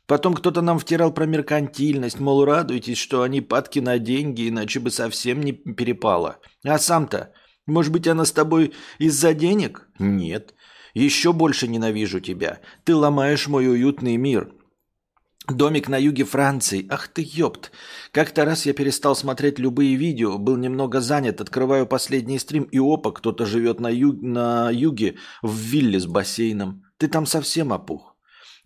Потом 0.06 0.34
кто-то 0.34 0.60
нам 0.60 0.78
втирал 0.78 1.14
про 1.14 1.24
меркантильность, 1.24 2.20
мол, 2.20 2.44
радуйтесь, 2.44 2.98
что 2.98 3.22
они 3.22 3.40
падки 3.40 3.78
на 3.78 3.98
деньги, 3.98 4.48
иначе 4.48 4.80
бы 4.80 4.90
совсем 4.90 5.40
не 5.40 5.52
перепало. 5.52 6.40
А 6.64 6.78
сам-то, 6.78 7.32
может 7.66 7.92
быть, 7.92 8.06
она 8.06 8.24
с 8.24 8.32
тобой 8.32 8.74
из-за 8.98 9.34
денег? 9.34 9.88
Нет. 9.98 10.54
Еще 10.94 11.32
больше 11.32 11.68
ненавижу 11.68 12.20
тебя. 12.20 12.60
Ты 12.84 12.94
ломаешь 12.94 13.48
мой 13.48 13.68
уютный 13.68 14.16
мир. 14.16 14.52
Домик 15.46 15.88
на 15.88 15.98
юге 15.98 16.24
Франции. 16.24 16.86
Ах 16.88 17.08
ты 17.08 17.22
ёпт. 17.22 17.72
Как-то 18.12 18.44
раз 18.44 18.64
я 18.64 18.72
перестал 18.72 19.14
смотреть 19.14 19.58
любые 19.58 19.96
видео, 19.96 20.38
был 20.38 20.56
немного 20.56 21.00
занят, 21.00 21.40
открываю 21.40 21.86
последний 21.86 22.38
стрим, 22.38 22.62
и 22.62 22.78
опа, 22.78 23.12
кто-то 23.12 23.44
живет 23.44 23.78
на, 23.78 23.88
ю... 23.88 24.14
на 24.14 24.70
юге 24.70 25.16
в 25.42 25.54
вилле 25.54 26.00
с 26.00 26.06
бассейном. 26.06 26.84
Ты 26.96 27.08
там 27.08 27.26
совсем 27.26 27.74
опух. 27.74 28.13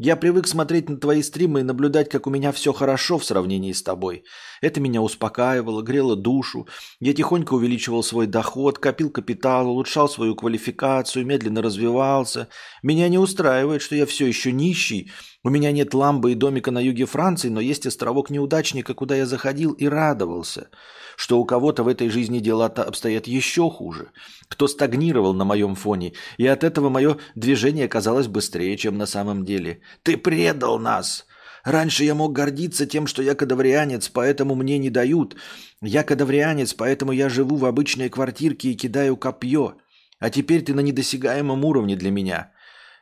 Я 0.01 0.15
привык 0.15 0.47
смотреть 0.47 0.89
на 0.89 0.97
твои 0.97 1.23
стримы 1.23 1.61
и 1.61 1.65
наблюдать, 1.65 2.09
как 2.09 2.29
у 2.29 2.31
меня 2.31 2.53
все 2.53 2.73
хорошо 2.73 3.19
в 3.19 3.25
сравнении 3.25 3.73
с 3.73 3.83
тобой. 3.83 4.23
Это 4.61 4.81
меня 4.81 5.03
успокаивало, 5.03 5.83
грело 5.83 6.15
душу. 6.15 6.69
Я 7.01 7.15
тихонько 7.15 7.55
увеличивал 7.55 8.05
свой 8.05 8.29
доход, 8.29 8.79
копил 8.79 9.11
капитал, 9.11 9.69
улучшал 9.69 10.09
свою 10.09 10.37
квалификацию, 10.37 11.27
медленно 11.27 11.63
развивался. 11.63 12.47
Меня 12.81 13.09
не 13.09 13.19
устраивает, 13.19 13.83
что 13.83 13.97
я 13.97 14.07
все 14.07 14.27
еще 14.27 14.53
нищий. 14.53 15.11
У 15.43 15.51
меня 15.51 15.73
нет 15.73 15.93
ламбы 15.95 16.31
и 16.31 16.37
домика 16.37 16.71
на 16.71 16.79
юге 16.79 17.07
Франции, 17.07 17.49
но 17.49 17.61
есть 17.61 17.85
островок 17.85 18.31
неудачника, 18.31 18.95
куда 18.95 19.17
я 19.17 19.27
заходил 19.27 19.73
и 19.73 19.87
радовался 19.87 20.71
что 21.19 21.41
у 21.41 21.45
кого-то 21.45 21.83
в 21.83 21.89
этой 21.89 22.11
жизни 22.11 22.39
дела 22.39 22.67
обстоят 22.67 23.27
еще 23.27 23.69
хуже, 23.71 24.13
кто 24.49 24.69
стагнировал 24.69 25.35
на 25.35 25.45
моем 25.45 25.75
фоне, 25.75 26.13
и 26.37 26.47
от 26.47 26.63
этого 26.63 26.91
мое 26.91 27.17
движение 27.35 27.89
казалось 27.89 28.29
быстрее, 28.29 28.77
чем 28.77 28.97
на 28.97 29.07
самом 29.07 29.45
деле. 29.45 29.81
Ты 30.05 30.17
предал 30.17 30.79
нас! 30.79 31.27
Раньше 31.65 32.05
я 32.05 32.15
мог 32.15 32.33
гордиться 32.33 32.87
тем, 32.87 33.09
что 33.09 33.21
я 33.21 33.35
кадаврианец, 33.35 34.09
поэтому 34.09 34.55
мне 34.55 34.79
не 34.79 34.91
дают. 34.91 35.35
Я 35.83 36.05
кадаврианец, 36.05 36.73
поэтому 36.75 37.11
я 37.11 37.29
живу 37.29 37.57
в 37.57 37.65
обычной 37.65 38.11
квартирке 38.11 38.69
и 38.69 38.77
кидаю 38.77 39.17
копье. 39.17 39.75
А 40.21 40.31
теперь 40.31 40.63
ты 40.63 40.73
на 40.73 40.81
недосягаемом 40.81 41.65
уровне 41.65 41.97
для 41.97 42.13
меня. 42.13 42.53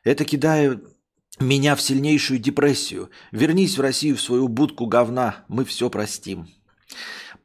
Это 0.05 0.25
кидаю 0.25 0.81
меня 1.39 1.77
в 1.77 1.83
сильнейшую 1.83 2.41
депрессию. 2.41 3.11
Вернись 3.31 3.77
в 3.77 3.83
Россию 3.83 4.17
в 4.17 4.23
свою 4.23 4.49
будку 4.49 4.87
говна, 4.87 5.45
мы 5.49 5.67
все 5.67 5.91
простим. 5.91 6.49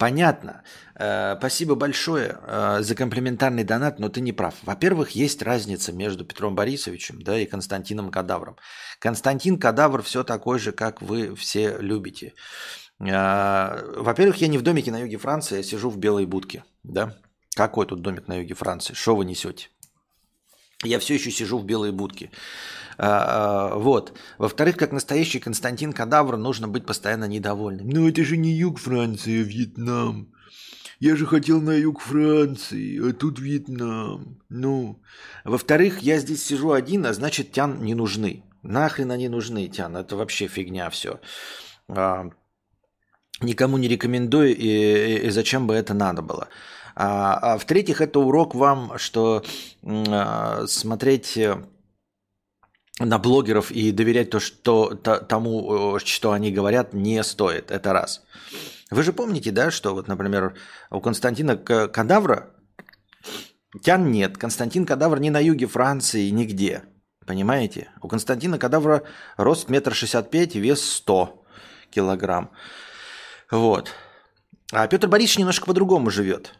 Понятно. 0.01 0.63
Э, 0.95 1.35
спасибо 1.37 1.75
большое 1.75 2.39
э, 2.41 2.79
за 2.81 2.95
комплиментарный 2.95 3.63
донат, 3.63 3.99
но 3.99 4.09
ты 4.09 4.19
не 4.19 4.31
прав. 4.31 4.55
Во-первых, 4.63 5.11
есть 5.11 5.43
разница 5.43 5.93
между 5.93 6.25
Петром 6.25 6.55
Борисовичем 6.55 7.21
да, 7.21 7.37
и 7.37 7.45
Константином 7.45 8.09
Кадавром. 8.09 8.57
Константин 8.97 9.59
Кадавр 9.59 10.01
все 10.01 10.23
такой 10.23 10.57
же, 10.57 10.71
как 10.71 11.03
вы 11.03 11.35
все 11.35 11.77
любите. 11.77 12.33
Э, 12.99 13.93
во-первых, 13.95 14.37
я 14.37 14.47
не 14.47 14.57
в 14.57 14.63
домике 14.63 14.91
на 14.91 15.01
юге 15.01 15.17
Франции, 15.17 15.57
я 15.57 15.63
сижу 15.63 15.91
в 15.91 15.99
белой 15.99 16.25
будке. 16.25 16.63
Да? 16.81 17.15
Какой 17.53 17.85
тут 17.85 18.01
домик 18.01 18.27
на 18.27 18.39
юге 18.39 18.55
Франции? 18.55 18.95
Что 18.95 19.15
вы 19.15 19.23
несете? 19.23 19.69
Я 20.83 20.97
все 20.97 21.13
еще 21.13 21.29
сижу 21.29 21.59
в 21.59 21.65
белой 21.65 21.91
будке. 21.91 22.31
А, 23.03 23.71
а, 23.73 23.75
вот. 23.77 24.13
Во-вторых, 24.37 24.77
как 24.77 24.91
настоящий 24.91 25.39
Константин 25.39 25.91
Кадавр, 25.91 26.37
нужно 26.37 26.67
быть 26.67 26.85
постоянно 26.85 27.25
недовольным. 27.25 27.89
Ну 27.89 28.07
это 28.07 28.23
же 28.23 28.37
не 28.37 28.51
юг 28.51 28.77
Франции, 28.77 29.41
а 29.41 29.43
Вьетнам. 29.43 30.31
Я 30.99 31.15
же 31.15 31.25
хотел 31.25 31.59
на 31.61 31.71
юг 31.71 31.99
Франции, 31.99 33.09
а 33.09 33.11
тут 33.13 33.39
Вьетнам. 33.39 34.39
Ну. 34.49 35.01
Во-вторых, 35.43 36.03
я 36.03 36.19
здесь 36.19 36.45
сижу 36.45 36.73
один, 36.73 37.07
а 37.07 37.13
значит, 37.13 37.51
тян 37.51 37.81
не 37.81 37.95
нужны. 37.95 38.43
Нахрен 38.61 39.09
они 39.09 39.29
нужны, 39.29 39.67
тян. 39.67 39.97
Это 39.97 40.15
вообще 40.15 40.45
фигня 40.45 40.91
все. 40.91 41.19
А, 41.87 42.29
никому 43.41 43.79
не 43.79 43.87
рекомендую, 43.87 44.55
и, 44.55 44.67
и, 44.67 45.25
и 45.25 45.29
зачем 45.31 45.65
бы 45.65 45.73
это 45.73 45.95
надо 45.95 46.21
было. 46.21 46.49
А, 46.95 47.33
а 47.33 47.57
в-третьих, 47.57 47.99
это 47.99 48.19
урок 48.19 48.53
вам, 48.53 48.99
что 48.99 49.43
а, 49.83 50.67
смотреть 50.67 51.39
на 53.05 53.19
блогеров 53.19 53.71
и 53.71 53.91
доверять 53.91 54.29
то, 54.29 54.39
что, 54.39 54.95
тому, 54.95 55.99
что 55.99 56.31
они 56.31 56.51
говорят, 56.51 56.93
не 56.93 57.23
стоит. 57.23 57.71
Это 57.71 57.93
раз. 57.93 58.23
Вы 58.89 59.03
же 59.03 59.13
помните, 59.13 59.51
да, 59.51 59.71
что 59.71 59.93
вот, 59.93 60.07
например, 60.07 60.55
у 60.89 60.99
Константина 60.99 61.55
Кадавра 61.57 62.49
тян 63.81 64.11
нет. 64.11 64.37
Константин 64.37 64.85
Кадавр 64.85 65.19
не 65.19 65.29
на 65.29 65.39
юге 65.39 65.67
Франции, 65.67 66.29
нигде. 66.29 66.83
Понимаете? 67.25 67.89
У 68.01 68.07
Константина 68.07 68.57
Кадавра 68.57 69.03
рост 69.37 69.69
метр 69.69 69.93
шестьдесят 69.93 70.31
пять, 70.31 70.55
вес 70.55 70.83
100 70.83 71.45
килограмм. 71.89 72.51
Вот. 73.49 73.91
А 74.71 74.87
Петр 74.87 75.07
Борисович 75.07 75.39
немножко 75.39 75.65
по-другому 75.65 76.09
живет. 76.09 76.53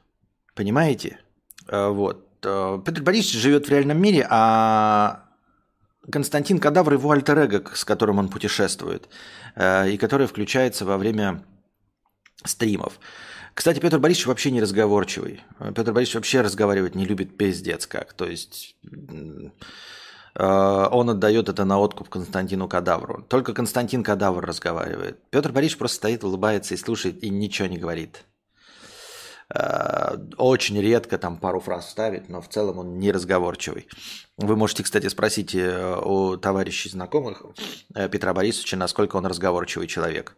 Понимаете? 0.55 1.19
А, 1.67 1.89
вот. 1.89 2.27
А, 2.45 2.79
Петр 2.79 3.01
Борисович 3.01 3.41
живет 3.41 3.67
в 3.67 3.69
реальном 3.69 4.01
мире, 4.01 4.27
а 4.29 5.25
Константин 6.09 6.59
Кадавр 6.59 6.93
его 6.93 7.11
альтер 7.11 7.63
с 7.73 7.85
которым 7.85 8.19
он 8.19 8.29
путешествует, 8.29 9.09
э, 9.55 9.91
и 9.91 9.97
который 9.97 10.27
включается 10.27 10.85
во 10.85 10.97
время 10.97 11.43
стримов. 12.43 12.99
Кстати, 13.53 13.79
Петр 13.79 13.99
Борисович 13.99 14.27
вообще 14.27 14.51
не 14.51 14.61
разговорчивый. 14.61 15.41
Петр 15.75 15.91
Борисович 15.91 16.15
вообще 16.15 16.41
разговаривать 16.41 16.95
не 16.95 17.05
любит 17.05 17.37
пиздец 17.37 17.85
как. 17.85 18.13
То 18.13 18.25
есть 18.25 18.77
э, 20.35 20.87
он 20.91 21.09
отдает 21.09 21.49
это 21.49 21.65
на 21.65 21.77
откуп 21.77 22.09
Константину 22.09 22.67
Кадавру. 22.67 23.23
Только 23.23 23.53
Константин 23.53 24.03
Кадавр 24.03 24.43
разговаривает. 24.45 25.19
Петр 25.29 25.51
Борисович 25.51 25.77
просто 25.77 25.97
стоит, 25.97 26.23
улыбается 26.23 26.73
и 26.73 26.77
слушает, 26.77 27.23
и 27.23 27.29
ничего 27.29 27.67
не 27.67 27.77
говорит. 27.77 28.23
Э, 29.53 30.17
очень 30.37 30.79
редко 30.79 31.17
там 31.17 31.37
пару 31.37 31.59
фраз 31.59 31.89
ставит, 31.89 32.29
но 32.29 32.41
в 32.41 32.47
целом 32.47 32.79
он 32.79 32.99
неразговорчивый. 32.99 33.87
Вы 34.37 34.55
можете, 34.55 34.83
кстати, 34.83 35.07
спросить 35.07 35.53
э, 35.55 35.99
у 36.03 36.37
товарищей 36.37 36.89
знакомых 36.89 37.43
э, 37.93 38.07
Петра 38.07 38.33
Борисовича, 38.33 38.77
насколько 38.77 39.17
он 39.17 39.25
разговорчивый 39.25 39.87
человек. 39.87 40.37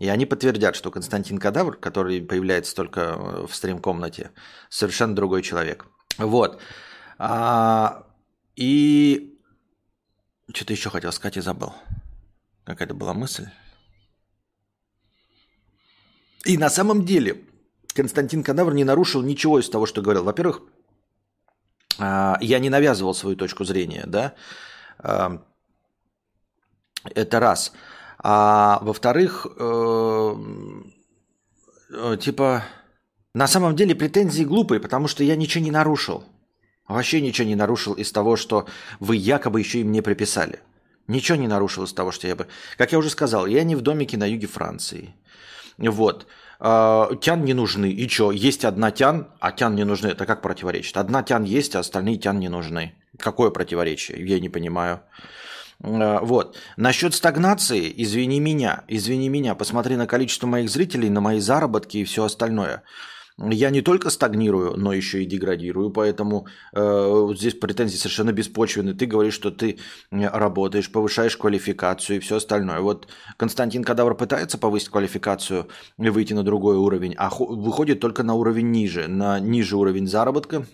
И 0.00 0.08
они 0.08 0.26
подтвердят, 0.26 0.76
что 0.76 0.90
Константин 0.90 1.38
Кадавр, 1.38 1.76
который 1.76 2.20
появляется 2.22 2.74
только 2.74 3.46
в 3.46 3.54
стрим-комнате, 3.54 4.30
совершенно 4.68 5.14
другой 5.14 5.42
человек. 5.42 5.86
Вот. 6.18 6.60
А, 7.18 8.06
и 8.54 9.38
что-то 10.52 10.72
еще 10.72 10.90
хотел 10.90 11.10
сказать 11.12 11.36
и 11.36 11.40
забыл. 11.40 11.74
Какая-то 12.64 12.94
была 12.94 13.12
мысль. 13.12 13.48
И 16.44 16.56
на 16.56 16.70
самом 16.70 17.04
деле 17.04 17.47
Константин 17.98 18.44
Кадавр 18.44 18.74
не 18.74 18.84
нарушил 18.84 19.22
ничего 19.22 19.58
из 19.58 19.68
того, 19.68 19.84
что 19.84 20.02
говорил. 20.02 20.22
Во-первых, 20.22 20.62
а, 21.98 22.38
я 22.40 22.60
не 22.60 22.70
навязывал 22.70 23.12
свою 23.12 23.34
точку 23.34 23.64
зрения, 23.64 24.04
да. 24.06 24.34
А, 25.00 25.42
это 27.14 27.40
раз. 27.40 27.72
А 28.20 28.78
во-вторых, 28.82 29.48
э, 29.58 30.34
э, 31.90 32.16
типа, 32.20 32.62
на 33.34 33.48
самом 33.48 33.74
деле 33.74 33.96
претензии 33.96 34.44
глупые, 34.44 34.80
потому 34.80 35.08
что 35.08 35.24
я 35.24 35.34
ничего 35.34 35.64
не 35.64 35.72
нарушил. 35.72 36.22
Вообще 36.86 37.20
ничего 37.20 37.48
не 37.48 37.56
нарушил 37.56 37.94
из 37.94 38.12
того, 38.12 38.36
что 38.36 38.66
вы 39.00 39.16
якобы 39.16 39.58
еще 39.58 39.80
и 39.80 39.84
мне 39.84 40.02
приписали. 40.02 40.60
Ничего 41.08 41.36
не 41.36 41.48
нарушил 41.48 41.82
из 41.82 41.92
того, 41.92 42.12
что 42.12 42.28
я 42.28 42.36
бы... 42.36 42.46
Как 42.76 42.92
я 42.92 42.98
уже 42.98 43.10
сказал, 43.10 43.46
я 43.46 43.64
не 43.64 43.74
в 43.74 43.80
домике 43.80 44.16
на 44.16 44.26
юге 44.26 44.46
Франции. 44.46 45.14
Вот. 45.78 46.28
А, 46.60 47.14
тян 47.20 47.44
не 47.44 47.54
нужны. 47.54 47.90
И 47.90 48.08
что? 48.08 48.32
Есть 48.32 48.64
одна 48.64 48.90
тян, 48.90 49.28
а 49.40 49.52
тян 49.52 49.74
не 49.74 49.84
нужны. 49.84 50.08
Это 50.08 50.26
как 50.26 50.42
противоречит? 50.42 50.96
Одна 50.96 51.22
тян 51.22 51.44
есть, 51.44 51.76
а 51.76 51.80
остальные 51.80 52.16
тян 52.16 52.38
не 52.38 52.48
нужны. 52.48 52.94
Какое 53.18 53.50
противоречие? 53.50 54.26
Я 54.26 54.40
не 54.40 54.48
понимаю. 54.48 55.00
А, 55.82 56.20
вот. 56.20 56.56
Насчет 56.76 57.14
стагнации, 57.14 57.92
извини 57.96 58.40
меня, 58.40 58.84
извини 58.88 59.28
меня, 59.28 59.54
посмотри 59.54 59.96
на 59.96 60.06
количество 60.06 60.46
моих 60.46 60.70
зрителей, 60.70 61.10
на 61.10 61.20
мои 61.20 61.40
заработки 61.40 61.98
и 61.98 62.04
все 62.04 62.24
остальное 62.24 62.82
я 63.38 63.70
не 63.70 63.82
только 63.82 64.10
стагнирую, 64.10 64.76
но 64.76 64.92
еще 64.92 65.22
и 65.22 65.26
деградирую, 65.26 65.90
поэтому 65.90 66.46
э, 66.72 67.28
здесь 67.36 67.54
претензии 67.54 67.96
совершенно 67.96 68.32
беспочвенны. 68.32 68.94
Ты 68.94 69.06
говоришь, 69.06 69.34
что 69.34 69.50
ты 69.50 69.78
работаешь, 70.10 70.90
повышаешь 70.90 71.36
квалификацию 71.36 72.16
и 72.16 72.20
все 72.20 72.36
остальное. 72.36 72.80
Вот 72.80 73.08
Константин 73.36 73.84
Кадавр 73.84 74.16
пытается 74.16 74.58
повысить 74.58 74.88
квалификацию 74.88 75.68
и 75.98 76.08
выйти 76.08 76.32
на 76.32 76.42
другой 76.42 76.76
уровень, 76.76 77.14
а 77.16 77.30
выходит 77.30 78.00
только 78.00 78.24
на 78.24 78.34
уровень 78.34 78.70
ниже, 78.70 79.06
на 79.06 79.38
ниже 79.38 79.76
уровень 79.76 80.08
заработка, 80.08 80.66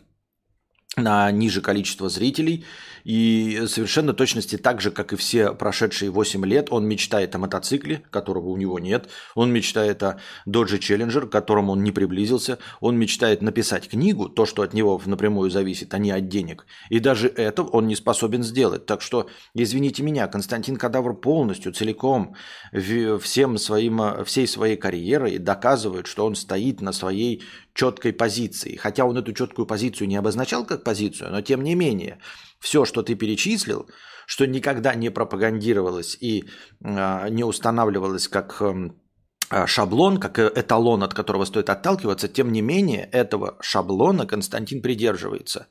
на 0.97 1.31
ниже 1.31 1.61
количество 1.61 2.09
зрителей– 2.09 2.65
и 3.05 3.65
совершенно 3.67 4.15
точности 4.15 4.57
так 4.57 4.81
же, 4.81 4.91
как 4.91 5.13
и 5.13 5.17
все 5.17 5.53
прошедшие 5.53 6.11
8 6.11 6.45
лет, 6.47 6.69
он 6.71 6.87
мечтает 6.87 7.35
о 7.35 7.39
мотоцикле, 7.39 8.03
которого 8.11 8.49
у 8.49 8.57
него 8.57 8.79
нет. 8.79 9.11
Он 9.35 9.53
мечтает 9.53 10.03
о 10.03 10.19
Dodge 10.49 10.79
Challenger, 10.79 11.27
к 11.27 11.31
которому 11.33 11.73
он 11.73 11.85
не 11.85 11.93
приблизился. 11.93 12.59
Он 12.81 12.99
мечтает 12.99 13.43
написать 13.43 13.89
книгу, 13.89 14.31
то, 14.31 14.47
что 14.47 14.63
от 14.63 14.73
него 14.73 15.01
напрямую 15.05 15.51
зависит, 15.51 15.93
а 15.93 15.99
не 15.99 16.11
от 16.11 16.29
денег. 16.29 16.67
И 16.89 16.99
даже 16.99 17.29
это 17.29 17.63
он 17.63 17.87
не 17.87 17.95
способен 17.95 18.43
сделать. 18.43 18.87
Так 18.87 19.03
что, 19.03 19.29
извините 19.53 20.03
меня, 20.03 20.27
Константин 20.27 20.77
Кадавр 20.77 21.15
полностью, 21.15 21.73
целиком, 21.73 22.35
всем 22.73 23.59
своим, 23.59 24.25
всей 24.25 24.47
своей 24.47 24.77
карьерой 24.79 25.39
доказывает, 25.39 26.07
что 26.07 26.25
он 26.25 26.35
стоит 26.35 26.81
на 26.81 26.93
своей 26.93 27.43
четкой 27.75 28.15
позиции. 28.15 28.77
Хотя 28.77 29.05
он 29.05 29.19
эту 29.19 29.35
четкую 29.35 29.67
позицию 29.67 30.09
не 30.09 30.17
обозначал 30.17 30.65
как 30.65 30.85
позицию, 30.85 31.33
но 31.33 31.43
тем 31.43 31.63
не 31.63 31.75
менее– 31.75 32.19
все, 32.65 32.87
что 32.87 33.03
ты 33.03 33.15
перечислил, 33.15 33.91
что 34.27 34.47
никогда 34.47 34.95
не 34.95 35.11
пропагандировалось 35.11 36.17
и 36.19 36.45
э, 36.83 37.29
не 37.29 37.45
устанавливалось 37.45 38.27
как 38.29 38.63
э, 38.63 39.67
шаблон, 39.67 40.19
как 40.19 40.39
эталон, 40.39 41.03
от 41.03 41.13
которого 41.13 41.45
стоит 41.45 41.69
отталкиваться, 41.69 42.29
тем 42.29 42.53
не 42.53 42.63
менее 42.63 43.05
этого 43.13 43.59
шаблона 43.61 44.27
Константин 44.27 44.81
придерживается. 44.81 45.67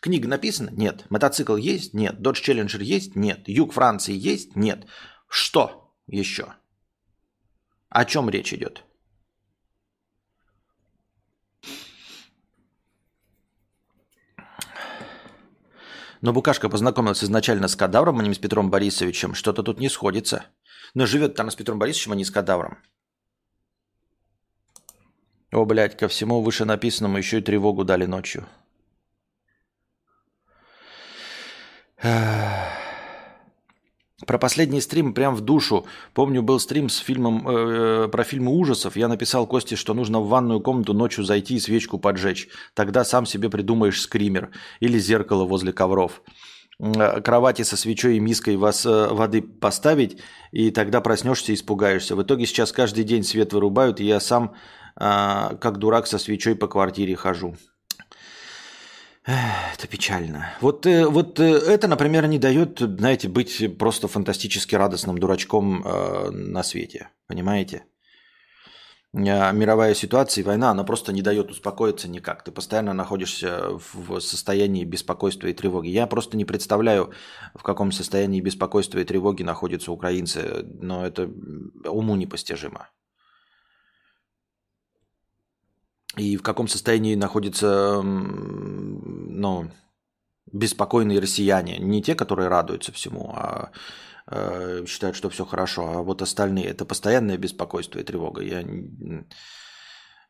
Книга 0.00 0.26
написана? 0.26 0.70
Нет. 0.72 1.04
Мотоцикл 1.10 1.56
есть? 1.56 1.92
Нет. 1.92 2.14
Dodge 2.18 2.42
Challenger 2.42 2.82
есть? 2.82 3.14
Нет. 3.14 3.40
Юг 3.46 3.74
Франции 3.74 4.14
есть? 4.14 4.56
Нет. 4.56 4.86
Что 5.28 5.92
еще? 6.06 6.54
О 7.90 8.04
чем 8.06 8.30
речь 8.30 8.54
идет? 8.54 8.84
Но 16.20 16.32
Букашка 16.32 16.68
познакомился 16.68 17.24
изначально 17.24 17.68
с 17.68 17.76
кадавром, 17.76 18.18
а 18.18 18.22
не 18.22 18.34
с 18.34 18.38
Петром 18.38 18.70
Борисовичем. 18.70 19.34
Что-то 19.34 19.62
тут 19.62 19.78
не 19.78 19.88
сходится. 19.88 20.46
Но 20.94 21.06
живет 21.06 21.34
там 21.34 21.50
с 21.50 21.54
Петром 21.54 21.78
Борисовичем, 21.78 22.12
а 22.12 22.16
не 22.16 22.24
с 22.24 22.30
кадавром. 22.30 22.78
О, 25.52 25.64
блядь, 25.64 25.96
ко 25.96 26.08
всему 26.08 26.42
вышенаписанному 26.42 27.18
еще 27.18 27.38
и 27.38 27.42
тревогу 27.42 27.84
дали 27.84 28.04
ночью. 28.06 28.46
Эх. 32.02 32.77
Про 34.26 34.38
последний 34.38 34.80
стрим 34.80 35.14
прям 35.14 35.36
в 35.36 35.40
душу. 35.40 35.86
Помню, 36.12 36.42
был 36.42 36.58
стрим 36.58 36.88
с 36.88 36.98
фильмом, 36.98 37.48
э, 37.48 38.08
про 38.08 38.24
фильмы 38.24 38.50
ужасов. 38.50 38.96
Я 38.96 39.06
написал 39.06 39.46
Косте, 39.46 39.76
что 39.76 39.94
нужно 39.94 40.20
в 40.20 40.28
ванную 40.28 40.60
комнату 40.60 40.92
ночью 40.92 41.24
зайти 41.24 41.54
и 41.54 41.60
свечку 41.60 41.98
поджечь. 41.98 42.48
Тогда 42.74 43.04
сам 43.04 43.26
себе 43.26 43.48
придумаешь 43.48 44.00
скример. 44.00 44.50
Или 44.80 44.98
зеркало 44.98 45.44
возле 45.44 45.72
ковров. 45.72 46.20
Э, 46.80 47.20
кровати 47.20 47.62
со 47.62 47.76
свечой 47.76 48.16
и 48.16 48.20
миской 48.20 48.56
вас 48.56 48.86
э, 48.86 49.08
воды 49.08 49.42
поставить, 49.42 50.18
и 50.52 50.70
тогда 50.70 51.00
проснешься 51.00 51.52
и 51.52 51.54
испугаешься. 51.54 52.14
В 52.14 52.22
итоге 52.22 52.46
сейчас 52.46 52.72
каждый 52.72 53.04
день 53.04 53.24
свет 53.24 53.52
вырубают, 53.52 54.00
и 54.00 54.04
я 54.04 54.20
сам 54.20 54.54
э, 54.96 55.56
как 55.60 55.78
дурак 55.78 56.06
со 56.06 56.18
свечой 56.18 56.54
по 56.54 56.68
квартире 56.68 57.16
хожу. 57.16 57.56
Это 59.28 59.86
печально. 59.86 60.54
Вот, 60.62 60.86
э, 60.86 61.06
вот 61.06 61.38
э, 61.38 61.44
это, 61.44 61.86
например, 61.86 62.26
не 62.26 62.38
дает, 62.38 62.78
знаете, 62.78 63.28
быть 63.28 63.78
просто 63.78 64.08
фантастически 64.08 64.74
радостным 64.74 65.18
дурачком 65.18 65.86
э, 65.86 66.30
на 66.30 66.62
свете. 66.62 67.10
Понимаете? 67.26 67.84
Мировая 69.12 69.94
ситуация 69.94 70.42
и 70.42 70.44
война, 70.44 70.70
она 70.70 70.84
просто 70.84 71.12
не 71.12 71.22
дает 71.22 71.50
успокоиться 71.50 72.08
никак. 72.08 72.42
Ты 72.42 72.52
постоянно 72.52 72.94
находишься 72.94 73.78
в 73.94 74.20
состоянии 74.20 74.84
беспокойства 74.84 75.48
и 75.48 75.54
тревоги. 75.54 75.88
Я 75.88 76.06
просто 76.06 76.36
не 76.36 76.44
представляю, 76.44 77.12
в 77.54 77.62
каком 77.62 77.90
состоянии 77.90 78.40
беспокойства 78.40 78.98
и 78.98 79.04
тревоги 79.04 79.42
находятся 79.42 79.92
украинцы, 79.92 80.62
но 80.80 81.06
это 81.06 81.30
уму 81.84 82.16
непостижимо. 82.16 82.88
И 86.18 86.36
в 86.36 86.42
каком 86.42 86.68
состоянии 86.68 87.14
находятся 87.14 88.02
ну, 88.02 89.70
беспокойные 90.52 91.20
россияне. 91.20 91.78
Не 91.78 92.02
те, 92.02 92.14
которые 92.14 92.48
радуются 92.48 92.92
всему, 92.92 93.32
а 93.34 93.70
э, 94.26 94.84
считают, 94.86 95.16
что 95.16 95.30
все 95.30 95.44
хорошо, 95.44 95.88
а 95.88 96.02
вот 96.02 96.22
остальные. 96.22 96.66
Это 96.66 96.84
постоянное 96.84 97.38
беспокойство 97.38 97.98
и 97.98 98.04
тревога. 98.04 98.42
Я... 98.42 98.64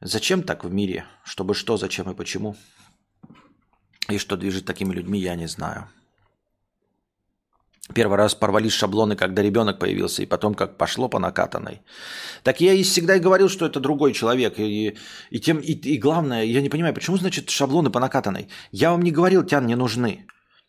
Зачем 0.01 0.43
так 0.43 0.65
в 0.65 0.73
мире? 0.73 1.07
Чтобы 1.25 1.55
что, 1.55 1.77
зачем 1.77 2.11
и 2.11 2.15
почему? 2.15 2.57
И 4.09 4.19
что 4.19 4.37
движет 4.37 4.65
такими 4.65 4.95
людьми, 4.95 5.19
я 5.19 5.35
не 5.35 5.49
знаю. 5.49 5.89
Первый 7.95 8.19
раз 8.19 8.35
порвались 8.35 8.75
шаблоны, 8.75 9.17
когда 9.17 9.43
ребенок 9.43 9.79
появился, 9.79 10.23
и 10.23 10.27
потом 10.27 10.55
как 10.55 10.77
пошло 10.77 11.09
по 11.09 11.19
накатанной. 11.19 11.81
Так 12.43 12.61
я 12.61 12.75
и 12.75 12.83
всегда 12.83 13.17
и 13.17 13.21
говорил, 13.21 13.49
что 13.49 13.65
это 13.65 13.81
другой 13.81 14.13
человек. 14.13 14.59
И, 14.59 14.97
и, 15.31 15.41
тем, 15.41 15.59
и, 15.59 15.73
и 15.73 15.99
главное, 15.99 16.45
я 16.45 16.61
не 16.61 16.69
понимаю, 16.69 16.95
почему, 16.95 17.17
значит, 17.17 17.49
шаблоны 17.49 17.91
по 17.91 18.01
накатанной? 18.01 18.49
Я 18.73 18.91
вам 18.91 19.03
не 19.03 19.11
говорил, 19.11 19.43
Тян, 19.43 19.67
не 19.67 19.75
нужны. 19.75 20.27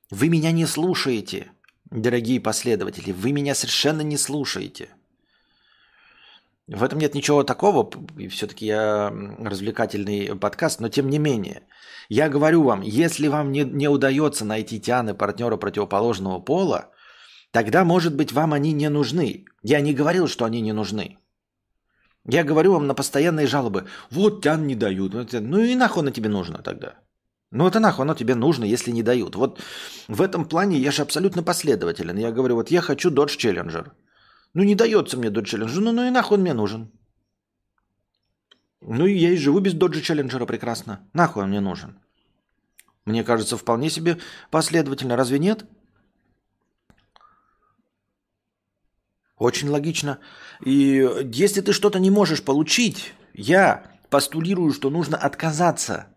Вы 0.09 0.29
меня 0.29 0.51
не 0.51 0.65
слушаете, 0.65 1.51
дорогие 1.91 2.39
последователи. 2.39 3.11
Вы 3.11 3.33
меня 3.33 3.53
совершенно 3.53 4.01
не 4.01 4.17
слушаете. 4.17 4.89
В 6.67 6.83
этом 6.83 6.99
нет 6.99 7.15
ничего 7.15 7.43
такого, 7.43 7.89
и 8.17 8.27
все-таки 8.27 8.65
я 8.67 9.11
развлекательный 9.39 10.35
подкаст, 10.37 10.79
но 10.79 10.87
тем 10.87 11.09
не 11.09 11.17
менее. 11.17 11.63
Я 12.09 12.29
говорю 12.29 12.63
вам, 12.63 12.81
если 12.81 13.27
вам 13.27 13.51
не, 13.51 13.63
не 13.63 13.87
удается 13.87 14.45
найти 14.45 14.79
Тяны 14.79 15.15
партнера 15.15 15.57
противоположного 15.57 16.39
пола, 16.39 16.91
Тогда, 17.51 17.83
может 17.83 18.15
быть, 18.15 18.31
вам 18.31 18.53
они 18.53 18.73
не 18.73 18.89
нужны. 18.89 19.45
Я 19.63 19.81
не 19.81 19.93
говорил, 19.93 20.27
что 20.27 20.45
они 20.45 20.61
не 20.61 20.73
нужны. 20.73 21.17
Я 22.27 22.43
говорю 22.43 22.73
вам 22.73 22.87
на 22.87 22.93
постоянные 22.93 23.47
жалобы. 23.47 23.85
Вот 24.11 24.41
тян 24.43 24.67
не 24.67 24.75
дают. 24.75 25.13
Ну 25.33 25.59
и 25.59 25.75
нахуй 25.75 26.03
на 26.03 26.11
тебе 26.11 26.29
нужно 26.29 26.61
тогда. 26.61 26.93
Ну 27.51 27.67
это 27.67 27.79
нахуй 27.79 28.03
оно 28.03 28.13
тебе 28.13 28.35
нужно, 28.35 28.65
если 28.65 28.91
не 28.91 29.03
дают. 29.03 29.35
Вот 29.35 29.59
в 30.07 30.21
этом 30.21 30.45
плане 30.45 30.77
я 30.77 30.91
же 30.91 31.01
абсолютно 31.01 31.43
последователен. 31.43 32.17
Я 32.17 32.31
говорю, 32.31 32.55
вот 32.55 32.71
я 32.71 32.81
хочу 32.81 33.09
Dodge 33.09 33.37
Challenger. 33.37 33.91
Ну 34.53 34.63
не 34.63 34.75
дается 34.75 35.17
мне 35.17 35.29
Dodge 35.29 35.45
Challenger, 35.45 35.79
ну, 35.79 35.91
ну 35.91 36.07
и 36.07 36.11
нахуй 36.11 36.37
он 36.37 36.41
мне 36.41 36.53
нужен. 36.53 36.91
Ну 38.81 39.05
и 39.05 39.13
я 39.13 39.31
и 39.31 39.37
живу 39.37 39.59
без 39.59 39.73
доджи 39.73 40.01
челленджера 40.01 40.45
прекрасно. 40.45 40.99
Нахуй 41.13 41.43
он 41.43 41.49
мне 41.49 41.59
нужен? 41.59 41.99
Мне 43.05 43.23
кажется, 43.23 43.57
вполне 43.57 43.89
себе 43.89 44.17
последовательно. 44.51 45.17
Разве 45.17 45.39
нет? 45.39 45.65
Очень 49.39 49.69
логично. 49.69 50.19
И 50.63 51.09
если 51.33 51.61
ты 51.61 51.71
что-то 51.71 51.97
не 51.97 52.11
можешь 52.11 52.43
получить, 52.43 53.13
я 53.33 53.83
постулирую, 54.09 54.73
что 54.73 54.89
нужно 54.89 55.17
отказаться 55.17 56.07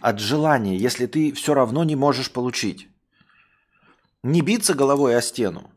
от 0.00 0.20
желания, 0.20 0.76
если 0.76 1.06
ты 1.06 1.32
все 1.32 1.54
равно 1.54 1.82
не 1.82 1.96
можешь 1.96 2.30
получить. 2.30 2.88
Не 4.22 4.42
биться 4.42 4.74
головой 4.74 5.16
о 5.16 5.20
стену, 5.20 5.70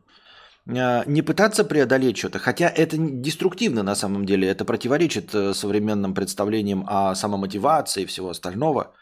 а, 0.68 1.02
не 1.06 1.22
пытаться 1.22 1.64
преодолеть 1.64 2.18
что-то, 2.18 2.38
хотя 2.38 2.68
это 2.68 2.96
деструктивно 2.96 3.82
на 3.82 3.96
самом 3.96 4.24
деле, 4.24 4.48
это 4.48 4.64
противоречит 4.64 5.34
э, 5.34 5.54
современным 5.54 6.14
представлениям 6.14 6.84
о 6.88 7.16
самомотивации 7.16 8.02
и 8.02 8.06
всего 8.06 8.30
остального. 8.30 8.94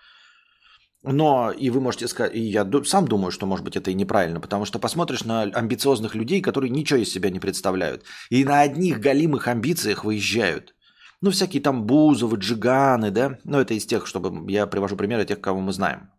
Но 1.02 1.50
и 1.50 1.70
вы 1.70 1.80
можете 1.80 2.08
сказать, 2.08 2.34
и 2.34 2.40
я 2.40 2.68
сам 2.84 3.08
думаю, 3.08 3.30
что 3.30 3.46
может 3.46 3.64
быть 3.64 3.76
это 3.76 3.90
и 3.90 3.94
неправильно, 3.94 4.38
потому 4.38 4.66
что 4.66 4.78
посмотришь 4.78 5.24
на 5.24 5.42
амбициозных 5.42 6.14
людей, 6.14 6.42
которые 6.42 6.68
ничего 6.70 6.98
из 6.98 7.10
себя 7.10 7.30
не 7.30 7.40
представляют, 7.40 8.04
и 8.28 8.44
на 8.44 8.60
одних 8.60 9.00
галимых 9.00 9.48
амбициях 9.48 10.04
выезжают. 10.04 10.74
Ну, 11.22 11.30
всякие 11.30 11.62
там 11.62 11.84
Бузовы, 11.84 12.36
Джиганы, 12.36 13.10
да, 13.10 13.38
ну, 13.44 13.58
это 13.58 13.74
из 13.74 13.86
тех, 13.86 14.06
чтобы 14.06 14.50
я 14.50 14.66
привожу 14.66 14.96
примеры 14.96 15.24
тех, 15.24 15.40
кого 15.40 15.60
мы 15.60 15.72
знаем. 15.72 16.10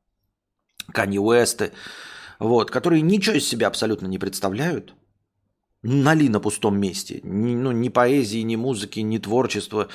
Канни 0.91 1.20
Уэсты, 1.20 1.74
вот, 2.39 2.72
которые 2.72 3.02
ничего 3.02 3.36
из 3.36 3.48
себя 3.48 3.67
абсолютно 3.67 4.08
не 4.08 4.17
представляют, 4.17 4.96
нали 5.84 6.30
на 6.30 6.39
пустом 6.39 6.80
месте. 6.80 7.22
Ни, 7.24 7.56
ну, 7.56 7.72
ни 7.72 7.89
поэзии, 7.89 8.44
ни 8.44 8.56
музыки, 8.56 9.00
ни 9.00 9.17
творчества, 9.17 9.88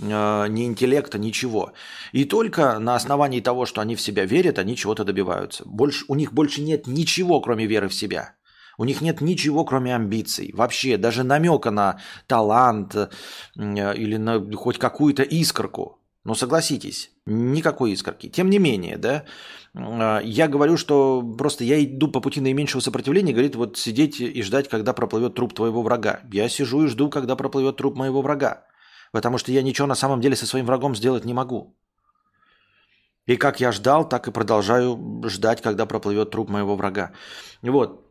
э, 0.00 0.46
ни 0.48 0.64
интеллекта, 0.64 1.18
ничего. 1.18 1.72
И 2.12 2.24
только 2.24 2.78
на 2.78 2.94
основании 2.94 3.40
того, 3.40 3.66
что 3.66 3.80
они 3.80 3.96
в 3.96 4.00
себя 4.00 4.24
верят, 4.24 4.58
они 4.58 4.76
чего-то 4.76 5.04
добиваются. 5.04 5.64
Больше, 5.66 6.04
у 6.08 6.14
них 6.14 6.32
больше 6.32 6.62
нет 6.62 6.86
ничего, 6.86 7.40
кроме 7.40 7.66
веры 7.66 7.88
в 7.88 7.94
себя. 7.94 8.34
У 8.78 8.84
них 8.84 9.00
нет 9.00 9.20
ничего, 9.20 9.64
кроме 9.64 9.94
амбиций. 9.94 10.50
Вообще, 10.54 10.96
даже 10.96 11.24
намека 11.24 11.70
на 11.70 12.00
талант 12.26 12.94
э, 12.94 13.08
или 13.56 14.16
на 14.16 14.40
хоть 14.56 14.78
какую-то 14.78 15.22
искорку. 15.22 15.98
Но 16.24 16.34
согласитесь, 16.34 17.10
никакой 17.26 17.92
искорки. 17.92 18.28
Тем 18.28 18.48
не 18.48 18.58
менее, 18.58 18.96
да, 18.96 19.24
я 19.74 20.48
говорю, 20.48 20.76
что 20.76 21.22
просто 21.38 21.64
я 21.64 21.82
иду 21.82 22.08
по 22.08 22.20
пути 22.20 22.40
наименьшего 22.40 22.80
сопротивления, 22.80 23.32
говорит, 23.32 23.56
вот 23.56 23.78
сидеть 23.78 24.20
и 24.20 24.42
ждать, 24.42 24.68
когда 24.68 24.92
проплывет 24.92 25.34
труп 25.34 25.54
твоего 25.54 25.82
врага. 25.82 26.20
Я 26.32 26.48
сижу 26.48 26.84
и 26.84 26.88
жду, 26.88 27.08
когда 27.08 27.36
проплывет 27.36 27.76
труп 27.76 27.96
моего 27.96 28.22
врага. 28.22 28.66
Потому 29.12 29.38
что 29.38 29.52
я 29.52 29.62
ничего 29.62 29.86
на 29.86 29.94
самом 29.94 30.20
деле 30.20 30.36
со 30.36 30.46
своим 30.46 30.66
врагом 30.66 30.94
сделать 30.94 31.24
не 31.24 31.34
могу. 31.34 31.74
И 33.26 33.36
как 33.36 33.60
я 33.60 33.72
ждал, 33.72 34.08
так 34.08 34.28
и 34.28 34.32
продолжаю 34.32 34.98
ждать, 35.26 35.62
когда 35.62 35.86
проплывет 35.86 36.30
труп 36.30 36.50
моего 36.50 36.76
врага. 36.76 37.12
Вот. 37.62 38.08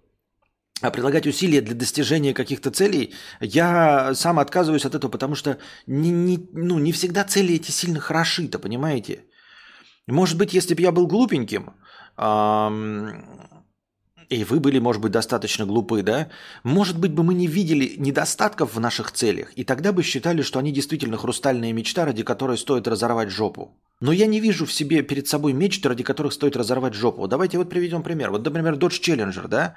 А 0.81 0.89
прилагать 0.89 1.27
усилия 1.27 1.61
для 1.61 1.75
достижения 1.75 2.33
каких-то 2.33 2.71
целей, 2.71 3.13
я 3.39 4.15
сам 4.15 4.39
отказываюсь 4.39 4.85
от 4.85 4.95
этого, 4.95 5.11
потому 5.11 5.35
что 5.35 5.57
не, 5.85 6.09
не, 6.09 6.49
ну, 6.53 6.79
не 6.79 6.91
всегда 6.91 7.23
цели 7.23 7.53
эти 7.53 7.69
сильно 7.69 7.99
хороши-то, 7.99 8.57
понимаете? 8.57 9.25
Может 10.11 10.37
быть, 10.37 10.53
если 10.53 10.75
бы 10.75 10.81
я 10.81 10.91
был 10.91 11.07
глупеньким, 11.07 11.73
и 14.29 14.43
вы 14.45 14.59
были, 14.59 14.79
может 14.79 15.01
быть, 15.01 15.11
достаточно 15.11 15.65
глупы, 15.65 16.03
да? 16.03 16.29
Может 16.63 16.97
быть, 16.97 17.11
бы 17.11 17.23
мы 17.23 17.33
не 17.33 17.47
видели 17.47 17.95
недостатков 17.97 18.75
в 18.75 18.79
наших 18.79 19.11
целях, 19.11 19.51
и 19.57 19.63
тогда 19.63 19.91
бы 19.91 20.03
считали, 20.03 20.41
что 20.41 20.59
они 20.59 20.71
действительно 20.71 21.17
хрустальная 21.17 21.73
мечта, 21.73 22.05
ради 22.05 22.23
которой 22.23 22.57
стоит 22.57 22.87
разорвать 22.87 23.29
жопу. 23.29 23.77
Но 23.99 24.11
я 24.11 24.27
не 24.27 24.39
вижу 24.39 24.65
в 24.65 24.73
себе 24.73 25.03
перед 25.03 25.27
собой 25.27 25.53
мечты, 25.53 25.89
ради 25.89 26.03
которых 26.03 26.33
стоит 26.33 26.55
разорвать 26.55 26.93
жопу. 26.93 27.27
Давайте 27.27 27.57
вот 27.57 27.69
приведем 27.69 28.03
пример. 28.03 28.31
Вот, 28.31 28.45
например, 28.45 28.75
Dodge 28.75 29.01
Challenger, 29.01 29.47
да? 29.47 29.75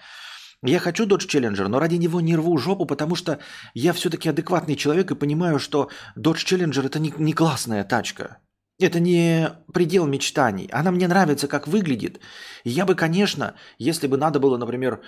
Я 0.62 0.78
хочу 0.78 1.06
Dodge 1.06 1.28
Challenger, 1.28 1.68
но 1.68 1.78
ради 1.78 1.96
него 1.96 2.20
не 2.20 2.36
рву 2.36 2.56
жопу, 2.58 2.86
потому 2.86 3.16
что 3.16 3.38
я 3.74 3.92
все-таки 3.92 4.30
адекватный 4.30 4.76
человек 4.76 5.10
и 5.10 5.14
понимаю, 5.14 5.58
что 5.58 5.90
Dodge 6.16 6.44
Challenger 6.46 6.86
это 6.86 6.98
не, 7.00 7.12
не 7.18 7.32
классная 7.32 7.84
тачка. 7.84 8.38
Это 8.80 8.98
не 8.98 9.50
предел 9.72 10.06
мечтаний. 10.06 10.68
Она 10.72 10.90
мне 10.90 11.06
нравится, 11.06 11.46
как 11.48 11.68
выглядит. 11.68 12.20
Я 12.64 12.84
бы, 12.86 12.94
конечно, 12.94 13.54
если 13.78 14.08
бы 14.08 14.16
надо 14.16 14.40
было, 14.40 14.56
например, 14.56 15.00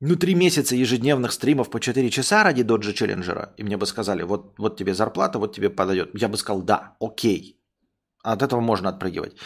ну, 0.00 0.16
три 0.16 0.34
месяца 0.34 0.76
ежедневных 0.76 1.32
стримов 1.32 1.70
по 1.70 1.80
4 1.80 2.10
часа 2.10 2.44
ради 2.44 2.62
Доджа 2.62 2.92
Челленджера, 2.92 3.54
и 3.56 3.62
мне 3.62 3.76
бы 3.76 3.86
сказали, 3.86 4.22
вот, 4.22 4.54
вот 4.58 4.76
тебе 4.76 4.94
зарплата, 4.94 5.38
вот 5.38 5.54
тебе 5.54 5.70
подойдет, 5.70 6.10
я 6.14 6.28
бы 6.28 6.36
сказал, 6.36 6.62
да, 6.62 6.96
окей. 7.00 7.60
От 8.22 8.42
этого 8.42 8.60
можно 8.60 8.88
отпрыгивать. 8.88 9.36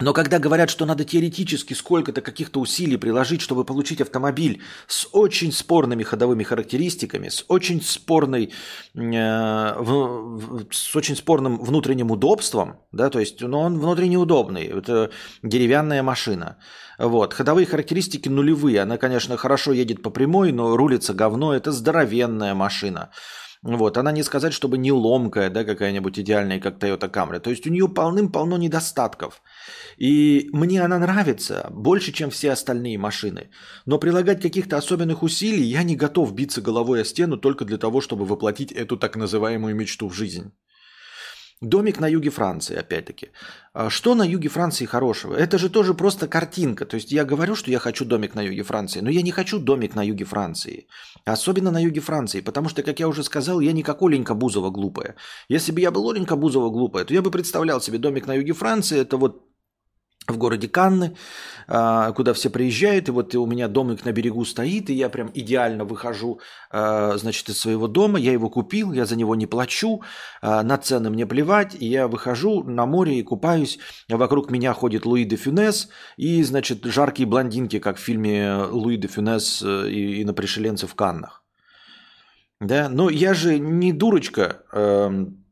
Но 0.00 0.12
когда 0.12 0.40
говорят, 0.40 0.70
что 0.70 0.86
надо 0.86 1.04
теоретически 1.04 1.72
сколько-то 1.72 2.20
каких-то 2.20 2.58
усилий 2.58 2.96
приложить, 2.96 3.40
чтобы 3.40 3.64
получить 3.64 4.00
автомобиль 4.00 4.60
с 4.88 5.06
очень 5.12 5.52
спорными 5.52 6.02
ходовыми 6.02 6.42
характеристиками, 6.42 7.28
с 7.28 7.44
очень 7.46 7.80
спорной, 7.80 8.52
э, 8.94 9.74
в, 9.78 10.66
с 10.72 10.96
очень 10.96 11.14
спорным 11.14 11.62
внутренним 11.62 12.10
удобством, 12.10 12.80
да, 12.90 13.08
то 13.08 13.20
есть, 13.20 13.40
ну, 13.40 13.60
он 13.60 13.78
внутренне 13.78 14.16
удобный, 14.16 14.64
это 14.64 15.10
деревянная 15.44 16.02
машина. 16.02 16.56
Вот. 16.98 17.32
Ходовые 17.32 17.66
характеристики 17.66 18.28
нулевые. 18.28 18.80
Она, 18.80 18.98
конечно, 18.98 19.36
хорошо 19.36 19.72
едет 19.72 20.02
по 20.02 20.10
прямой, 20.10 20.52
но 20.52 20.76
рулится 20.76 21.12
говно. 21.12 21.52
Это 21.52 21.72
здоровенная 21.72 22.54
машина. 22.54 23.10
Вот, 23.64 23.96
она 23.96 24.12
не 24.12 24.22
сказать, 24.22 24.52
чтобы 24.52 24.76
не 24.76 24.92
ломкая, 24.92 25.48
да, 25.48 25.64
какая-нибудь 25.64 26.18
идеальная, 26.18 26.60
как 26.60 26.78
Toyota 26.78 27.10
Camry. 27.10 27.40
То 27.40 27.50
есть 27.50 27.66
у 27.66 27.70
нее 27.70 27.88
полным-полно 27.88 28.58
недостатков. 28.58 29.42
И 29.96 30.50
мне 30.52 30.82
она 30.82 30.98
нравится 30.98 31.68
больше, 31.70 32.12
чем 32.12 32.28
все 32.28 32.52
остальные 32.52 32.98
машины. 32.98 33.48
Но 33.86 33.98
прилагать 33.98 34.42
каких-то 34.42 34.76
особенных 34.76 35.22
усилий 35.22 35.64
я 35.64 35.82
не 35.82 35.96
готов 35.96 36.34
биться 36.34 36.60
головой 36.60 37.00
о 37.00 37.04
стену 37.04 37.38
только 37.38 37.64
для 37.64 37.78
того, 37.78 38.02
чтобы 38.02 38.26
воплотить 38.26 38.70
эту 38.70 38.98
так 38.98 39.16
называемую 39.16 39.74
мечту 39.74 40.08
в 40.08 40.14
жизнь. 40.14 40.52
Домик 41.64 42.00
на 42.00 42.06
юге 42.06 42.30
Франции, 42.30 42.76
опять-таки. 42.76 43.30
А 43.72 43.90
что 43.90 44.14
на 44.14 44.22
юге 44.22 44.48
Франции 44.48 44.84
хорошего? 44.84 45.34
Это 45.34 45.58
же 45.58 45.70
тоже 45.70 45.94
просто 45.94 46.28
картинка. 46.28 46.84
То 46.84 46.96
есть 46.96 47.12
я 47.12 47.24
говорю, 47.24 47.56
что 47.56 47.70
я 47.70 47.78
хочу 47.78 48.04
домик 48.04 48.34
на 48.34 48.42
юге 48.42 48.62
Франции, 48.62 49.00
но 49.00 49.10
я 49.10 49.22
не 49.22 49.30
хочу 49.30 49.58
домик 49.58 49.94
на 49.94 50.02
юге 50.02 50.24
Франции. 50.24 50.86
Особенно 51.24 51.70
на 51.70 51.82
юге 51.82 52.00
Франции, 52.00 52.42
потому 52.42 52.68
что, 52.68 52.82
как 52.82 53.00
я 53.00 53.08
уже 53.08 53.24
сказал, 53.24 53.60
я 53.60 53.72
не 53.72 53.82
как 53.82 54.02
Оленька 54.02 54.34
Бузова 54.34 54.70
глупая. 54.70 55.16
Если 55.48 55.72
бы 55.72 55.80
я 55.80 55.90
был 55.90 56.08
Оленька 56.10 56.36
Бузова 56.36 56.70
глупая, 56.70 57.04
то 57.04 57.14
я 57.14 57.22
бы 57.22 57.30
представлял 57.30 57.80
себе 57.80 57.98
домик 57.98 58.26
на 58.26 58.34
юге 58.34 58.52
Франции, 58.52 59.00
это 59.00 59.16
вот 59.16 59.42
в 60.26 60.38
городе 60.38 60.68
Канны, 60.68 61.16
а, 61.68 62.12
куда 62.12 62.32
все 62.32 62.50
приезжают, 62.50 63.08
и 63.08 63.12
вот 63.12 63.34
у 63.34 63.46
меня 63.46 63.68
домик 63.68 64.04
на 64.04 64.12
берегу 64.12 64.44
стоит, 64.44 64.88
и 64.88 64.94
я 64.94 65.08
прям 65.08 65.30
идеально 65.34 65.84
выхожу, 65.84 66.40
а, 66.70 67.16
значит, 67.16 67.48
из 67.48 67.58
своего 67.58 67.88
дома, 67.88 68.18
я 68.18 68.32
его 68.32 68.48
купил, 68.48 68.92
я 68.92 69.04
за 69.04 69.16
него 69.16 69.34
не 69.34 69.46
плачу, 69.46 70.02
а, 70.40 70.62
на 70.62 70.78
цены 70.78 71.10
мне 71.10 71.26
плевать, 71.26 71.76
и 71.78 71.86
я 71.86 72.08
выхожу 72.08 72.64
на 72.64 72.86
море 72.86 73.18
и 73.18 73.22
купаюсь, 73.22 73.78
вокруг 74.08 74.50
меня 74.50 74.72
ходит 74.72 75.04
Луи 75.04 75.24
де 75.24 75.36
Фюнес, 75.36 75.88
и, 76.16 76.42
значит, 76.42 76.84
жаркие 76.84 77.26
блондинки, 77.26 77.78
как 77.78 77.98
в 77.98 78.00
фильме 78.00 78.54
Луи 78.70 78.96
де 78.96 79.08
Фюнес 79.08 79.62
э, 79.62 79.90
и, 79.90 80.24
на 80.24 80.32
пришеленцев 80.32 80.90
в 80.90 80.94
Каннах. 80.94 81.42
Да, 82.60 82.88
но 82.88 83.10
я 83.10 83.34
же 83.34 83.58
не 83.58 83.92
дурочка, 83.92 84.62
эм, 84.72 85.44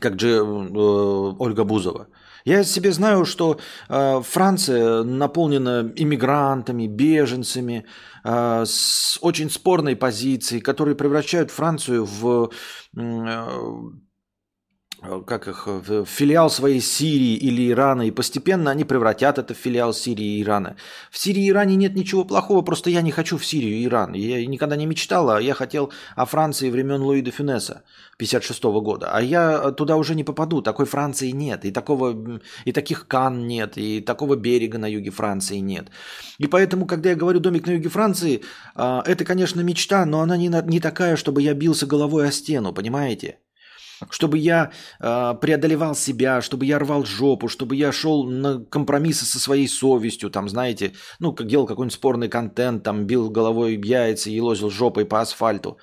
как 0.00 0.18
же 0.18 0.28
э, 0.28 0.40
Ольга 0.40 1.64
Бузова. 1.64 2.08
Я 2.46 2.62
себе 2.62 2.92
знаю, 2.92 3.24
что 3.24 3.58
э, 3.88 4.22
Франция 4.22 5.02
наполнена 5.02 5.92
иммигрантами, 5.96 6.86
беженцами, 6.86 7.84
э, 8.22 8.64
с 8.64 9.18
очень 9.20 9.50
спорной 9.50 9.96
позицией, 9.96 10.60
которые 10.60 10.94
превращают 10.94 11.50
Францию 11.50 12.04
в 12.04 12.52
э, 12.96 13.66
как 15.26 15.48
их, 15.48 15.66
в 15.66 16.04
филиал 16.04 16.50
своей 16.50 16.80
Сирии 16.80 17.34
или 17.34 17.70
Ирана, 17.70 18.02
и 18.02 18.10
постепенно 18.10 18.70
они 18.70 18.84
превратят 18.84 19.38
это 19.38 19.54
в 19.54 19.56
филиал 19.56 19.92
Сирии 19.92 20.38
и 20.38 20.42
Ирана. 20.42 20.76
В 21.10 21.18
Сирии 21.18 21.44
и 21.44 21.50
Иране 21.50 21.76
нет 21.76 21.94
ничего 21.94 22.24
плохого, 22.24 22.62
просто 22.62 22.90
я 22.90 23.02
не 23.02 23.10
хочу 23.10 23.38
в 23.38 23.44
Сирию 23.44 23.74
и 23.76 23.84
Иран. 23.84 24.14
Я 24.14 24.44
никогда 24.46 24.76
не 24.76 24.86
мечтала, 24.86 25.38
я 25.38 25.54
хотел 25.54 25.92
о 26.14 26.26
Франции 26.26 26.70
времен 26.70 27.02
Луи 27.02 27.22
де 27.22 27.30
Фюнеса 27.30 27.82
56 28.18 28.62
года, 28.64 29.10
а 29.12 29.20
я 29.22 29.70
туда 29.72 29.96
уже 29.96 30.14
не 30.14 30.24
попаду, 30.24 30.62
такой 30.62 30.86
Франции 30.86 31.30
нет, 31.30 31.64
и, 31.64 31.70
такого, 31.70 32.40
и 32.64 32.72
таких 32.72 33.06
Кан 33.06 33.46
нет, 33.46 33.76
и 33.76 34.00
такого 34.00 34.36
берега 34.36 34.78
на 34.78 34.86
юге 34.86 35.10
Франции 35.10 35.58
нет. 35.58 35.88
И 36.38 36.46
поэтому, 36.46 36.86
когда 36.86 37.10
я 37.10 37.16
говорю 37.16 37.40
«домик 37.40 37.66
на 37.66 37.72
юге 37.72 37.88
Франции», 37.88 38.42
э, 38.74 39.02
это, 39.04 39.24
конечно, 39.24 39.60
мечта, 39.60 40.04
но 40.06 40.20
она 40.20 40.36
не, 40.36 40.48
не 40.48 40.80
такая, 40.80 41.16
чтобы 41.16 41.42
я 41.42 41.54
бился 41.54 41.86
головой 41.86 42.28
о 42.28 42.32
стену, 42.32 42.72
понимаете? 42.72 43.38
Чтобы 44.10 44.38
я 44.38 44.70
э, 45.00 45.34
преодолевал 45.40 45.94
себя, 45.94 46.40
чтобы 46.42 46.66
я 46.66 46.78
рвал 46.78 47.04
жопу, 47.04 47.48
чтобы 47.48 47.76
я 47.76 47.92
шел 47.92 48.24
на 48.24 48.64
компромиссы 48.64 49.24
со 49.24 49.38
своей 49.38 49.68
совестью, 49.68 50.30
там, 50.30 50.48
знаете, 50.48 50.92
ну, 51.20 51.32
как 51.32 51.46
делал 51.46 51.66
какой-нибудь 51.66 51.94
спорный 51.94 52.28
контент, 52.28 52.82
там, 52.82 53.06
бил 53.06 53.30
головой 53.30 53.80
яйца 53.82 54.30
и 54.30 54.40
лозил 54.40 54.70
жопой 54.70 55.04
по 55.04 55.20
асфальту. 55.20 55.78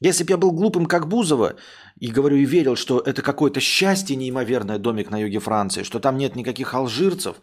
Если 0.00 0.24
бы 0.24 0.30
я 0.30 0.36
был 0.36 0.52
глупым, 0.52 0.86
как 0.86 1.08
Бузова, 1.08 1.56
и 1.98 2.08
говорю, 2.08 2.36
и 2.36 2.44
верил, 2.44 2.76
что 2.76 2.98
это 2.98 3.22
какое-то 3.22 3.60
счастье 3.60 4.16
неимоверное 4.16 4.78
домик 4.78 5.10
на 5.10 5.20
юге 5.20 5.38
Франции, 5.38 5.84
что 5.84 6.00
там 6.00 6.18
нет 6.18 6.36
никаких 6.36 6.74
алжирцев, 6.74 7.36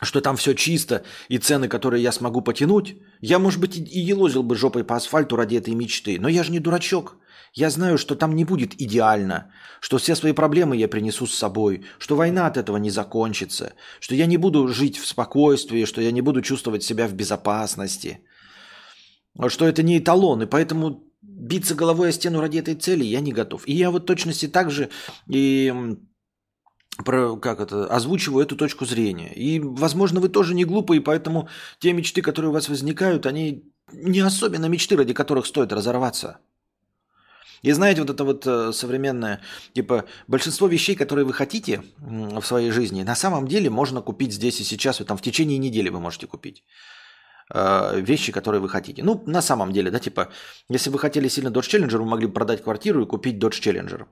что 0.00 0.20
там 0.20 0.36
все 0.36 0.54
чисто 0.54 1.04
и 1.28 1.38
цены, 1.38 1.68
которые 1.68 2.02
я 2.02 2.12
смогу 2.12 2.40
потянуть, 2.40 2.96
я, 3.20 3.38
может 3.38 3.60
быть, 3.60 3.76
и 3.76 4.00
елозил 4.00 4.42
бы 4.42 4.56
жопой 4.56 4.84
по 4.84 4.96
асфальту 4.96 5.36
ради 5.36 5.56
этой 5.56 5.74
мечты. 5.74 6.18
Но 6.18 6.28
я 6.28 6.42
же 6.42 6.50
не 6.50 6.58
дурачок. 6.58 7.16
Я 7.54 7.68
знаю, 7.70 7.98
что 7.98 8.14
там 8.14 8.34
не 8.34 8.44
будет 8.44 8.80
идеально, 8.80 9.52
что 9.80 9.98
все 9.98 10.14
свои 10.14 10.32
проблемы 10.32 10.76
я 10.76 10.88
принесу 10.88 11.26
с 11.26 11.34
собой, 11.34 11.84
что 11.98 12.16
война 12.16 12.46
от 12.46 12.56
этого 12.56 12.78
не 12.78 12.90
закончится, 12.90 13.74
что 14.00 14.14
я 14.14 14.26
не 14.26 14.38
буду 14.38 14.68
жить 14.68 14.96
в 14.96 15.06
спокойствии, 15.06 15.84
что 15.84 16.00
я 16.00 16.12
не 16.12 16.22
буду 16.22 16.40
чувствовать 16.40 16.82
себя 16.82 17.06
в 17.06 17.12
безопасности, 17.12 18.20
что 19.48 19.66
это 19.66 19.82
не 19.82 19.98
эталон, 19.98 20.42
и 20.42 20.46
поэтому 20.46 21.04
биться 21.20 21.74
головой 21.74 22.08
о 22.08 22.12
стену 22.12 22.40
ради 22.40 22.58
этой 22.58 22.74
цели 22.74 23.04
я 23.04 23.20
не 23.20 23.32
готов. 23.32 23.68
И 23.68 23.74
я 23.74 23.90
вот 23.90 24.06
точности 24.06 24.48
так 24.48 24.70
же 24.70 24.88
и 25.28 25.74
про, 27.04 27.36
как 27.36 27.60
это, 27.60 27.86
озвучиваю 27.86 28.44
эту 28.44 28.56
точку 28.56 28.86
зрения. 28.86 29.32
И, 29.34 29.60
возможно, 29.60 30.20
вы 30.20 30.28
тоже 30.28 30.54
не 30.54 30.64
глупые, 30.64 31.00
поэтому 31.00 31.48
те 31.80 31.92
мечты, 31.92 32.22
которые 32.22 32.50
у 32.50 32.52
вас 32.52 32.68
возникают, 32.68 33.26
они 33.26 33.64
не 33.92 34.20
особенно 34.20 34.66
мечты, 34.66 34.96
ради 34.96 35.12
которых 35.12 35.46
стоит 35.46 35.72
разорваться. 35.72 36.38
И 37.62 37.72
знаете, 37.72 38.00
вот 38.00 38.10
это 38.10 38.24
вот 38.24 38.46
э, 38.46 38.72
современное, 38.72 39.40
типа, 39.72 40.04
большинство 40.26 40.66
вещей, 40.66 40.96
которые 40.96 41.24
вы 41.24 41.32
хотите 41.32 41.82
в 41.98 42.42
своей 42.42 42.70
жизни, 42.70 43.04
на 43.04 43.14
самом 43.14 43.46
деле 43.46 43.70
можно 43.70 44.02
купить 44.02 44.32
здесь 44.32 44.60
и 44.60 44.64
сейчас, 44.64 44.98
вы 44.98 45.06
там 45.06 45.16
в 45.16 45.22
течение 45.22 45.58
недели 45.58 45.88
вы 45.88 46.00
можете 46.00 46.26
купить 46.26 46.64
э, 47.54 48.00
вещи, 48.00 48.32
которые 48.32 48.60
вы 48.60 48.68
хотите. 48.68 49.04
Ну, 49.04 49.22
на 49.26 49.42
самом 49.42 49.72
деле, 49.72 49.90
да, 49.90 50.00
типа, 50.00 50.28
если 50.68 50.90
вы 50.90 50.98
хотели 50.98 51.28
сильно 51.28 51.48
Dodge 51.48 51.70
Challenger, 51.70 51.98
вы 51.98 52.04
могли 52.04 52.26
продать 52.26 52.64
квартиру 52.64 53.02
и 53.02 53.06
купить 53.06 53.36
Dodge 53.36 53.60
Challenger. 53.60 54.06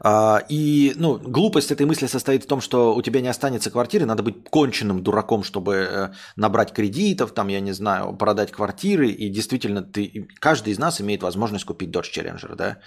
А, 0.00 0.42
и 0.48 0.92
ну, 0.96 1.18
глупость 1.18 1.70
этой 1.70 1.86
мысли 1.86 2.06
состоит 2.06 2.44
в 2.44 2.46
том, 2.46 2.60
что 2.60 2.94
у 2.94 3.02
тебя 3.02 3.20
не 3.20 3.28
останется 3.28 3.70
квартиры, 3.70 4.06
надо 4.06 4.22
быть 4.22 4.44
конченным 4.50 5.02
дураком, 5.02 5.42
чтобы 5.42 5.74
э, 5.74 6.12
набрать 6.36 6.72
кредитов, 6.72 7.32
там, 7.32 7.48
я 7.48 7.60
не 7.60 7.72
знаю, 7.72 8.16
продать 8.16 8.52
квартиры, 8.52 9.08
и 9.08 9.30
действительно 9.30 9.82
ты, 9.82 10.28
каждый 10.40 10.72
из 10.72 10.78
нас 10.78 11.00
имеет 11.00 11.22
возможность 11.22 11.64
купить 11.64 11.90
Dodge 11.90 12.12
Challenger, 12.12 12.54
да, 12.56 12.78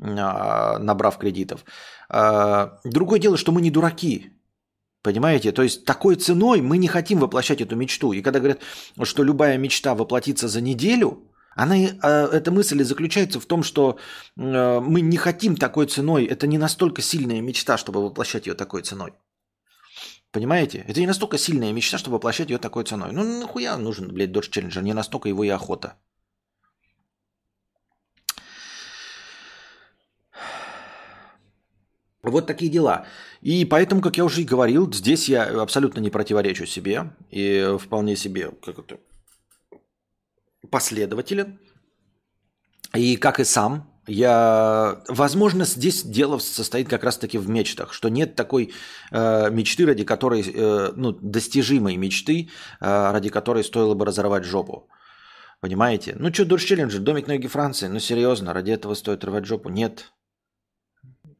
а, 0.00 0.78
набрав 0.78 1.18
кредитов. 1.18 1.64
А, 2.08 2.78
другое 2.84 3.18
дело, 3.18 3.36
что 3.36 3.52
мы 3.52 3.60
не 3.60 3.70
дураки, 3.70 4.32
Понимаете? 5.02 5.52
То 5.52 5.62
есть 5.62 5.84
такой 5.84 6.16
ценой 6.16 6.60
мы 6.60 6.76
не 6.76 6.88
хотим 6.88 7.20
воплощать 7.20 7.60
эту 7.60 7.76
мечту. 7.76 8.12
И 8.12 8.20
когда 8.20 8.40
говорят, 8.40 8.62
что 9.04 9.22
любая 9.22 9.56
мечта 9.56 9.94
воплотится 9.94 10.48
за 10.48 10.60
неделю, 10.60 11.27
она, 11.58 11.74
а, 12.02 12.28
эта 12.32 12.52
мысль 12.52 12.84
заключается 12.84 13.40
в 13.40 13.46
том, 13.46 13.64
что 13.64 13.98
э, 14.36 14.80
мы 14.80 15.00
не 15.00 15.16
хотим 15.16 15.56
такой 15.56 15.86
ценой. 15.86 16.24
Это 16.24 16.46
не 16.46 16.56
настолько 16.56 17.02
сильная 17.02 17.40
мечта, 17.40 17.76
чтобы 17.76 18.00
воплощать 18.00 18.46
ее 18.46 18.54
такой 18.54 18.82
ценой. 18.82 19.12
Понимаете? 20.30 20.84
Это 20.86 21.00
не 21.00 21.06
настолько 21.06 21.36
сильная 21.36 21.72
мечта, 21.72 21.98
чтобы 21.98 22.14
воплощать 22.14 22.50
ее 22.50 22.58
такой 22.58 22.84
ценой. 22.84 23.10
Ну 23.12 23.40
нахуя 23.40 23.76
нужен, 23.76 24.08
блядь, 24.12 24.30
Dodge 24.30 24.50
Challenger? 24.50 24.82
Не 24.82 24.94
настолько 24.94 25.28
его 25.28 25.42
и 25.42 25.48
охота. 25.48 25.94
Вот 32.22 32.46
такие 32.46 32.70
дела. 32.70 33.04
И 33.40 33.64
поэтому, 33.64 34.00
как 34.00 34.16
я 34.16 34.24
уже 34.24 34.42
и 34.42 34.44
говорил, 34.44 34.92
здесь 34.92 35.28
я 35.28 35.62
абсолютно 35.62 35.98
не 36.00 36.10
противоречу 36.10 36.66
себе 36.66 37.10
и 37.30 37.76
вполне 37.80 38.14
себе 38.14 38.52
как 38.62 38.78
это, 38.78 38.98
последователен. 40.70 41.58
И 42.94 43.16
как 43.16 43.40
и 43.40 43.44
сам, 43.44 43.98
я, 44.08 45.02
возможно, 45.08 45.64
здесь 45.64 46.02
дело 46.02 46.38
состоит 46.38 46.88
как 46.88 47.04
раз-таки 47.04 47.38
в 47.38 47.48
мечтах, 47.48 47.92
что 47.92 48.08
нет 48.08 48.34
такой 48.34 48.72
э, 49.10 49.50
мечты, 49.50 49.86
ради 49.86 50.04
которой, 50.04 50.42
э, 50.42 50.92
ну, 50.96 51.12
достижимой 51.12 51.96
мечты, 51.96 52.48
э, 52.80 53.12
ради 53.12 53.28
которой 53.28 53.62
стоило 53.62 53.94
бы 53.94 54.06
разорвать 54.06 54.44
жопу. 54.44 54.88
Понимаете? 55.60 56.14
Ну 56.18 56.32
что, 56.32 56.44
Дурш 56.44 56.64
Челленджер, 56.64 57.00
домик 57.00 57.26
на 57.26 57.32
юге 57.32 57.48
Франции, 57.48 57.88
ну 57.88 57.98
серьезно, 57.98 58.54
ради 58.54 58.70
этого 58.70 58.94
стоит 58.94 59.24
рвать 59.24 59.44
жопу? 59.44 59.68
Нет, 59.68 60.12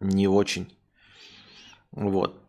не 0.00 0.28
очень. 0.28 0.76
Вот. 1.92 2.47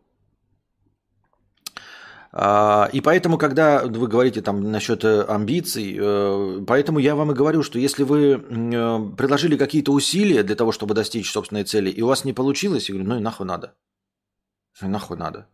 А, 2.32 2.90
и 2.94 3.02
поэтому, 3.02 3.38
когда 3.38 3.84
вы 3.86 4.08
говорите 4.08 4.42
там 4.42 4.72
насчет 4.72 5.04
э, 5.04 5.24
амбиций, 5.24 5.98
э, 6.00 6.64
поэтому 6.68 7.00
я 7.00 7.16
вам 7.16 7.32
и 7.32 7.36
говорю, 7.36 7.64
что 7.64 7.80
если 7.80 8.04
вы 8.04 8.34
э, 8.34 9.16
предложили 9.18 9.58
какие-то 9.58 9.92
усилия 9.92 10.44
для 10.44 10.56
того, 10.56 10.72
чтобы 10.72 10.94
достичь 10.94 11.32
собственной 11.32 11.64
цели, 11.64 11.90
и 11.90 12.02
у 12.04 12.08
вас 12.08 12.26
не 12.26 12.34
получилось, 12.34 12.90
я 12.90 12.94
говорю, 12.94 13.10
ну 13.10 13.18
и 13.18 13.22
нахуй 13.22 13.48
надо. 13.48 13.74
Ну 14.82 14.88
и 14.90 14.92
нахуй 14.92 15.18
надо. 15.18 15.48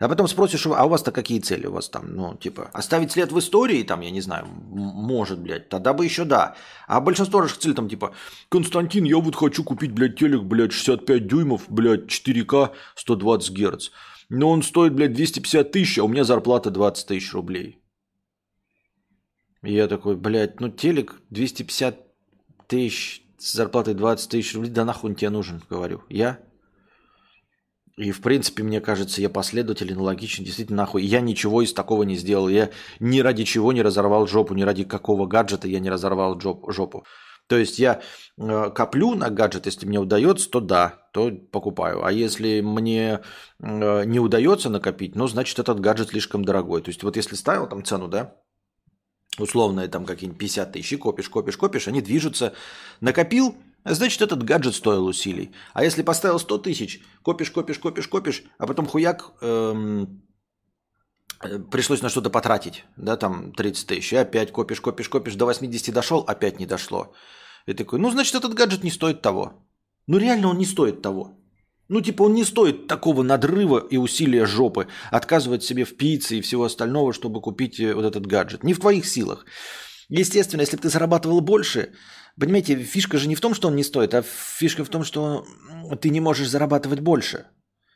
А 0.00 0.08
потом 0.08 0.28
спросишь, 0.28 0.66
а 0.66 0.84
у 0.84 0.88
вас-то 0.88 1.12
какие 1.12 1.40
цели 1.40 1.66
у 1.66 1.72
вас 1.72 1.90
там? 1.90 2.14
Ну, 2.14 2.34
типа, 2.34 2.70
оставить 2.72 3.12
след 3.12 3.32
в 3.32 3.38
истории, 3.38 3.82
там, 3.82 4.00
я 4.00 4.10
не 4.10 4.22
знаю, 4.22 4.46
может, 4.46 5.40
блядь, 5.40 5.68
тогда 5.68 5.92
бы 5.92 6.06
еще 6.06 6.24
да. 6.24 6.54
А 6.86 7.00
большинство 7.00 7.42
же 7.42 7.54
целей 7.54 7.74
там, 7.74 7.86
типа, 7.86 8.14
Константин, 8.48 9.04
я 9.04 9.18
вот 9.18 9.36
хочу 9.36 9.62
купить, 9.62 9.92
блядь, 9.92 10.18
телек, 10.18 10.42
блядь, 10.42 10.72
65 10.72 11.26
дюймов, 11.26 11.64
блядь, 11.68 12.06
4К, 12.06 12.70
120 12.94 13.50
Гц. 13.52 13.90
Но 14.30 14.48
он 14.48 14.62
стоит, 14.62 14.94
блядь, 14.94 15.12
250 15.12 15.72
тысяч, 15.72 15.98
а 15.98 16.04
у 16.04 16.08
меня 16.08 16.22
зарплата 16.22 16.70
20 16.70 17.06
тысяч 17.06 17.34
рублей. 17.34 17.82
И 19.62 19.74
я 19.74 19.88
такой, 19.88 20.16
блядь, 20.16 20.60
ну 20.60 20.68
телек 20.68 21.20
250 21.30 21.98
тысяч 22.68 23.22
с 23.38 23.52
зарплатой 23.52 23.94
20 23.94 24.30
тысяч 24.30 24.54
рублей, 24.54 24.70
да 24.70 24.84
нахуй 24.84 25.10
он 25.10 25.16
тебе 25.16 25.30
нужен, 25.30 25.62
говорю. 25.68 26.04
Я? 26.08 26.38
И, 27.96 28.12
в 28.12 28.22
принципе, 28.22 28.62
мне 28.62 28.80
кажется, 28.80 29.20
я 29.20 29.28
последователен, 29.28 29.98
логичен, 29.98 30.44
действительно, 30.44 30.78
нахуй. 30.78 31.02
Я 31.02 31.20
ничего 31.20 31.60
из 31.60 31.74
такого 31.74 32.04
не 32.04 32.16
сделал. 32.16 32.48
Я 32.48 32.70
ни 33.00 33.18
ради 33.20 33.44
чего 33.44 33.72
не 33.72 33.82
разорвал 33.82 34.26
жопу, 34.28 34.54
ни 34.54 34.62
ради 34.62 34.84
какого 34.84 35.26
гаджета 35.26 35.66
я 35.66 35.80
не 35.80 35.90
разорвал 35.90 36.40
жопу. 36.40 37.04
То 37.48 37.58
есть 37.58 37.80
я 37.80 38.00
э, 38.38 38.70
коплю 38.70 39.16
на 39.16 39.28
гаджет, 39.28 39.66
если 39.66 39.86
мне 39.86 39.98
удается, 39.98 40.48
то 40.48 40.60
да, 40.60 40.99
то 41.12 41.30
покупаю. 41.30 42.04
А 42.04 42.12
если 42.12 42.60
мне 42.60 43.20
э, 43.58 44.04
не 44.04 44.20
удается 44.20 44.70
накопить, 44.70 45.16
ну, 45.16 45.26
значит, 45.26 45.58
этот 45.58 45.80
гаджет 45.80 46.10
слишком 46.10 46.44
дорогой. 46.44 46.82
То 46.82 46.90
есть 46.90 47.02
вот 47.02 47.16
если 47.16 47.34
ставил 47.34 47.66
там 47.66 47.84
цену, 47.84 48.08
да, 48.08 48.36
условные 49.38 49.88
там 49.88 50.04
какие-нибудь 50.04 50.38
50 50.38 50.72
тысяч, 50.72 50.98
копишь, 50.98 51.28
копишь, 51.28 51.56
копишь, 51.56 51.88
они 51.88 52.00
движутся. 52.00 52.54
Накопил, 53.00 53.56
значит, 53.84 54.22
этот 54.22 54.42
гаджет 54.44 54.74
стоил 54.74 55.06
усилий. 55.06 55.52
А 55.72 55.84
если 55.84 56.02
поставил 56.02 56.38
100 56.38 56.58
тысяч, 56.58 57.00
копишь, 57.22 57.50
копишь, 57.50 57.78
копишь, 57.78 58.08
копишь, 58.08 58.44
а 58.58 58.66
потом 58.66 58.86
хуяк... 58.86 59.32
Эм, 59.40 60.22
пришлось 61.70 62.02
на 62.02 62.10
что-то 62.10 62.28
потратить, 62.28 62.84
да, 62.96 63.16
там 63.16 63.52
30 63.52 63.86
тысяч, 63.86 64.12
и 64.12 64.16
опять 64.16 64.52
копишь, 64.52 64.80
копишь, 64.80 65.08
копишь, 65.08 65.36
до 65.36 65.46
80 65.46 65.94
дошел, 65.94 66.20
опять 66.26 66.58
не 66.58 66.66
дошло. 66.66 67.14
И 67.66 67.72
такой, 67.72 67.98
ну, 67.98 68.10
значит, 68.10 68.34
этот 68.34 68.54
гаджет 68.54 68.84
не 68.84 68.90
стоит 68.90 69.22
того. 69.22 69.54
Ну, 70.10 70.18
реально 70.18 70.48
он 70.48 70.58
не 70.58 70.66
стоит 70.66 71.02
того. 71.02 71.38
Ну, 71.88 72.00
типа, 72.00 72.24
он 72.24 72.34
не 72.34 72.44
стоит 72.44 72.88
такого 72.88 73.22
надрыва 73.22 73.78
и 73.90 73.96
усилия 73.96 74.44
жопы, 74.44 74.88
отказывать 75.12 75.62
себе 75.62 75.84
в 75.84 75.96
пицце 75.96 76.36
и 76.36 76.40
всего 76.40 76.64
остального, 76.64 77.12
чтобы 77.12 77.40
купить 77.40 77.78
э, 77.78 77.94
вот 77.94 78.04
этот 78.04 78.26
гаджет. 78.26 78.64
Не 78.64 78.74
в 78.74 78.80
твоих 78.80 79.06
силах. 79.06 79.46
Естественно, 80.08 80.62
если 80.62 80.76
бы 80.76 80.82
ты 80.82 80.88
зарабатывал 80.88 81.40
больше, 81.40 81.92
понимаете, 82.40 82.74
фишка 82.82 83.18
же 83.18 83.28
не 83.28 83.36
в 83.36 83.40
том, 83.40 83.54
что 83.54 83.68
он 83.68 83.76
не 83.76 83.84
стоит, 83.84 84.14
а 84.14 84.22
фишка 84.22 84.84
в 84.84 84.88
том, 84.88 85.04
что 85.04 85.44
ты 86.00 86.10
не 86.10 86.20
можешь 86.20 86.48
зарабатывать 86.48 87.00
больше. 87.00 87.44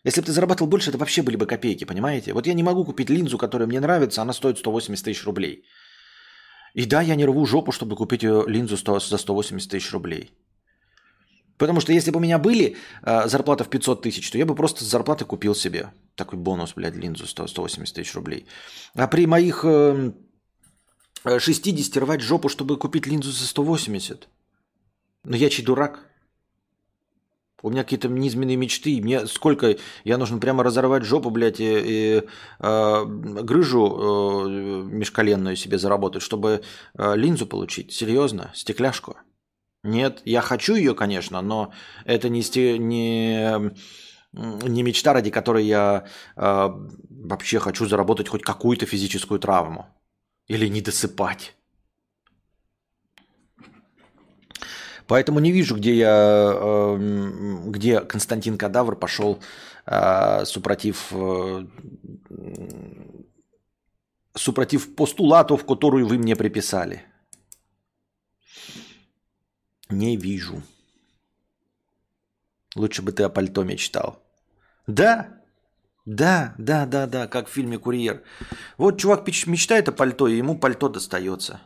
Если 0.05 0.21
бы 0.21 0.27
ты 0.27 0.33
зарабатывал 0.33 0.71
больше, 0.71 0.91
это 0.91 0.99
вообще 0.99 1.23
были 1.23 1.37
бы 1.37 1.47
копейки, 1.47 1.85
понимаете? 1.85 2.33
Вот 2.33 2.47
я 2.47 2.55
не 2.55 2.63
могу 2.63 2.85
купить 2.85 3.11
линзу, 3.11 3.39
которая 3.39 3.67
мне 3.67 3.81
нравится, 3.81 4.23
она 4.23 4.33
стоит 4.33 4.59
180 4.59 5.05
тысяч 5.05 5.25
рублей. 5.25 5.65
И 6.75 6.87
да, 6.87 7.03
я 7.03 7.17
не 7.17 7.27
рву 7.27 7.45
жопу, 7.45 7.73
чтобы 7.73 7.97
купить 7.97 8.23
ее 8.23 8.45
линзу 8.47 8.77
за 8.77 9.19
180 9.19 9.69
тысяч 9.69 9.93
рублей. 9.93 10.31
Потому 11.59 11.81
что 11.81 11.93
если 11.93 12.11
бы 12.11 12.19
у 12.19 12.21
меня 12.21 12.39
были 12.39 12.77
э, 13.03 13.29
зарплата 13.29 13.65
в 13.65 13.69
500 13.69 14.03
тысяч, 14.03 14.31
то 14.31 14.39
я 14.39 14.47
бы 14.47 14.55
просто 14.55 14.85
с 14.85 14.89
зарплаты 14.89 15.25
купил 15.25 15.55
себе 15.55 15.93
такой 16.17 16.39
бонус, 16.39 16.75
блядь, 16.75 16.97
линзу 16.97 17.27
100, 17.27 17.47
180 17.47 17.95
тысяч 17.95 18.15
рублей. 18.15 18.47
А 18.95 19.07
при 19.07 19.27
моих 19.27 19.65
э, 19.65 20.13
60 21.39 21.97
рвать 21.99 22.21
жопу, 22.21 22.49
чтобы 22.49 22.77
купить 22.77 23.07
линзу 23.07 23.31
за 23.31 23.47
180? 23.47 24.29
Ну 25.25 25.37
я 25.37 25.49
чей 25.49 25.65
дурак? 25.65 26.01
У 27.63 27.71
меня 27.71 27.83
какие-то 27.83 28.09
низменные 28.09 28.57
мечты. 28.57 29.01
Мне 29.01 29.27
сколько... 29.27 29.79
Я 30.05 30.19
нужно 30.19 30.39
прямо 30.39 30.63
разорвать 30.63 31.05
жопу, 31.05 31.31
блядь, 31.31 31.61
и, 31.61 31.83
и 31.83 32.23
э, 32.59 33.05
грыжу 33.07 33.87
э, 33.87 34.49
межколенную 34.93 35.57
себе 35.57 35.79
заработать, 35.79 36.21
чтобы 36.21 36.61
э, 36.99 37.17
линзу 37.17 37.47
получить. 37.47 37.91
Серьезно? 37.91 38.53
Стекляшку? 38.55 39.17
Нет, 39.85 40.23
я 40.25 40.41
хочу 40.41 40.75
ее, 40.75 40.95
конечно, 40.95 41.43
но 41.43 41.71
это 42.07 42.31
не, 42.31 42.43
сте, 42.43 42.79
не, 42.79 43.71
не 44.33 44.83
мечта, 44.83 45.13
ради 45.13 45.31
которой 45.31 45.67
я 45.67 46.07
э, 46.37 46.69
вообще 47.11 47.59
хочу 47.59 47.87
заработать 47.87 48.29
хоть 48.29 48.43
какую-то 48.43 48.87
физическую 48.87 49.39
травму. 49.39 49.87
Или 50.49 50.69
не 50.69 50.81
досыпать. 50.81 51.55
Поэтому 55.07 55.39
не 55.39 55.53
вижу, 55.53 55.77
где 55.77 55.95
я, 55.95 56.53
э, 56.55 56.97
где 57.67 58.01
Константин 58.01 58.57
Кадавр 58.57 58.97
пошел 58.97 59.41
э, 59.85 60.45
супротив, 60.47 61.09
э, 61.13 61.67
супротив 64.35 64.95
постулатов, 64.95 65.67
которые 65.67 66.07
вы 66.07 66.17
мне 66.17 66.37
приписали. 66.37 67.05
Не 69.91 70.17
вижу. 70.17 70.63
Лучше 72.75 73.03
бы 73.03 73.13
ты 73.13 73.23
о 73.23 73.29
пальто 73.29 73.65
мечтал. 73.65 74.23
Да, 74.87 75.41
да, 76.05 76.55
да, 76.59 76.87
да, 76.87 77.07
да, 77.07 77.27
как 77.27 77.49
в 77.49 77.53
фильме 77.53 77.79
«Курьер». 77.79 78.23
Вот 78.77 78.99
чувак 78.99 79.27
мечтает 79.47 79.89
о 79.89 79.93
пальто, 79.93 80.29
и 80.29 80.37
ему 80.37 80.59
пальто 80.59 80.89
достается. 80.89 81.61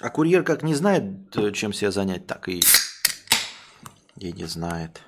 А 0.00 0.10
курьер 0.10 0.44
как 0.44 0.62
не 0.62 0.74
знает, 0.74 1.04
э, 1.36 1.52
чем 1.52 1.72
себя 1.72 1.90
занять, 1.90 2.26
так 2.26 2.48
и, 2.48 2.60
и 4.18 4.32
не 4.32 4.44
знает. 4.44 5.02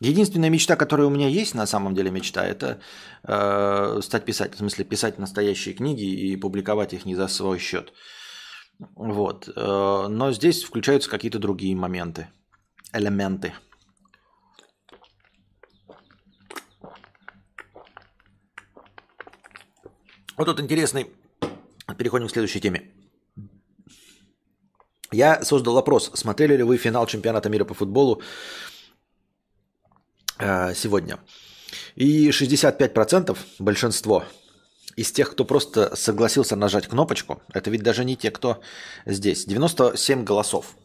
Единственная 0.00 0.50
мечта, 0.50 0.76
которая 0.76 1.06
у 1.06 1.10
меня 1.10 1.28
есть, 1.28 1.54
на 1.54 1.66
самом 1.66 1.94
деле 1.94 2.10
мечта, 2.10 2.44
это 2.44 2.80
э, 3.22 4.00
стать 4.02 4.24
писателем. 4.24 4.56
В 4.56 4.58
смысле, 4.58 4.84
писать 4.84 5.18
настоящие 5.18 5.74
книги 5.74 6.04
и 6.04 6.36
публиковать 6.36 6.92
их 6.92 7.06
не 7.06 7.14
за 7.14 7.28
свой 7.28 7.58
счет. 7.58 7.92
Вот. 8.94 9.48
Э, 9.54 10.06
но 10.08 10.32
здесь 10.32 10.64
включаются 10.64 11.10
какие-то 11.10 11.38
другие 11.38 11.74
моменты, 11.76 12.28
элементы. 12.92 13.52
Вот 20.36 20.46
тут 20.46 20.60
интересный 20.60 21.10
Переходим 21.98 22.28
к 22.28 22.30
следующей 22.30 22.60
теме. 22.60 22.90
Я 25.12 25.44
создал 25.44 25.74
вопрос, 25.74 26.10
смотрели 26.14 26.56
ли 26.56 26.62
вы 26.62 26.76
финал 26.76 27.06
чемпионата 27.06 27.48
мира 27.48 27.64
по 27.64 27.74
футболу 27.74 28.20
э, 30.38 30.74
сегодня. 30.74 31.20
И 31.94 32.30
65%, 32.30 33.36
большинство, 33.60 34.24
из 34.96 35.12
тех, 35.12 35.30
кто 35.32 35.44
просто 35.44 35.94
согласился 35.96 36.56
нажать 36.56 36.86
кнопочку, 36.86 37.42
это 37.52 37.70
ведь 37.70 37.82
даже 37.82 38.04
не 38.04 38.16
те, 38.16 38.30
кто 38.30 38.60
здесь, 39.06 39.44
97 39.44 40.24
голосов. 40.24 40.76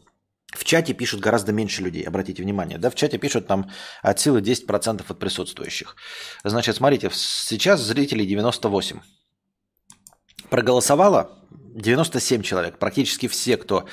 В 0.52 0.64
чате 0.64 0.94
пишут 0.94 1.20
гораздо 1.20 1.52
меньше 1.52 1.82
людей, 1.82 2.02
обратите 2.02 2.42
внимание. 2.42 2.78
Да, 2.78 2.90
в 2.90 2.96
чате 2.96 3.18
пишут 3.18 3.46
там 3.46 3.70
от 4.02 4.18
силы 4.18 4.40
10% 4.40 5.04
от 5.08 5.18
присутствующих. 5.18 5.94
Значит, 6.42 6.76
смотрите, 6.76 7.10
сейчас 7.12 7.80
зрителей 7.80 8.26
98. 8.26 9.00
Проголосовало 10.48 11.38
97 11.50 12.42
человек. 12.42 12.78
Практически 12.78 13.28
все, 13.28 13.56
кто 13.56 13.86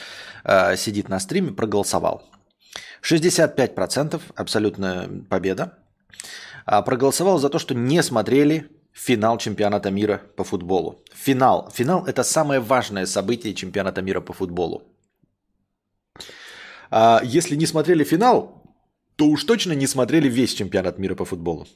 э, 0.43 0.76
сидит 0.78 1.09
на 1.09 1.20
стриме, 1.20 1.51
проголосовал. 1.51 2.24
65% 3.03 4.20
абсолютная 4.36 5.07
победа. 5.30 5.78
А 6.65 6.82
проголосовало 6.82 7.39
за 7.39 7.49
то, 7.49 7.59
что 7.59 7.76
не 7.76 8.01
смотрели 8.01 8.70
финал 8.98 9.38
чемпионата 9.38 9.91
мира 9.91 10.22
по 10.36 10.43
футболу. 10.43 10.95
Финал. 11.14 11.70
Финал– 11.74 12.06
это 12.08 12.24
самое 12.24 12.60
важное 12.60 13.06
событие 13.06 13.54
чемпионата 13.54 14.02
мира 14.02 14.22
по 14.22 14.34
футболу. 14.34 14.82
А 16.89 17.22
если 17.24 17.56
не 17.58 17.68
смотрели 17.68 18.04
финал, 18.04 18.64
то 19.16 19.26
уж 19.26 19.43
точно 19.43 19.74
не 19.74 19.88
смотрели 19.88 20.30
весь 20.30 20.54
чемпионат 20.54 21.00
мира 21.00 21.16
по 21.16 21.26
футболу. 21.26 21.68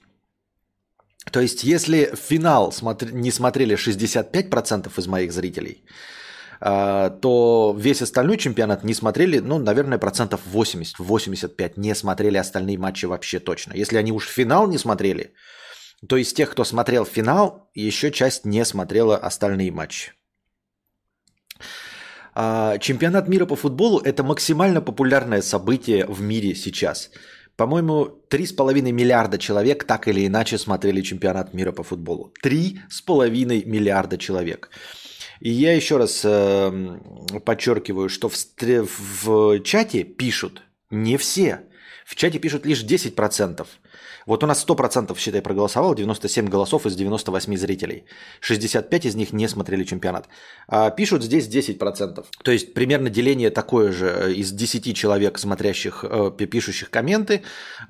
То 1.31 1.39
есть, 1.39 1.63
если 1.63 2.15
финал 2.15 2.71
смотр- 2.71 3.11
не 3.11 3.31
смотрели 3.31 3.75
65% 3.75 4.97
из 4.97 5.07
моих 5.07 5.31
зрителей, 5.31 5.83
э, 6.61 7.19
то 7.21 7.75
весь 7.77 8.01
остальной 8.01 8.37
чемпионат 8.37 8.83
не 8.83 8.93
смотрели, 8.93 9.39
ну, 9.39 9.59
наверное, 9.59 9.99
процентов 9.99 10.39
80, 10.45 10.99
85 10.99 11.77
не 11.77 11.95
смотрели 11.95 12.37
остальные 12.37 12.77
матчи 12.77 13.05
вообще 13.05 13.39
точно. 13.39 13.73
Если 13.75 13.97
они 13.97 14.11
уж 14.11 14.27
финал 14.27 14.67
не 14.67 14.77
смотрели, 14.77 15.33
то 16.07 16.17
из 16.17 16.33
тех, 16.33 16.51
кто 16.51 16.63
смотрел 16.63 17.05
финал, 17.05 17.69
еще 17.73 18.11
часть 18.11 18.45
не 18.45 18.65
смотрела 18.65 19.17
остальные 19.17 19.71
матчи. 19.71 20.13
А, 22.33 22.77
чемпионат 22.77 23.27
мира 23.27 23.45
по 23.45 23.55
футболу– 23.55 23.99
это 24.03 24.23
максимально 24.23 24.81
популярное 24.81 25.41
событие 25.41 26.05
в 26.07 26.21
мире 26.21 26.55
сейчас– 26.55 27.11
по-моему, 27.61 28.23
3,5 28.29 28.91
миллиарда 28.91 29.37
человек 29.37 29.83
так 29.83 30.07
или 30.07 30.25
иначе 30.25 30.57
смотрели 30.57 31.01
чемпионат 31.01 31.53
мира 31.53 31.71
по 31.71 31.83
футболу. 31.83 32.33
3,5 32.43 33.65
миллиарда 33.65 34.17
человек. 34.17 34.71
И 35.39 35.51
я 35.51 35.75
еще 35.75 35.97
раз 35.97 36.21
э, 36.23 36.99
подчеркиваю, 37.45 38.09
что 38.09 38.29
в, 38.29 38.35
в 39.23 39.59
чате 39.59 40.03
пишут 40.03 40.63
не 40.89 41.17
все. 41.17 41.61
В 42.05 42.15
чате 42.15 42.39
пишут 42.39 42.65
лишь 42.65 42.83
10%. 42.83 43.67
Вот 44.31 44.43
у 44.43 44.47
нас 44.47 44.65
100% 44.65 45.17
считай 45.17 45.41
проголосовало, 45.41 45.93
97 45.93 46.47
голосов 46.47 46.85
из 46.85 46.95
98 46.95 47.57
зрителей. 47.57 48.05
65 48.39 49.05
из 49.05 49.15
них 49.15 49.33
не 49.33 49.49
смотрели 49.49 49.83
чемпионат. 49.83 50.29
А 50.67 50.89
пишут 50.89 51.23
здесь 51.23 51.49
10%. 51.49 52.25
То 52.43 52.51
есть 52.51 52.73
примерно 52.73 53.09
деление 53.09 53.49
такое 53.49 53.91
же 53.91 54.05
э, 54.05 54.31
из 54.41 54.53
10 54.53 54.95
человек, 54.95 55.37
смотрящих, 55.37 56.05
э, 56.05 56.47
пишущих 56.47 56.89
комменты. 56.89 57.41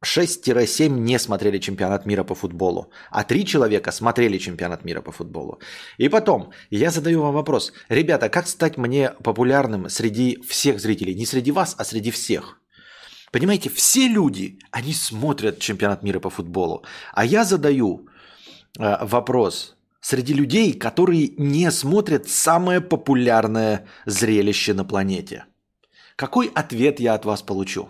а, 0.00 0.88
не 0.88 1.18
смотрели 1.18 1.58
чемпионат 1.58 2.06
мира 2.06 2.24
по 2.24 2.34
футболу, 2.34 2.90
а 3.10 3.22
3 3.22 3.44
человека 3.44 3.92
смотрели 3.92 4.38
чемпионат 4.38 4.84
мира 4.84 5.02
по 5.02 5.12
футболу. 5.12 5.60
И 5.98 6.08
потом, 6.08 6.52
я 6.70 6.90
задаю 6.90 7.20
вам 7.20 7.34
вопрос. 7.34 7.72
Ребята, 7.90 8.30
как 8.30 8.46
стать 8.48 8.78
мне 8.78 9.10
популярным 9.22 9.90
среди 9.90 10.40
всех 10.48 10.80
зрителей? 10.80 11.14
Не 11.14 11.26
среди 11.26 11.52
вас, 11.52 11.74
а 11.78 11.84
среди 11.84 12.10
всех. 12.10 12.61
Понимаете, 13.32 13.70
все 13.70 14.08
люди, 14.08 14.58
они 14.70 14.92
смотрят 14.92 15.58
чемпионат 15.58 16.02
мира 16.02 16.20
по 16.20 16.30
футболу. 16.30 16.84
А 17.14 17.24
я 17.24 17.44
задаю 17.44 18.06
э, 18.78 19.06
вопрос 19.06 19.74
среди 20.00 20.34
людей, 20.34 20.78
которые 20.78 21.28
не 21.38 21.70
смотрят 21.70 22.28
самое 22.28 22.82
популярное 22.82 23.86
зрелище 24.04 24.74
на 24.74 24.84
планете. 24.84 25.46
Какой 26.16 26.50
ответ 26.54 27.00
я 27.00 27.14
от 27.14 27.24
вас 27.24 27.42
получу? 27.42 27.88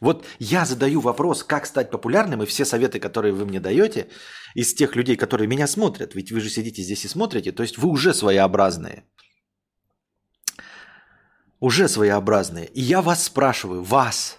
Вот 0.00 0.26
я 0.38 0.66
задаю 0.66 1.00
вопрос, 1.00 1.42
как 1.42 1.64
стать 1.64 1.90
популярным, 1.90 2.42
и 2.42 2.46
все 2.46 2.66
советы, 2.66 2.98
которые 3.00 3.32
вы 3.32 3.46
мне 3.46 3.60
даете, 3.60 4.08
из 4.54 4.74
тех 4.74 4.94
людей, 4.94 5.16
которые 5.16 5.48
меня 5.48 5.66
смотрят, 5.66 6.14
ведь 6.14 6.32
вы 6.32 6.40
же 6.40 6.50
сидите 6.50 6.82
здесь 6.82 7.06
и 7.06 7.08
смотрите, 7.08 7.52
то 7.52 7.62
есть 7.62 7.78
вы 7.78 7.88
уже 7.88 8.12
своеобразные 8.12 9.04
уже 11.60 11.88
своеобразные. 11.88 12.66
И 12.66 12.80
я 12.80 13.02
вас 13.02 13.24
спрашиваю, 13.24 13.82
вас, 13.82 14.38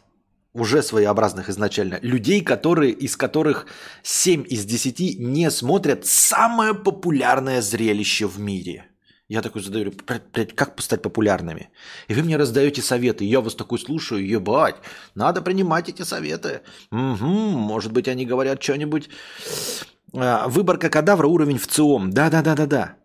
уже 0.53 0.81
своеобразных 0.81 1.49
изначально, 1.49 1.99
людей, 2.01 2.41
которые, 2.41 2.91
из 2.91 3.15
которых 3.15 3.67
7 4.03 4.45
из 4.47 4.65
10 4.65 5.19
не 5.19 5.51
смотрят 5.51 6.05
самое 6.05 6.73
популярное 6.73 7.61
зрелище 7.61 8.27
в 8.27 8.39
мире. 8.39 8.85
Я 9.29 9.41
такой 9.41 9.61
задаю, 9.61 9.91
как 10.55 10.81
стать 10.81 11.01
популярными? 11.01 11.69
И 12.07 12.13
вы 12.13 12.23
мне 12.23 12.37
раздаете 12.37 12.81
советы, 12.81 13.25
я 13.25 13.41
вас 13.41 13.55
такой 13.55 13.77
слушаю, 13.77 14.25
ебать, 14.25 14.75
надо 15.15 15.41
принимать 15.41 15.89
эти 15.89 16.03
советы. 16.03 16.61
Угу, 16.91 17.25
может 17.25 17.91
быть, 17.91 18.07
они 18.07 18.25
говорят 18.25 18.63
что-нибудь. 18.63 19.09
А, 20.13 20.47
выборка 20.47 20.89
кадавра, 20.89 21.27
уровень 21.27 21.57
в 21.57 21.67
ЦИОМ. 21.67 22.11
Да-да-да-да-да. 22.11 22.95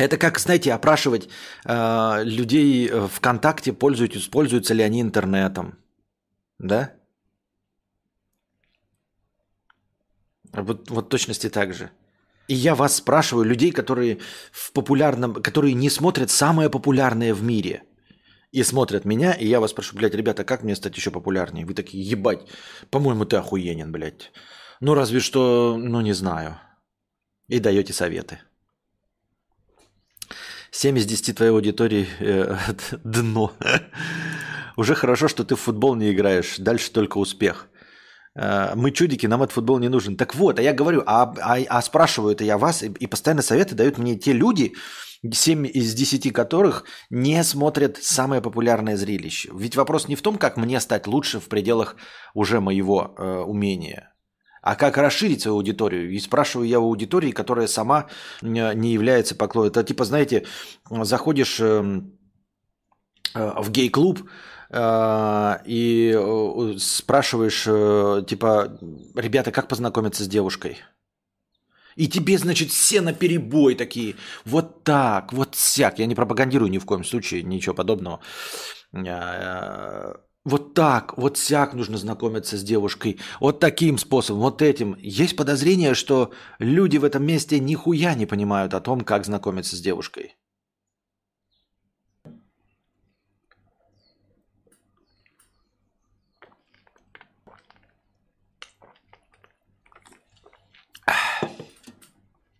Это 0.00 0.16
как, 0.16 0.38
знаете, 0.38 0.72
опрашивать 0.72 1.28
э, 1.66 2.24
людей 2.24 2.88
ВКонтакте, 2.88 3.72
пользуются, 3.72 4.30
пользуются 4.30 4.74
ли 4.74 4.82
они 4.82 5.02
интернетом. 5.02 5.78
Да? 6.58 6.94
Вот, 10.52 10.90
вот 10.90 11.08
точности 11.10 11.50
так 11.50 11.74
же. 11.74 11.90
И 12.48 12.54
я 12.54 12.74
вас 12.74 12.96
спрашиваю, 12.96 13.44
людей, 13.44 13.72
которые 13.72 14.18
в 14.52 14.72
популярном, 14.72 15.34
которые 15.34 15.74
не 15.74 15.90
смотрят 15.90 16.30
самое 16.30 16.70
популярное 16.70 17.34
в 17.34 17.42
мире. 17.42 17.82
И 18.52 18.64
смотрят 18.64 19.04
меня, 19.04 19.32
и 19.32 19.46
я 19.46 19.60
вас 19.60 19.70
спрашиваю, 19.70 19.98
блядь, 19.98 20.14
ребята, 20.14 20.44
как 20.44 20.62
мне 20.62 20.76
стать 20.76 20.96
еще 20.96 21.10
популярнее? 21.10 21.66
Вы 21.66 21.74
такие, 21.74 22.02
ебать, 22.02 22.40
по-моему, 22.90 23.26
ты 23.26 23.36
охуенен, 23.36 23.92
блядь. 23.92 24.32
Ну, 24.80 24.94
разве 24.94 25.20
что, 25.20 25.76
ну, 25.78 26.00
не 26.00 26.14
знаю. 26.14 26.58
И 27.48 27.60
даете 27.60 27.92
советы. 27.92 28.38
7 30.72 30.98
из 30.98 31.06
10 31.06 31.36
твоей 31.36 31.52
аудитории 31.52 32.06
э, 32.20 32.56
дно. 33.04 33.52
Уже 34.76 34.94
хорошо, 34.94 35.28
что 35.28 35.44
ты 35.44 35.56
в 35.56 35.60
футбол 35.60 35.94
не 35.94 36.12
играешь. 36.12 36.56
Дальше 36.58 36.92
только 36.92 37.18
успех. 37.18 37.68
Э, 38.34 38.74
мы 38.74 38.92
чудики, 38.92 39.26
нам 39.26 39.42
этот 39.42 39.54
футбол 39.54 39.78
не 39.78 39.88
нужен. 39.88 40.16
Так 40.16 40.34
вот, 40.34 40.58
а 40.58 40.62
я 40.62 40.72
говорю, 40.72 41.02
а, 41.06 41.34
а, 41.40 41.58
а 41.68 41.82
спрашиваю 41.82 42.34
это 42.34 42.44
я 42.44 42.56
вас, 42.56 42.82
и, 42.82 42.86
и 42.86 43.06
постоянно 43.06 43.42
советы 43.42 43.74
дают 43.74 43.98
мне 43.98 44.16
те 44.16 44.32
люди, 44.32 44.74
7 45.28 45.66
из 45.66 45.92
10 45.94 46.32
которых 46.32 46.84
не 47.10 47.42
смотрят 47.44 47.98
самое 47.98 48.40
популярное 48.40 48.96
зрелище. 48.96 49.50
Ведь 49.52 49.76
вопрос 49.76 50.08
не 50.08 50.16
в 50.16 50.22
том, 50.22 50.38
как 50.38 50.56
мне 50.56 50.80
стать 50.80 51.06
лучше 51.06 51.40
в 51.40 51.48
пределах 51.48 51.96
уже 52.32 52.60
моего 52.60 53.14
э, 53.18 53.40
умения. 53.40 54.14
А 54.62 54.74
как 54.76 54.98
расширить 54.98 55.42
свою 55.42 55.56
аудиторию? 55.56 56.10
И 56.10 56.18
спрашиваю 56.18 56.68
я 56.68 56.80
у 56.80 56.84
аудитории, 56.84 57.32
которая 57.32 57.66
сама 57.66 58.06
не 58.42 58.92
является 58.92 59.34
поклонником. 59.34 59.80
Это 59.80 59.88
типа, 59.88 60.04
знаете, 60.04 60.44
заходишь 60.90 61.60
эм, 61.60 62.18
э, 63.34 63.52
в 63.62 63.70
гей-клуб, 63.70 64.20
э, 64.70 65.58
и 65.64 66.14
э, 66.14 66.74
спрашиваешь, 66.78 67.64
типа, 68.26 68.78
ребята, 69.14 69.50
как 69.50 69.68
познакомиться 69.68 70.24
с 70.24 70.28
девушкой? 70.28 70.78
И 71.96 72.06
тебе, 72.06 72.38
значит, 72.38 72.70
все 72.70 73.00
на 73.00 73.12
перебой 73.12 73.74
такие, 73.74 74.14
вот 74.44 74.84
так, 74.84 75.32
вот 75.32 75.56
сяк. 75.56 75.98
Я 75.98 76.06
не 76.06 76.14
пропагандирую 76.14 76.70
ни 76.70 76.78
в 76.78 76.84
коем 76.84 77.04
случае, 77.04 77.42
ничего 77.42 77.74
подобного 77.74 78.20
вот 80.44 80.74
так, 80.74 81.18
вот 81.18 81.36
сяк 81.36 81.74
нужно 81.74 81.98
знакомиться 81.98 82.56
с 82.56 82.62
девушкой, 82.62 83.20
вот 83.40 83.60
таким 83.60 83.98
способом, 83.98 84.40
вот 84.42 84.62
этим. 84.62 84.96
Есть 84.98 85.36
подозрение, 85.36 85.94
что 85.94 86.32
люди 86.58 86.96
в 86.96 87.04
этом 87.04 87.24
месте 87.24 87.58
нихуя 87.60 88.14
не 88.14 88.26
понимают 88.26 88.74
о 88.74 88.80
том, 88.80 89.02
как 89.02 89.24
знакомиться 89.24 89.76
с 89.76 89.80
девушкой. 89.80 90.36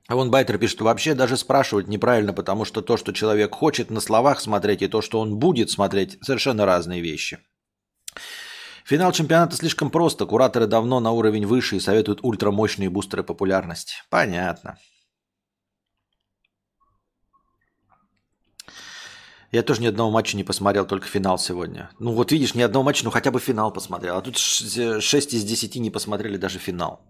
А 0.06 0.16
вон 0.16 0.28
Байтер 0.32 0.58
пишет, 0.58 0.80
вообще 0.80 1.14
даже 1.14 1.36
спрашивать 1.36 1.86
неправильно, 1.86 2.32
потому 2.32 2.64
что 2.64 2.82
то, 2.82 2.96
что 2.96 3.12
человек 3.12 3.54
хочет 3.54 3.90
на 3.90 4.00
словах 4.00 4.40
смотреть, 4.40 4.82
и 4.82 4.88
то, 4.88 5.02
что 5.02 5.20
он 5.20 5.38
будет 5.38 5.70
смотреть, 5.70 6.18
совершенно 6.20 6.66
разные 6.66 7.00
вещи. 7.00 7.38
Финал 8.90 9.12
чемпионата 9.12 9.54
слишком 9.54 9.88
просто. 9.88 10.26
Кураторы 10.26 10.66
давно 10.66 10.98
на 10.98 11.12
уровень 11.12 11.46
выше 11.46 11.76
и 11.76 11.80
советуют 11.80 12.24
ультрамощные 12.24 12.90
бустеры 12.90 13.22
популярности. 13.22 13.94
Понятно. 14.08 14.80
Я 19.52 19.62
тоже 19.62 19.80
ни 19.80 19.86
одного 19.86 20.10
матча 20.10 20.36
не 20.36 20.42
посмотрел, 20.42 20.86
только 20.86 21.06
финал 21.06 21.38
сегодня. 21.38 21.92
Ну 22.00 22.14
вот 22.14 22.32
видишь, 22.32 22.56
ни 22.56 22.62
одного 22.62 22.82
матча, 22.84 23.04
ну 23.04 23.12
хотя 23.12 23.30
бы 23.30 23.38
финал 23.38 23.72
посмотрел. 23.72 24.16
А 24.16 24.22
тут 24.22 24.36
6 24.36 25.34
из 25.34 25.44
10 25.44 25.76
не 25.76 25.90
посмотрели 25.90 26.36
даже 26.36 26.58
финал. 26.58 27.00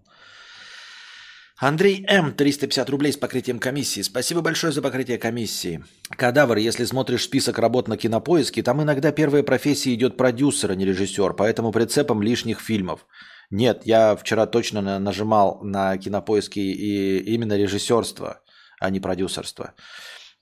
Андрей 1.61 2.03
М. 2.07 2.33
350 2.33 2.89
рублей 2.89 3.13
с 3.13 3.17
покрытием 3.17 3.59
комиссии. 3.59 4.01
Спасибо 4.01 4.41
большое 4.41 4.73
за 4.73 4.81
покрытие 4.81 5.19
комиссии. 5.19 5.83
Кадавр, 6.09 6.57
если 6.57 6.85
смотришь 6.85 7.25
список 7.25 7.59
работ 7.59 7.87
на 7.87 7.97
кинопоиске, 7.97 8.63
там 8.63 8.81
иногда 8.81 9.11
первая 9.11 9.43
профессия 9.43 9.93
идет 9.93 10.17
продюсер, 10.17 10.71
а 10.71 10.75
не 10.75 10.85
режиссер, 10.85 11.35
поэтому 11.35 11.71
прицепом 11.71 12.23
лишних 12.23 12.59
фильмов. 12.59 13.05
Нет, 13.51 13.83
я 13.85 14.15
вчера 14.15 14.47
точно 14.47 14.97
нажимал 14.97 15.59
на 15.61 15.95
кинопоиске 15.97 16.61
и 16.61 17.19
именно 17.31 17.55
режиссерство, 17.55 18.41
а 18.79 18.89
не 18.89 18.99
продюсерство. 18.99 19.75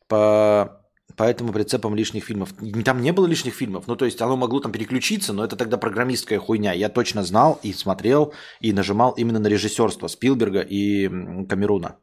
По 0.08 0.86
Поэтому 1.16 1.52
прицепом 1.52 1.96
лишних 1.96 2.24
фильмов. 2.24 2.54
Там 2.86 3.02
не 3.02 3.12
было 3.12 3.28
лишних 3.28 3.54
фильмов. 3.54 3.88
Ну, 3.88 3.96
то 3.96 4.06
есть 4.06 4.22
оно 4.22 4.38
могло 4.38 4.60
там 4.60 4.72
переключиться, 4.72 5.34
но 5.34 5.44
это 5.44 5.56
тогда 5.56 5.78
программистская 5.78 6.40
хуйня. 6.40 6.74
Я 6.74 6.90
точно 6.90 7.24
знал 7.24 7.60
и 7.64 7.74
смотрел, 7.74 8.34
и 8.62 8.74
нажимал 8.74 9.12
именно 9.18 9.40
на 9.40 9.48
режиссерство 9.48 10.08
Спилберга 10.08 10.62
и 10.62 11.08
Камеруна. 11.48 11.98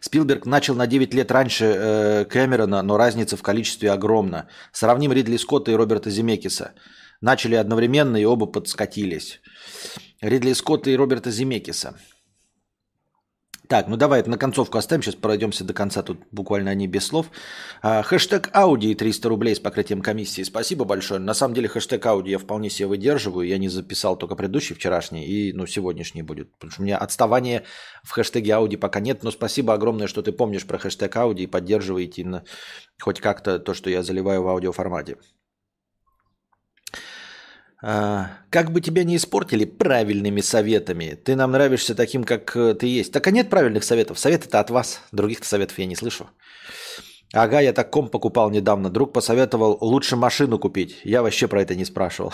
Спилберг 0.00 0.44
начал 0.44 0.74
на 0.74 0.86
9 0.86 1.14
лет 1.14 1.30
раньше 1.30 1.64
э, 1.64 2.24
Кэмерона, 2.26 2.82
но 2.82 2.98
разница 2.98 3.36
в 3.38 3.42
количестве 3.42 3.90
огромна. 3.90 4.48
Сравним 4.72 5.12
Ридли 5.12 5.38
Скотта 5.38 5.70
и 5.70 5.76
Роберта 5.76 6.10
Земекиса. 6.10 6.74
Начали 7.22 7.54
одновременно 7.54 8.18
и 8.18 8.26
оба 8.26 8.44
подскатились. 8.44 9.40
Ридли 10.20 10.52
Скотта 10.52 10.90
и 10.90 10.96
Роберта 10.96 11.30
Земекиса. 11.30 11.94
Так, 13.74 13.88
ну 13.88 13.96
давай 13.96 14.22
на 14.22 14.38
концовку 14.38 14.78
оставим, 14.78 15.02
сейчас 15.02 15.16
пройдемся 15.16 15.64
до 15.64 15.74
конца, 15.74 16.04
тут 16.04 16.20
буквально 16.30 16.70
они 16.70 16.86
без 16.86 17.06
слов. 17.06 17.26
А, 17.82 18.04
хэштег 18.04 18.50
Ауди 18.52 18.94
300 18.94 19.28
рублей 19.28 19.56
с 19.56 19.58
покрытием 19.58 20.00
комиссии. 20.00 20.42
Спасибо 20.44 20.84
большое. 20.84 21.18
На 21.18 21.34
самом 21.34 21.54
деле 21.54 21.66
хэштег 21.66 22.06
Ауди 22.06 22.30
я 22.30 22.38
вполне 22.38 22.70
себе 22.70 22.86
выдерживаю. 22.86 23.48
Я 23.48 23.58
не 23.58 23.68
записал 23.68 24.16
только 24.16 24.36
предыдущий, 24.36 24.76
вчерашний, 24.76 25.26
и 25.26 25.52
ну, 25.52 25.66
сегодняшний 25.66 26.22
будет. 26.22 26.52
Потому 26.52 26.70
что 26.70 26.82
у 26.82 26.84
меня 26.84 26.98
отставания 26.98 27.64
в 28.04 28.12
хэштеге 28.12 28.54
Ауди 28.54 28.76
пока 28.76 29.00
нет. 29.00 29.24
Но 29.24 29.32
спасибо 29.32 29.74
огромное, 29.74 30.06
что 30.06 30.22
ты 30.22 30.30
помнишь 30.30 30.68
про 30.68 30.78
хэштег 30.78 31.16
Ауди 31.16 31.42
и 31.42 31.48
поддерживаете 31.48 32.24
на, 32.24 32.44
хоть 33.00 33.20
как-то 33.20 33.58
то, 33.58 33.74
что 33.74 33.90
я 33.90 34.04
заливаю 34.04 34.44
в 34.44 34.48
аудиоформате. 34.50 35.16
А, 35.16 35.33
как 37.84 38.72
бы 38.72 38.80
тебя 38.80 39.04
не 39.04 39.16
испортили 39.16 39.66
правильными 39.66 40.40
советами, 40.40 41.18
ты 41.22 41.36
нам 41.36 41.50
нравишься 41.50 41.94
таким, 41.94 42.24
как 42.24 42.56
э, 42.56 42.74
ты 42.74 42.86
есть. 42.86 43.12
Так 43.12 43.26
а 43.26 43.30
нет 43.30 43.50
правильных 43.50 43.84
советов. 43.84 44.18
Советы-то 44.18 44.58
от 44.60 44.70
вас. 44.70 45.02
Других-то 45.12 45.46
советов 45.46 45.78
я 45.78 45.86
не 45.86 45.96
слышу. 45.96 46.30
Ага, 47.34 47.60
я 47.60 47.72
так 47.72 47.90
ком 47.90 48.08
покупал 48.08 48.50
недавно. 48.50 48.88
Друг 48.88 49.12
посоветовал 49.12 49.76
лучше 49.82 50.16
машину 50.16 50.58
купить. 50.58 51.00
Я 51.04 51.22
вообще 51.22 51.46
про 51.46 51.60
это 51.60 51.74
не 51.74 51.84
спрашивал. 51.84 52.32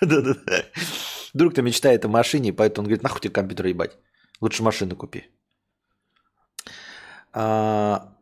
Друг-то 1.34 1.60
мечтает 1.60 2.04
о 2.04 2.08
машине, 2.08 2.54
поэтому 2.54 2.84
он 2.84 2.86
говорит, 2.86 3.02
нахуй 3.02 3.20
тебе 3.20 3.32
компьютер 3.32 3.66
ебать. 3.66 3.98
Лучше 4.40 4.62
машину 4.62 4.96
купи. 4.96 5.24
А, 7.34 8.14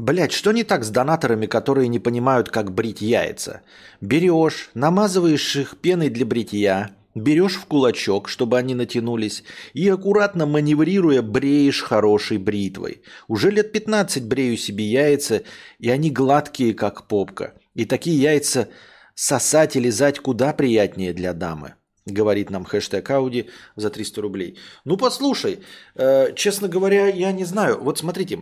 Блять, 0.00 0.32
что 0.32 0.52
не 0.52 0.64
так 0.64 0.82
с 0.82 0.88
донаторами, 0.88 1.44
которые 1.44 1.86
не 1.86 1.98
понимают, 1.98 2.48
как 2.48 2.72
брить 2.72 3.02
яйца? 3.02 3.60
Берешь, 4.00 4.70
намазываешь 4.72 5.56
их 5.56 5.76
пеной 5.76 6.08
для 6.08 6.24
бритья, 6.24 6.92
берешь 7.14 7.56
в 7.56 7.66
кулачок, 7.66 8.30
чтобы 8.30 8.56
они 8.56 8.74
натянулись, 8.74 9.44
и 9.74 9.86
аккуратно 9.90 10.46
маневрируя 10.46 11.20
бреешь 11.20 11.82
хорошей 11.82 12.38
бритвой. 12.38 13.02
Уже 13.28 13.50
лет 13.50 13.72
15 13.72 14.24
брею 14.24 14.56
себе 14.56 14.86
яйца, 14.86 15.42
и 15.78 15.90
они 15.90 16.10
гладкие, 16.10 16.72
как 16.72 17.06
попка. 17.06 17.52
И 17.74 17.84
такие 17.84 18.18
яйца 18.18 18.70
сосать 19.14 19.76
и 19.76 19.80
лизать 19.80 20.18
куда 20.18 20.54
приятнее 20.54 21.12
для 21.12 21.34
дамы 21.34 21.74
говорит 22.06 22.50
нам 22.50 22.64
хэштег 22.64 23.08
Ауди 23.10 23.50
за 23.76 23.90
300 23.90 24.22
рублей. 24.22 24.58
Ну, 24.84 24.96
послушай, 24.96 25.60
э, 25.94 26.32
честно 26.34 26.66
говоря, 26.66 27.06
я 27.06 27.30
не 27.30 27.44
знаю. 27.44 27.78
Вот 27.80 27.98
смотрите, 27.98 28.40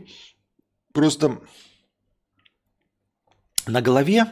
Просто 0.99 1.39
на 3.69 3.81
голове 3.81 4.27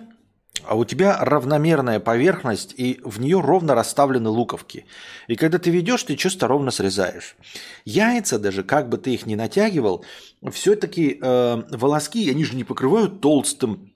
а 0.64 0.74
у 0.74 0.84
тебя 0.84 1.16
равномерная 1.20 2.00
поверхность, 2.00 2.74
и 2.76 2.98
в 3.04 3.20
нее 3.20 3.40
ровно 3.40 3.76
расставлены 3.76 4.30
луковки. 4.30 4.84
И 5.28 5.36
когда 5.36 5.60
ты 5.60 5.70
ведешь, 5.70 6.02
ты 6.02 6.16
чисто 6.16 6.48
ровно 6.48 6.72
срезаешь. 6.72 7.36
Яйца 7.84 8.40
даже, 8.40 8.64
как 8.64 8.88
бы 8.88 8.98
ты 8.98 9.14
их 9.14 9.26
ни 9.26 9.36
натягивал, 9.36 10.04
все-таки 10.50 11.20
э, 11.22 11.62
волоски, 11.70 12.28
они 12.28 12.44
же 12.44 12.56
не 12.56 12.64
покрывают 12.64 13.20
толстым 13.20 13.92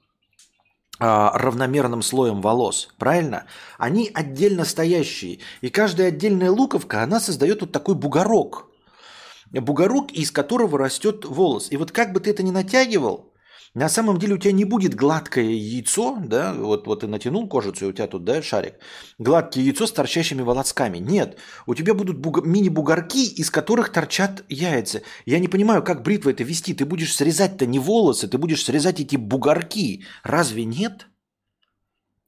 э, 1.00 1.04
равномерным 1.04 2.02
слоем 2.02 2.40
волос, 2.40 2.94
правильно? 2.98 3.46
Они 3.78 4.12
отдельно 4.14 4.64
стоящие. 4.64 5.40
И 5.60 5.70
каждая 5.70 6.08
отдельная 6.08 6.52
луковка, 6.52 7.02
она 7.02 7.18
создает 7.18 7.62
вот 7.62 7.72
такой 7.72 7.96
бугорок– 7.96 8.68
бугорок, 9.52 10.12
из 10.12 10.30
которого 10.30 10.78
растет 10.78 11.24
волос. 11.24 11.68
И 11.70 11.76
вот 11.76 11.90
как 11.92 12.12
бы 12.12 12.20
ты 12.20 12.30
это 12.30 12.42
ни 12.42 12.50
натягивал, 12.50 13.30
на 13.74 13.88
самом 13.88 14.18
деле 14.18 14.34
у 14.34 14.38
тебя 14.38 14.52
не 14.52 14.64
будет 14.64 14.96
гладкое 14.96 15.44
яйцо, 15.44 16.18
да, 16.24 16.54
вот, 16.54 16.88
вот 16.88 17.00
ты 17.00 17.06
натянул 17.06 17.48
кожицу, 17.48 17.86
и 17.86 17.88
у 17.90 17.92
тебя 17.92 18.08
тут, 18.08 18.24
да, 18.24 18.42
шарик, 18.42 18.74
гладкое 19.18 19.62
яйцо 19.62 19.86
с 19.86 19.92
торчащими 19.92 20.42
волосками. 20.42 20.98
Нет, 20.98 21.38
у 21.66 21.76
тебя 21.76 21.94
будут 21.94 22.18
буг... 22.18 22.44
мини-бугорки, 22.44 23.26
из 23.26 23.48
которых 23.48 23.92
торчат 23.92 24.44
яйца. 24.48 25.02
Я 25.24 25.38
не 25.38 25.46
понимаю, 25.46 25.84
как 25.84 26.02
бритва 26.02 26.30
это 26.30 26.42
вести. 26.42 26.74
Ты 26.74 26.84
будешь 26.84 27.14
срезать-то 27.14 27.64
не 27.64 27.78
волосы, 27.78 28.26
ты 28.26 28.38
будешь 28.38 28.64
срезать 28.64 28.98
эти 28.98 29.14
бугорки. 29.14 30.04
Разве 30.24 30.64
нет? 30.64 31.06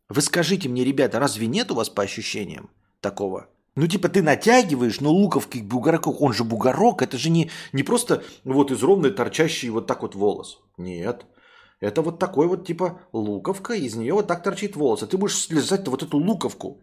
Вы 0.09 0.23
скажите 0.23 0.69
мне, 0.69 0.85
ребята, 0.85 1.19
разве 1.19 1.49
нет 1.49 1.73
у 1.73 1.75
вас 1.75 1.89
по 1.89 2.05
ощущениям 2.05 2.71
такого? 3.01 3.49
Ну, 3.75 3.87
типа, 3.87 4.09
ты 4.09 4.23
натягиваешь, 4.23 5.01
но 5.01 5.11
луковки 5.11 5.59
бугорок, 5.59 6.07
он 6.21 6.33
же 6.35 6.45
бугорок, 6.45 7.01
это 7.01 7.17
же 7.17 7.31
не, 7.31 7.51
не 7.73 7.83
просто 7.83 8.23
вот 8.45 8.71
из 8.71 8.83
ровной 8.83 9.11
торчащий 9.13 9.71
вот 9.71 9.87
так 9.87 10.03
вот 10.03 10.15
волос. 10.15 10.61
Нет. 10.77 11.25
Это 11.81 12.03
вот 12.03 12.19
такой 12.19 12.47
вот, 12.47 12.67
типа, 12.67 13.01
луковка, 13.13 13.75
из 13.75 13.95
нее 13.97 14.13
вот 14.13 14.27
так 14.27 14.43
торчит 14.43 14.77
волос. 14.77 15.03
А 15.03 15.07
ты 15.07 15.17
будешь 15.17 15.39
слезать 15.39 15.89
вот 15.89 16.03
эту 16.03 16.19
луковку. 16.19 16.81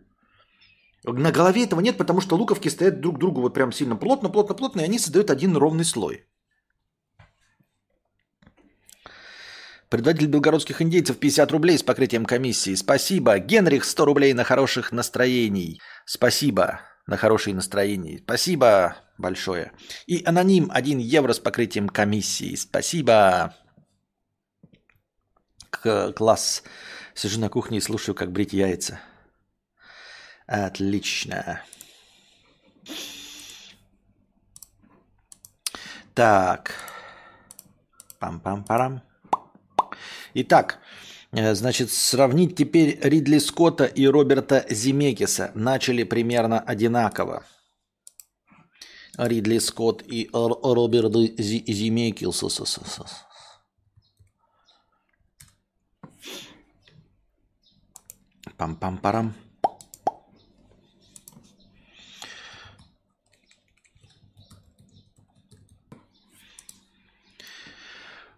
На 1.04 1.32
голове 1.32 1.64
этого 1.64 1.80
нет, 1.80 1.98
потому 1.98 2.22
что 2.22 2.36
луковки 2.36 2.70
стоят 2.70 3.00
друг 3.00 3.16
к 3.16 3.20
другу 3.20 3.42
вот 3.42 3.54
прям 3.54 3.72
сильно 3.72 3.96
плотно, 3.96 4.30
плотно, 4.30 4.56
плотно, 4.56 4.82
и 4.82 4.86
они 4.86 5.00
создают 5.00 5.30
один 5.30 5.56
ровный 5.56 5.86
слой. 5.86 6.26
Предатель 9.90 10.28
белгородских 10.28 10.84
индейцев 10.84 11.18
50 11.18 11.52
рублей 11.52 11.78
с 11.80 11.84
покрытием 11.84 12.26
комиссии. 12.26 12.76
Спасибо. 12.76 13.40
Генрих 13.40 13.84
100 13.84 14.06
рублей 14.06 14.34
на 14.34 14.44
хороших 14.44 14.92
настроений. 14.92 15.82
Спасибо 16.06 16.82
на 17.08 17.18
хорошие 17.18 17.56
настроения. 17.56 18.20
Спасибо 18.20 18.98
большое. 19.18 19.72
И 20.06 20.24
аноним 20.24 20.70
1 20.72 21.00
евро 21.00 21.34
с 21.34 21.40
покрытием 21.40 21.90
комиссии. 21.90 22.54
Спасибо. 22.54 23.56
К 25.72 26.12
класс. 26.12 26.64
Сижу 27.16 27.40
на 27.40 27.50
кухне 27.50 27.80
и 27.80 27.82
слушаю, 27.82 28.14
как 28.14 28.32
брить 28.32 28.54
яйца. 28.54 29.00
Отлично. 30.46 31.64
Так. 36.14 36.76
Пам-пам-парам. 38.20 39.09
Итак, 40.42 40.80
э, 41.32 41.54
значит, 41.54 41.92
сравнить 41.92 42.56
теперь 42.56 42.98
Ридли 43.02 43.40
Скотта 43.40 43.84
и 43.84 44.08
Роберта 44.08 44.66
Зимекиса 44.70 45.52
начали 45.54 46.04
примерно 46.04 46.62
одинаково. 46.62 47.44
Ридли 49.18 49.60
Скотт 49.60 50.02
и 50.08 50.30
Роберт 50.32 51.14
Зимекис. 51.38 52.42
Пам-пам-парам. 58.58 59.34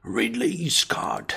Ridley 0.04 0.68
Scott. 0.70 1.36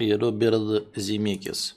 И 0.00 0.12
Роберт 0.14 0.96
Зимекис. 0.96 1.76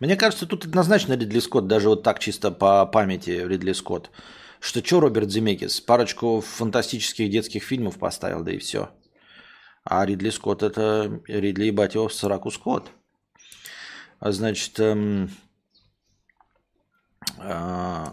Мне 0.00 0.16
кажется, 0.16 0.46
тут 0.46 0.64
однозначно 0.64 1.12
Ридли 1.14 1.38
Скотт, 1.38 1.68
даже 1.68 1.88
вот 1.88 2.02
так 2.02 2.18
чисто 2.18 2.50
по 2.50 2.84
памяти 2.86 3.30
Ридли 3.30 3.72
Скотт. 3.72 4.10
Что 4.58 4.84
что 4.84 5.00
Роберт 5.00 5.30
Зимекис? 5.30 5.80
Парочку 5.80 6.40
фантастических 6.40 7.30
детских 7.30 7.62
фильмов 7.62 7.98
поставил, 7.98 8.42
да 8.42 8.52
и 8.52 8.58
все. 8.58 8.90
А 9.84 10.04
Ридли 10.04 10.30
Скотт 10.30 10.62
это 10.62 11.20
Ридли, 11.28 11.66
ебать 11.66 11.94
его, 11.94 12.08
Сараку 12.08 12.50
Скотт. 12.50 12.90
А 14.18 14.32
значит, 14.32 14.78
эм, 14.80 15.30
э, 17.38 18.06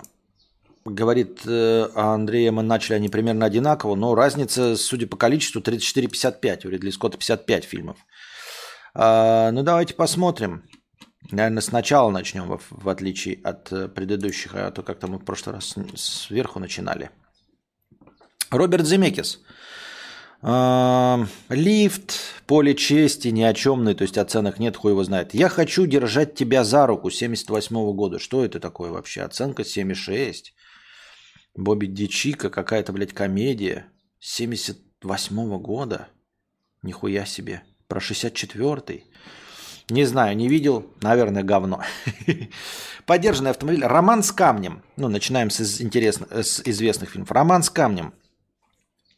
говорит 0.85 1.41
э, 1.45 2.51
мы 2.51 2.63
начали 2.63 2.95
они 2.95 3.09
примерно 3.09 3.45
одинаково, 3.45 3.95
но 3.95 4.15
разница, 4.15 4.75
судя 4.75 5.07
по 5.07 5.17
количеству, 5.17 5.61
34-55. 5.61 6.67
У 6.67 6.69
Ридли 6.69 6.91
Скотта 6.91 7.17
55 7.17 7.65
фильмов. 7.65 7.97
Э, 8.99 9.51
ну, 9.51 9.63
давайте 9.63 9.93
посмотрим. 9.93 10.63
Наверное, 11.31 11.61
сначала 11.61 12.11
начнем, 12.11 12.57
в, 12.57 12.67
в 12.69 12.89
отличие 12.89 13.39
от 13.43 13.71
э, 13.71 13.87
предыдущих, 13.87 14.55
а 14.55 14.71
то 14.71 14.83
как-то 14.83 15.07
мы 15.07 15.19
в 15.19 15.25
прошлый 15.25 15.55
раз 15.55 15.75
сверху 15.95 16.59
начинали. 16.59 17.09
Роберт 18.51 18.85
Земекис. 18.85 19.39
Лифт, 20.41 22.13
поле 22.47 22.73
чести, 22.73 23.27
ни 23.27 23.41
о 23.41 23.53
чемный, 23.53 23.93
то 23.93 24.03
есть 24.03 24.17
оценок 24.17 24.57
нет, 24.57 24.77
хуй 24.77 24.91
его 24.91 25.03
знает. 25.03 25.33
Я 25.33 25.49
хочу 25.49 25.85
держать 25.85 26.33
тебя 26.35 26.63
за 26.63 26.87
руку 26.87 27.09
78 27.09 27.75
-го 27.75 27.93
года. 27.93 28.19
Что 28.19 28.43
это 28.43 28.59
такое 28.59 28.91
вообще? 28.91 29.21
Оценка 29.21 29.63
7,6. 29.63 30.53
Бобби 31.55 31.87
Дичика, 31.87 32.49
какая-то, 32.49 32.93
блядь, 32.93 33.13
комедия. 33.13 33.85
78 34.19 35.37
-го 35.37 35.59
года. 35.59 36.07
Нихуя 36.83 37.25
себе. 37.25 37.63
Про 37.89 37.99
64-й. 37.99 39.03
Не 39.89 40.05
знаю, 40.05 40.37
не 40.37 40.47
видел. 40.47 40.85
Наверное, 41.01 41.41
говно. 41.41 41.81
Поддержанный 43.07 43.49
автомобиль. 43.49 43.83
Роман 43.83 44.21
с 44.21 44.31
камнем. 44.31 44.83
Ну, 44.95 45.07
начинаем 45.07 45.49
с, 45.49 45.81
интересных, 45.81 46.31
с 46.31 46.61
известных 46.63 47.09
фильмов. 47.09 47.31
Роман 47.31 47.63
с 47.63 47.71
камнем. 47.71 48.13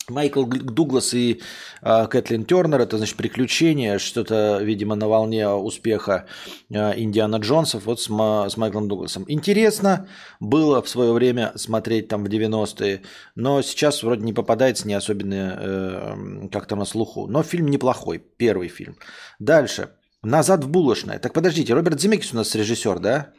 Майкл 0.10 0.46
Дуглас 0.46 1.14
и 1.14 1.42
э, 1.82 2.08
Кэтлин 2.08 2.46
Тернер, 2.46 2.82
это 2.82 2.98
значит 2.98 3.18
приключения, 3.18 3.98
что-то, 4.00 4.60
видимо, 4.62 4.96
на 4.96 5.08
волне 5.08 5.48
успеха 5.50 6.26
э, 6.70 7.00
Индиана 7.00 7.38
Джонсов, 7.38 7.86
вот 7.86 8.02
с, 8.02 8.06
с 8.06 8.58
Майклом 8.58 8.88
Дугласом. 8.88 9.26
Интересно 9.28 10.08
было 10.40 10.82
в 10.82 10.90
свое 10.90 11.14
время 11.14 11.54
смотреть 11.56 12.08
там 12.08 12.24
в 12.24 12.28
90-е, 12.28 13.02
но 13.36 13.62
сейчас 13.62 14.04
вроде 14.04 14.24
не 14.24 14.34
попадается 14.34 14.88
не 14.88 14.94
особенно 14.94 15.58
э, 15.60 16.48
как-то 16.52 16.76
на 16.76 16.86
слуху. 16.86 17.28
Но 17.28 17.44
фильм 17.44 17.68
неплохой, 17.68 18.20
первый 18.20 18.68
фильм. 18.68 18.98
Дальше. 19.40 19.92
«Назад 20.24 20.64
в 20.64 20.70
булочное». 20.70 21.18
Так 21.18 21.34
подождите, 21.34 21.74
Роберт 21.74 22.00
Земекис 22.00 22.32
у 22.32 22.36
нас 22.36 22.54
режиссер, 22.54 23.00
да? 23.00 23.34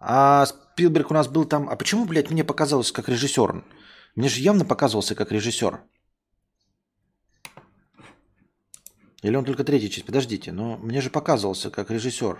А 0.00 0.44
Спилберг 0.46 1.10
у 1.10 1.14
нас 1.14 1.28
был 1.28 1.44
там... 1.44 1.68
А 1.68 1.76
почему, 1.76 2.04
блядь, 2.04 2.30
мне 2.30 2.42
показалось 2.42 2.90
как 2.90 3.08
режиссер? 3.08 3.64
Мне 4.16 4.28
же 4.28 4.40
явно 4.40 4.64
показывался 4.64 5.14
как 5.14 5.30
режиссер. 5.30 5.80
Или 9.26 9.34
он 9.34 9.44
только 9.44 9.64
третья 9.64 9.88
часть? 9.88 10.06
Подождите, 10.06 10.52
но 10.52 10.76
мне 10.76 11.00
же 11.00 11.10
показывался 11.10 11.68
как 11.68 11.90
режиссер. 11.90 12.38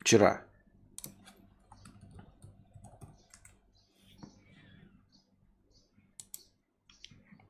Вчера. 0.00 0.42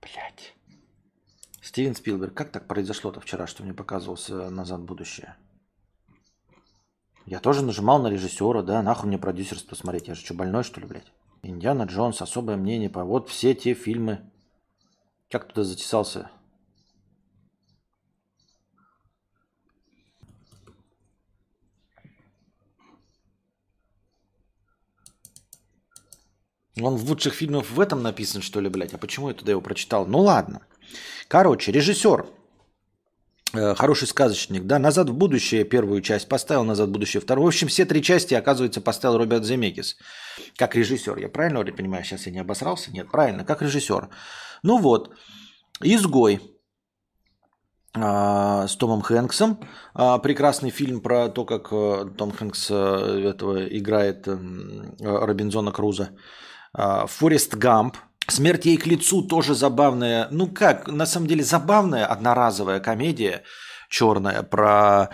Блять. 0.02 0.54
Стивен 1.62 1.94
Спилберг, 1.94 2.34
как 2.34 2.52
так 2.52 2.68
произошло-то 2.68 3.20
вчера, 3.20 3.46
что 3.46 3.62
мне 3.62 3.72
показывался 3.72 4.50
«Назад 4.50 4.80
в 4.80 4.84
будущее»? 4.84 5.36
Я 7.24 7.40
тоже 7.40 7.64
нажимал 7.64 8.02
на 8.02 8.08
режиссера, 8.08 8.60
да, 8.60 8.82
нахуй 8.82 9.08
мне 9.08 9.16
продюсерство 9.16 9.76
смотреть, 9.76 10.08
я 10.08 10.14
же 10.14 10.22
что, 10.22 10.34
больной, 10.34 10.62
что 10.62 10.78
ли, 10.78 10.86
блядь? 10.86 11.10
Индиана 11.42 11.84
Джонс, 11.84 12.20
особое 12.20 12.58
мнение 12.58 12.90
по... 12.90 13.02
Вот 13.02 13.30
все 13.30 13.54
те 13.54 13.72
фильмы, 13.72 14.30
как 15.30 15.48
туда 15.48 15.64
затесался? 15.64 16.30
Он 26.80 26.96
в 26.96 27.08
лучших 27.08 27.34
фильмах 27.34 27.70
в 27.70 27.80
этом 27.80 28.02
написан, 28.02 28.42
что 28.42 28.60
ли, 28.60 28.68
блядь? 28.68 28.94
А 28.94 28.98
почему 28.98 29.28
я 29.28 29.34
туда 29.34 29.52
его 29.52 29.60
прочитал? 29.60 30.06
Ну 30.06 30.20
ладно. 30.20 30.60
Короче, 31.28 31.72
режиссер, 31.72 32.26
э, 33.54 33.74
хороший 33.74 34.08
сказочник, 34.08 34.64
да, 34.64 34.78
«Назад 34.78 35.08
в 35.08 35.14
будущее» 35.14 35.64
первую 35.64 36.02
часть 36.02 36.28
поставил, 36.28 36.64
«Назад 36.64 36.88
в 36.88 36.92
будущее» 36.92 37.20
вторую. 37.20 37.44
В 37.44 37.48
общем, 37.48 37.68
все 37.68 37.84
три 37.84 38.02
части, 38.02 38.34
оказывается, 38.34 38.80
поставил 38.80 39.18
Роберт 39.18 39.44
Земекис. 39.44 39.96
Как 40.56 40.74
режиссер. 40.74 41.18
Я 41.18 41.28
правильно 41.28 41.62
ли 41.62 41.72
понимаю? 41.72 42.04
Сейчас 42.04 42.26
я 42.26 42.32
не 42.32 42.40
обосрался? 42.40 42.90
Нет, 42.90 43.10
правильно, 43.10 43.44
как 43.44 43.62
режиссер. 43.62 44.08
Ну 44.62 44.78
вот, 44.78 45.14
«Изгой» 45.80 46.40
а, 47.96 48.66
с 48.66 48.76
Томом 48.76 49.02
Хэнксом. 49.02 49.60
А, 49.94 50.18
прекрасный 50.18 50.70
фильм 50.70 51.00
про 51.00 51.28
то, 51.28 51.44
как 51.44 51.72
э, 51.72 52.10
Том 52.18 52.32
Хэнкс 52.32 52.70
э, 52.70 53.30
этого 53.30 53.64
играет 53.68 54.26
эм, 54.26 54.96
Робинзона 55.00 55.70
Круза. 55.70 56.10
А, 56.74 57.06
Форест 57.06 57.54
Гамп. 57.54 57.96
Смерть 58.26 58.66
ей 58.66 58.76
к 58.76 58.86
лицу 58.86 59.22
тоже 59.22 59.54
забавная. 59.54 60.28
Ну 60.30 60.48
как, 60.48 60.88
на 60.88 61.06
самом 61.06 61.26
деле 61.26 61.44
забавная 61.44 62.06
одноразовая 62.06 62.80
комедия 62.80 63.42
черная 63.90 64.42
про 64.42 65.10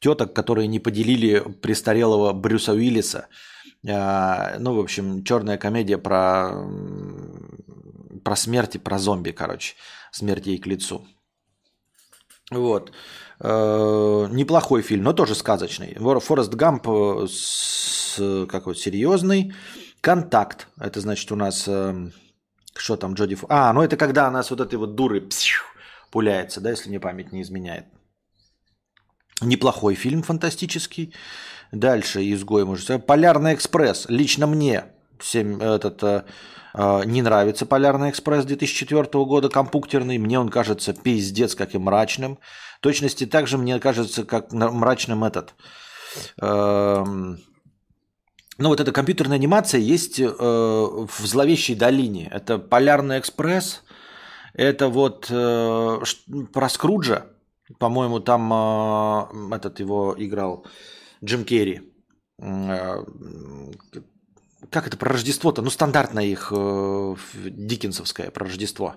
теток, 0.00 0.34
которые 0.34 0.66
не 0.68 0.78
поделили 0.80 1.40
престарелого 1.60 2.32
Брюса 2.32 2.72
Уиллиса. 2.72 3.26
Ну, 3.82 4.74
в 4.74 4.78
общем, 4.78 5.24
черная 5.24 5.58
комедия 5.58 5.98
про 5.98 6.52
про 8.24 8.36
смерть 8.36 8.76
и 8.76 8.78
про 8.78 8.98
зомби, 8.98 9.32
короче. 9.32 9.74
Смерть 10.10 10.46
ей 10.46 10.58
к 10.58 10.66
лицу. 10.66 11.06
Вот. 12.50 12.92
Э, 13.40 14.28
неплохой 14.30 14.82
фильм, 14.82 15.04
но 15.04 15.12
тоже 15.12 15.34
сказочный. 15.34 15.96
Форест 16.20 16.54
Гамп 16.54 16.88
э, 16.88 17.26
с, 17.28 18.46
какой 18.48 18.76
серьезный. 18.76 19.52
Контакт. 20.04 20.68
Это 20.78 21.00
значит 21.00 21.32
у 21.32 21.36
нас... 21.36 21.64
Э, 21.66 22.10
что 22.76 22.96
там, 22.96 23.14
Джоди... 23.14 23.38
А, 23.48 23.72
ну 23.72 23.80
это 23.80 23.96
когда 23.96 24.28
у 24.28 24.30
нас 24.30 24.50
вот 24.50 24.60
этой 24.60 24.74
вот 24.74 24.94
дуры 24.94 25.26
пуляется, 26.10 26.60
да, 26.60 26.70
если 26.70 26.90
мне 26.90 27.00
память 27.00 27.32
не 27.32 27.40
изменяет. 27.40 27.86
Неплохой 29.40 29.94
фильм 29.94 30.22
фантастический. 30.22 31.14
Дальше 31.72 32.20
изгой, 32.32 32.66
может 32.66 33.06
Полярный 33.06 33.54
экспресс. 33.54 34.04
Лично 34.10 34.46
мне 34.46 34.84
7, 35.20 35.62
этот 35.62 36.02
а, 36.02 37.02
не 37.04 37.22
нравится 37.22 37.64
Полярный 37.64 38.10
экспресс 38.10 38.44
2004 38.44 39.04
года, 39.24 39.48
компьютерный. 39.48 40.18
Мне 40.18 40.38
он 40.38 40.50
кажется 40.50 40.92
пиздец, 40.92 41.54
как 41.54 41.74
и 41.74 41.78
мрачным. 41.78 42.38
В 42.76 42.80
точности 42.80 43.24
также 43.24 43.56
мне 43.56 43.80
кажется, 43.80 44.24
как 44.24 44.52
мрачным 44.52 45.24
этот. 45.24 45.54
Эм, 46.42 47.38
ну, 48.58 48.68
вот 48.68 48.80
эта 48.80 48.92
компьютерная 48.92 49.36
анимация 49.36 49.80
есть 49.80 50.20
э, 50.20 50.26
в 50.28 51.08
«Зловещей 51.20 51.74
долине». 51.74 52.28
Это 52.32 52.58
«Полярный 52.58 53.18
экспресс», 53.18 53.82
это 54.52 54.88
вот 54.88 55.26
э, 55.30 56.00
про 56.52 56.68
Скруджа, 56.68 57.26
по-моему, 57.78 58.20
там 58.20 58.52
э, 58.52 59.56
этот 59.56 59.80
его 59.80 60.14
играл 60.18 60.66
Джим 61.22 61.44
Керри 61.44 61.82
как 64.70 64.86
это 64.86 64.96
про 64.96 65.12
Рождество-то? 65.12 65.62
Ну, 65.62 65.70
стандартное 65.70 66.24
их 66.24 66.52
э, 66.54 67.16
диккенсовское 67.44 68.30
про 68.30 68.46
Рождество. 68.46 68.96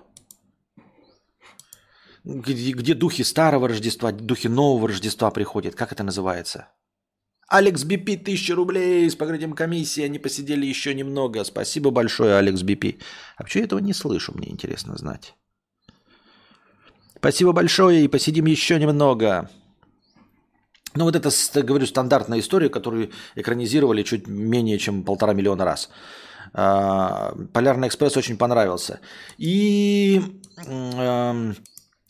Где, 2.24 2.72
где 2.72 2.94
духи 2.94 3.22
старого 3.22 3.68
Рождества, 3.68 4.12
духи 4.12 4.48
нового 4.48 4.88
Рождества 4.88 5.30
приходят. 5.30 5.74
Как 5.74 5.92
это 5.92 6.02
называется? 6.02 6.68
Алекс 7.48 7.82
Бипи, 7.84 8.16
тысяча 8.16 8.54
рублей 8.54 9.10
с 9.10 9.16
покрытием 9.16 9.54
комиссии. 9.54 10.04
Они 10.04 10.18
посидели 10.18 10.66
еще 10.66 10.94
немного. 10.94 11.44
Спасибо 11.44 11.90
большое, 11.90 12.36
Алекс 12.36 12.62
Бипи. 12.62 12.98
А 13.36 13.42
почему 13.42 13.62
я 13.62 13.66
этого 13.66 13.80
не 13.80 13.94
слышу, 13.94 14.32
мне 14.34 14.50
интересно 14.50 14.96
знать. 14.96 15.34
Спасибо 17.16 17.52
большое 17.52 18.04
и 18.04 18.08
посидим 18.08 18.46
еще 18.46 18.78
немного. 18.78 19.50
Ну 20.94 21.04
вот 21.04 21.16
это, 21.16 21.30
говорю, 21.62 21.86
стандартная 21.86 22.40
история, 22.40 22.68
которую 22.68 23.10
экранизировали 23.34 24.02
чуть 24.02 24.28
менее 24.28 24.78
чем 24.78 25.02
полтора 25.02 25.32
миллиона 25.32 25.64
раз. 25.64 25.90
А, 26.52 27.34
Полярный 27.52 27.88
экспресс 27.88 28.16
очень 28.16 28.36
понравился. 28.36 29.00
И 29.38 30.20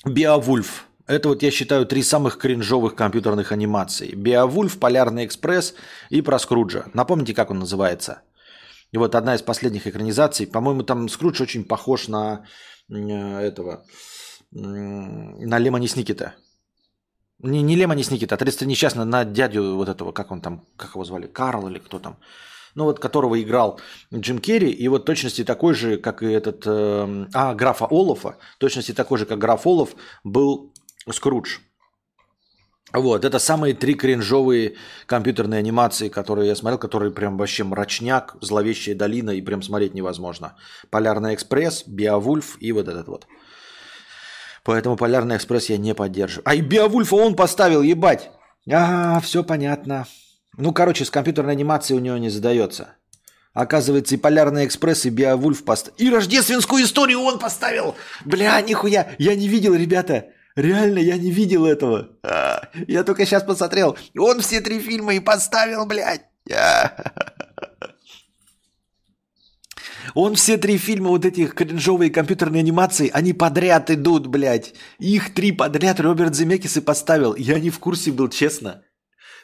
Биовульф. 0.04 0.87
Это 1.08 1.30
вот 1.30 1.42
я 1.42 1.50
считаю 1.50 1.86
три 1.86 2.02
самых 2.02 2.36
кринжовых 2.36 2.94
компьютерных 2.94 3.50
анимации. 3.50 4.14
Биовульф, 4.14 4.78
Полярный 4.78 5.24
экспресс 5.24 5.74
и 6.10 6.20
про 6.20 6.38
Скруджа. 6.38 6.84
Напомните, 6.92 7.32
как 7.32 7.50
он 7.50 7.60
называется? 7.60 8.20
И 8.92 8.98
вот 8.98 9.14
одна 9.14 9.34
из 9.34 9.40
последних 9.40 9.86
экранизаций. 9.86 10.46
По-моему, 10.46 10.82
там 10.82 11.08
Скрудж 11.08 11.40
очень 11.40 11.64
похож 11.64 12.08
на 12.08 12.44
этого, 12.88 13.84
на 14.50 15.58
Лемони 15.58 15.86
Сникета. 15.86 16.34
Не, 17.38 17.62
не 17.62 17.74
Лемони 17.74 18.02
Сникета, 18.02 18.34
а 18.34 18.38
30 18.38 18.68
несчастно 18.68 19.06
на 19.06 19.24
дядю 19.24 19.76
вот 19.76 19.88
этого, 19.88 20.12
как 20.12 20.30
он 20.30 20.42
там, 20.42 20.66
как 20.76 20.90
его 20.90 21.04
звали, 21.04 21.26
Карл 21.26 21.68
или 21.68 21.78
кто 21.78 21.98
там 21.98 22.18
ну 22.74 22.84
вот 22.84 23.00
которого 23.00 23.40
играл 23.42 23.80
Джим 24.14 24.38
Керри, 24.38 24.70
и 24.70 24.86
вот 24.88 25.04
точности 25.04 25.42
такой 25.42 25.74
же, 25.74 25.96
как 25.96 26.22
и 26.22 26.26
этот, 26.26 26.62
э, 26.64 27.26
а, 27.34 27.54
графа 27.54 27.86
Олафа, 27.90 28.36
точности 28.58 28.92
такой 28.92 29.18
же, 29.18 29.26
как 29.26 29.38
граф 29.38 29.66
Олаф, 29.66 29.96
был 30.22 30.72
Скрудж. 31.12 31.58
Вот, 32.92 33.26
это 33.26 33.38
самые 33.38 33.74
три 33.74 33.94
кринжовые 33.94 34.76
компьютерные 35.06 35.58
анимации, 35.58 36.08
которые 36.08 36.48
я 36.48 36.56
смотрел, 36.56 36.78
которые 36.78 37.12
прям 37.12 37.36
вообще 37.36 37.62
мрачняк, 37.64 38.36
зловещая 38.40 38.94
долина, 38.94 39.30
и 39.30 39.42
прям 39.42 39.62
смотреть 39.62 39.94
невозможно. 39.94 40.56
Полярный 40.88 41.34
экспресс, 41.34 41.84
Биовульф 41.86 42.56
и 42.60 42.72
вот 42.72 42.88
этот 42.88 43.08
вот. 43.08 43.26
Поэтому 44.64 44.96
Полярный 44.96 45.36
экспресс 45.36 45.68
я 45.68 45.76
не 45.76 45.94
поддерживаю. 45.94 46.48
А 46.48 46.54
и 46.54 46.62
Биовульфа 46.62 47.14
он 47.14 47.36
поставил, 47.36 47.82
ебать! 47.82 48.30
А, 48.70 49.20
все 49.20 49.44
понятно. 49.44 50.06
Ну, 50.56 50.72
короче, 50.72 51.04
с 51.04 51.10
компьютерной 51.10 51.52
анимацией 51.52 51.98
у 51.98 52.02
него 52.02 52.16
не 52.16 52.30
задается. 52.30 52.94
Оказывается, 53.52 54.14
и 54.14 54.18
Полярный 54.18 54.64
экспресс, 54.64 55.04
и 55.04 55.10
Биовульф 55.10 55.62
поставил. 55.64 55.96
И 55.98 56.10
рождественскую 56.10 56.82
историю 56.82 57.20
он 57.20 57.38
поставил! 57.38 57.96
Бля, 58.24 58.58
нихуя! 58.62 59.14
Я 59.18 59.34
не 59.34 59.46
видел, 59.46 59.74
ребята! 59.74 60.30
Реально, 60.58 60.98
я 60.98 61.16
не 61.16 61.30
видел 61.30 61.66
этого. 61.66 62.08
А, 62.24 62.68
я 62.88 63.04
только 63.04 63.24
сейчас 63.24 63.44
посмотрел. 63.44 63.96
Он 64.18 64.40
все 64.40 64.60
три 64.60 64.80
фильма 64.80 65.14
и 65.14 65.20
поставил, 65.20 65.86
блядь. 65.86 66.24
А. 66.52 66.96
Он 70.14 70.34
все 70.34 70.56
три 70.56 70.76
фильма 70.76 71.10
вот 71.10 71.24
этих 71.24 71.54
кринжовые 71.54 72.10
компьютерные 72.10 72.58
анимации, 72.58 73.08
они 73.14 73.34
подряд 73.34 73.88
идут, 73.92 74.26
блядь. 74.26 74.74
Их 74.98 75.32
три 75.32 75.52
подряд 75.52 76.00
Роберт 76.00 76.34
Земекис 76.34 76.76
и 76.76 76.80
поставил. 76.80 77.36
Я 77.36 77.60
не 77.60 77.70
в 77.70 77.78
курсе 77.78 78.10
был, 78.10 78.28
честно. 78.28 78.82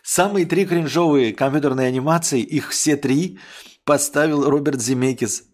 Самые 0.03 0.47
три 0.47 0.67
кринжовые 0.67 1.33
компьютерные 1.33 1.87
анимации, 1.87 2.41
их 2.41 2.71
все 2.71 2.97
три 2.97 3.39
поставил 3.85 4.51
Роберт 4.51 4.83
Земекис. 4.83 5.45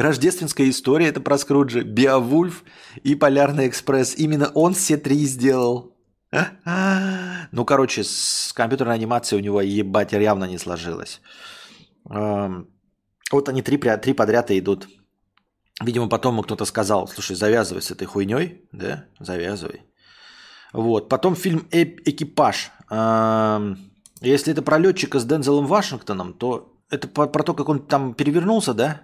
Рождественская 0.00 0.70
история, 0.70 1.08
это 1.08 1.20
про 1.20 1.36
Скруджа, 1.36 1.82
Биовульф 1.82 2.64
и 3.02 3.14
Полярный 3.14 3.68
экспресс. 3.68 4.14
Именно 4.16 4.48
он 4.54 4.74
все 4.74 4.96
три 4.96 5.26
сделал. 5.26 5.96
Ну, 7.54 7.66
короче, 7.66 8.02
с 8.02 8.50
компьютерной 8.54 8.94
анимацией 8.94 9.42
у 9.42 9.44
него 9.44 9.60
ебать 9.60 10.12
явно 10.12 10.44
не 10.44 10.56
сложилось. 10.56 11.20
Вот 12.04 13.48
они 13.48 13.60
три, 13.60 13.76
три 13.76 14.14
подряд 14.14 14.50
и 14.50 14.58
идут. 14.58 14.88
Видимо, 15.82 16.08
потом 16.08 16.42
кто-то 16.42 16.64
сказал, 16.64 17.06
слушай, 17.08 17.36
завязывай 17.36 17.82
с 17.82 17.90
этой 17.90 18.06
хуйней, 18.06 18.66
да, 18.72 19.04
завязывай. 19.20 19.82
Вот. 20.72 21.10
Потом 21.10 21.36
фильм 21.36 21.68
«Экипаж». 21.70 22.70
Если 24.22 24.52
это 24.52 24.62
про 24.62 24.78
летчика 24.78 25.18
с 25.18 25.26
Дензелом 25.26 25.66
Вашингтоном, 25.66 26.32
то 26.32 26.78
это 26.88 27.08
про 27.08 27.42
то, 27.42 27.52
как 27.52 27.68
он 27.68 27.80
там 27.84 28.14
перевернулся, 28.14 28.72
да? 28.72 29.02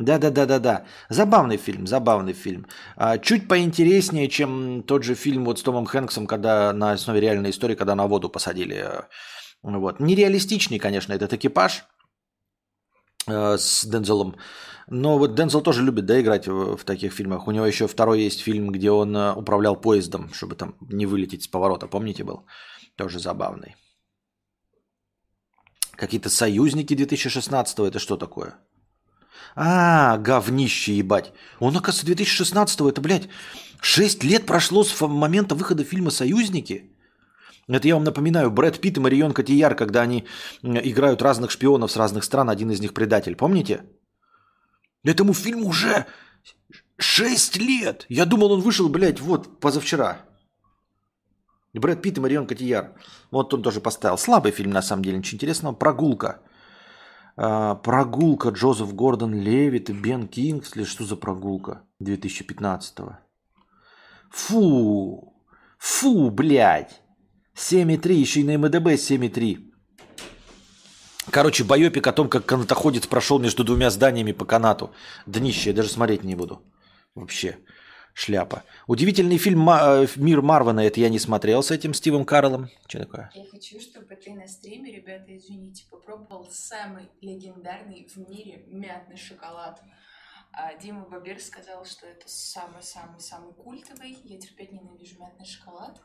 Да-да-да-да-да. 0.00 0.84
Забавный 1.10 1.58
фильм, 1.58 1.86
забавный 1.86 2.32
фильм. 2.32 2.66
А, 2.96 3.18
чуть 3.18 3.48
поинтереснее, 3.48 4.28
чем 4.28 4.82
тот 4.82 5.02
же 5.02 5.14
фильм 5.14 5.44
вот 5.44 5.58
с 5.58 5.62
Томом 5.62 5.84
Хэнксом, 5.84 6.26
когда 6.26 6.72
на 6.72 6.92
основе 6.92 7.20
реальной 7.20 7.50
истории, 7.50 7.76
когда 7.76 7.94
на 7.94 8.06
воду 8.06 8.30
посадили. 8.30 8.84
Вот. 9.62 10.00
Нереалистичный, 10.00 10.78
конечно, 10.78 11.12
этот 11.12 11.34
экипаж 11.34 11.84
э, 13.26 13.58
с 13.58 13.84
Дензелом. 13.84 14.36
Но 14.88 15.18
вот 15.18 15.34
Дензел 15.34 15.60
тоже 15.60 15.82
любит 15.82 16.06
да, 16.06 16.18
играть 16.18 16.46
в, 16.46 16.78
в 16.78 16.84
таких 16.84 17.12
фильмах. 17.12 17.46
У 17.46 17.50
него 17.50 17.66
еще 17.66 17.86
второй 17.86 18.22
есть 18.22 18.40
фильм, 18.40 18.72
где 18.72 18.90
он 18.90 19.14
э, 19.14 19.34
управлял 19.34 19.76
поездом, 19.76 20.32
чтобы 20.32 20.54
там 20.54 20.74
не 20.80 21.04
вылететь 21.04 21.42
с 21.42 21.48
поворота. 21.48 21.88
Помните 21.88 22.24
был? 22.24 22.46
Тоже 22.96 23.18
забавный. 23.18 23.76
Какие-то 25.94 26.30
союзники 26.30 26.96
2016 26.96 27.78
это 27.80 27.98
что 27.98 28.16
такое? 28.16 28.54
А, 29.56 30.16
говнище 30.18 30.92
ебать. 30.92 31.32
Он, 31.58 31.76
оказывается, 31.76 32.06
2016 32.06 32.80
это, 32.80 33.00
блядь, 33.00 33.28
6 33.80 34.24
лет 34.24 34.46
прошло 34.46 34.84
с 34.84 35.00
момента 35.00 35.54
выхода 35.54 35.84
фильма 35.84 36.10
«Союзники». 36.10 36.90
Это 37.68 37.86
я 37.86 37.94
вам 37.94 38.04
напоминаю, 38.04 38.50
Брэд 38.50 38.80
Питт 38.80 38.96
и 38.96 39.00
Марион 39.00 39.32
Котияр, 39.32 39.76
когда 39.76 40.02
они 40.02 40.24
играют 40.62 41.22
разных 41.22 41.50
шпионов 41.50 41.92
с 41.92 41.96
разных 41.96 42.24
стран, 42.24 42.50
один 42.50 42.70
из 42.70 42.80
них 42.80 42.92
предатель. 42.92 43.36
Помните? 43.36 43.84
Этому 45.04 45.34
фильму 45.34 45.68
уже 45.68 46.06
6 46.98 47.56
лет. 47.56 48.06
Я 48.08 48.26
думал, 48.26 48.52
он 48.52 48.60
вышел, 48.60 48.88
блядь, 48.88 49.20
вот 49.20 49.60
позавчера. 49.60 50.26
Брэд 51.72 52.02
Питт 52.02 52.18
и 52.18 52.20
Марион 52.20 52.46
Котияр. 52.46 52.94
Вот 53.30 53.54
он 53.54 53.62
тоже 53.62 53.80
поставил. 53.80 54.18
Слабый 54.18 54.50
фильм, 54.50 54.72
на 54.72 54.82
самом 54.82 55.02
деле, 55.04 55.18
ничего 55.18 55.36
интересного. 55.36 55.74
«Прогулка». 55.74 56.40
А, 57.36 57.74
прогулка 57.74 58.50
Джозеф 58.50 58.94
Гордон 58.94 59.34
Левит 59.34 59.90
и 59.90 59.92
Бен 59.92 60.28
Кингсли. 60.28 60.84
Что 60.84 61.04
за 61.04 61.16
прогулка 61.16 61.82
2015-го? 62.02 63.18
Фу! 64.30 65.34
Фу, 65.78 66.30
блядь! 66.30 67.02
7,3, 67.56 68.12
еще 68.12 68.40
и 68.40 68.44
на 68.44 68.58
МДБ 68.58 68.94
7,3. 68.94 69.70
Короче, 71.30 71.64
байопик 71.64 72.06
о 72.06 72.12
том, 72.12 72.28
как 72.28 72.46
канатоходец 72.46 73.06
прошел 73.06 73.38
между 73.38 73.64
двумя 73.64 73.90
зданиями 73.90 74.32
по 74.32 74.44
канату. 74.44 74.92
Днище, 75.26 75.70
я 75.70 75.76
даже 75.76 75.88
смотреть 75.88 76.24
не 76.24 76.34
буду. 76.34 76.62
Вообще, 77.14 77.58
шляпа. 78.14 78.64
Удивительный 78.86 79.38
фильм 79.38 79.68
э, 79.68 80.06
«Мир 80.16 80.42
Марвана», 80.42 80.80
это 80.80 81.00
я 81.00 81.08
не 81.08 81.18
смотрел 81.18 81.62
с 81.62 81.70
этим 81.70 81.94
Стивом 81.94 82.24
Карлом. 82.24 82.70
Что 82.86 83.00
такое? 83.00 83.30
Я 83.34 83.44
хочу, 83.46 83.80
чтобы 83.80 84.14
ты 84.16 84.32
на 84.34 84.46
стриме, 84.46 84.92
ребята, 84.92 85.36
извините, 85.36 85.84
попробовал 85.90 86.48
самый 86.50 87.08
легендарный 87.20 88.08
в 88.12 88.16
мире 88.28 88.64
мятный 88.66 89.16
шоколад. 89.16 89.80
А 90.52 90.74
Дима 90.74 91.06
Бабер 91.08 91.40
сказал, 91.40 91.84
что 91.84 92.06
это 92.06 92.28
самый-самый-самый 92.28 93.54
культовый. 93.54 94.18
Я 94.24 94.40
терпеть 94.40 94.72
ненавижу 94.72 95.20
мятный 95.20 95.46
шоколад. 95.46 96.00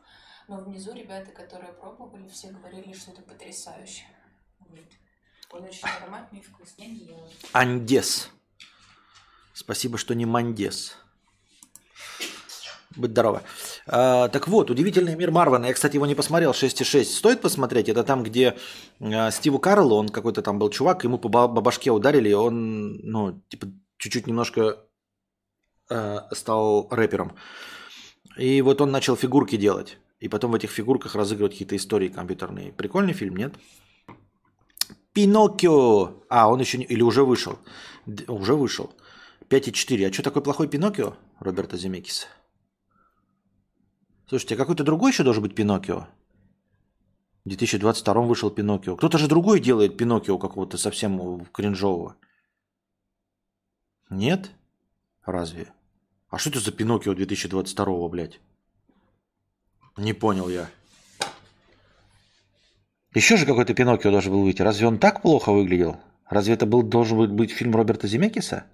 Но 0.48 0.60
внизу 0.60 0.92
ребята, 0.92 1.32
которые 1.32 1.72
пробовали, 1.72 2.28
все 2.28 2.48
говорили, 2.48 2.92
что 2.92 3.10
это 3.10 3.22
потрясающе. 3.22 4.04
Вот. 4.60 4.78
Он 5.50 5.64
очень 5.64 5.88
ароматный 5.88 6.38
и 6.38 6.42
вкусный. 6.42 6.86
Я 6.86 6.90
не 6.92 6.98
ела. 7.06 7.30
Андес. 7.52 8.30
Спасибо, 9.52 9.98
что 9.98 10.14
не 10.14 10.26
мандес. 10.26 10.96
Будь 12.96 13.10
здорово. 13.10 13.42
А, 13.86 14.28
так 14.28 14.48
вот, 14.48 14.70
«Удивительный 14.70 15.16
мир 15.16 15.30
Марвана». 15.30 15.66
Я, 15.66 15.74
кстати, 15.74 15.96
его 15.96 16.06
не 16.06 16.14
посмотрел, 16.14 16.52
6,6. 16.52 17.04
Стоит 17.04 17.40
посмотреть? 17.40 17.88
Это 17.88 18.04
там, 18.04 18.22
где 18.22 18.56
а, 19.00 19.30
Стиву 19.30 19.58
Карлу, 19.58 19.96
он 19.96 20.08
какой-то 20.08 20.42
там 20.42 20.58
был 20.58 20.70
чувак, 20.70 21.04
ему 21.04 21.18
по 21.18 21.28
бабашке 21.28 21.90
ударили, 21.90 22.30
и 22.30 22.34
он, 22.34 22.96
ну, 23.02 23.40
типа, 23.48 23.66
чуть-чуть 23.98 24.26
немножко 24.26 24.78
а, 25.90 26.28
стал 26.32 26.88
рэпером. 26.90 27.32
И 28.38 28.62
вот 28.62 28.80
он 28.80 28.90
начал 28.90 29.16
фигурки 29.16 29.56
делать. 29.56 29.98
И 30.20 30.28
потом 30.28 30.52
в 30.52 30.54
этих 30.54 30.70
фигурках 30.70 31.14
разыгрывать 31.14 31.52
какие-то 31.52 31.76
истории 31.76 32.08
компьютерные. 32.08 32.72
Прикольный 32.72 33.12
фильм, 33.12 33.36
нет? 33.36 33.54
Пиноккио. 35.12 36.24
А, 36.28 36.48
он 36.50 36.60
еще 36.60 36.78
не... 36.78 36.84
Или 36.84 37.02
уже 37.02 37.24
вышел. 37.24 37.58
Д... 38.06 38.24
Уже 38.28 38.54
вышел. 38.54 38.90
5,4. 39.50 40.08
А 40.08 40.12
что 40.12 40.22
такой 40.22 40.42
плохой 40.42 40.68
Пиноккио, 40.68 41.14
Роберта 41.40 41.76
Земекиса? 41.76 42.26
Слушайте, 44.28 44.54
а 44.56 44.58
какой-то 44.58 44.82
другой 44.82 45.12
еще 45.12 45.22
должен 45.22 45.42
быть 45.42 45.54
Пиноккио? 45.54 46.08
В 47.44 47.48
2022 47.48 48.20
вышел 48.22 48.50
Пиноккио. 48.50 48.96
Кто-то 48.96 49.18
же 49.18 49.28
другой 49.28 49.60
делает 49.60 49.96
Пиноккио 49.96 50.36
какого-то 50.36 50.78
совсем 50.78 51.44
кринжового. 51.52 52.16
Нет? 54.10 54.50
Разве? 55.24 55.72
А 56.28 56.38
что 56.38 56.50
это 56.50 56.58
за 56.58 56.72
Пиноккио 56.72 57.14
2022, 57.14 58.08
блядь? 58.08 58.40
Не 59.96 60.12
понял 60.12 60.48
я. 60.48 60.68
Еще 63.14 63.36
же 63.36 63.46
какой-то 63.46 63.74
Пиноккио 63.74 64.10
должен 64.10 64.32
был 64.32 64.42
выйти. 64.42 64.62
Разве 64.62 64.88
он 64.88 64.98
так 64.98 65.22
плохо 65.22 65.52
выглядел? 65.52 66.00
Разве 66.28 66.54
это 66.54 66.66
был, 66.66 66.82
должен 66.82 67.34
быть 67.36 67.52
фильм 67.52 67.76
Роберта 67.76 68.08
Земекиса? 68.08 68.66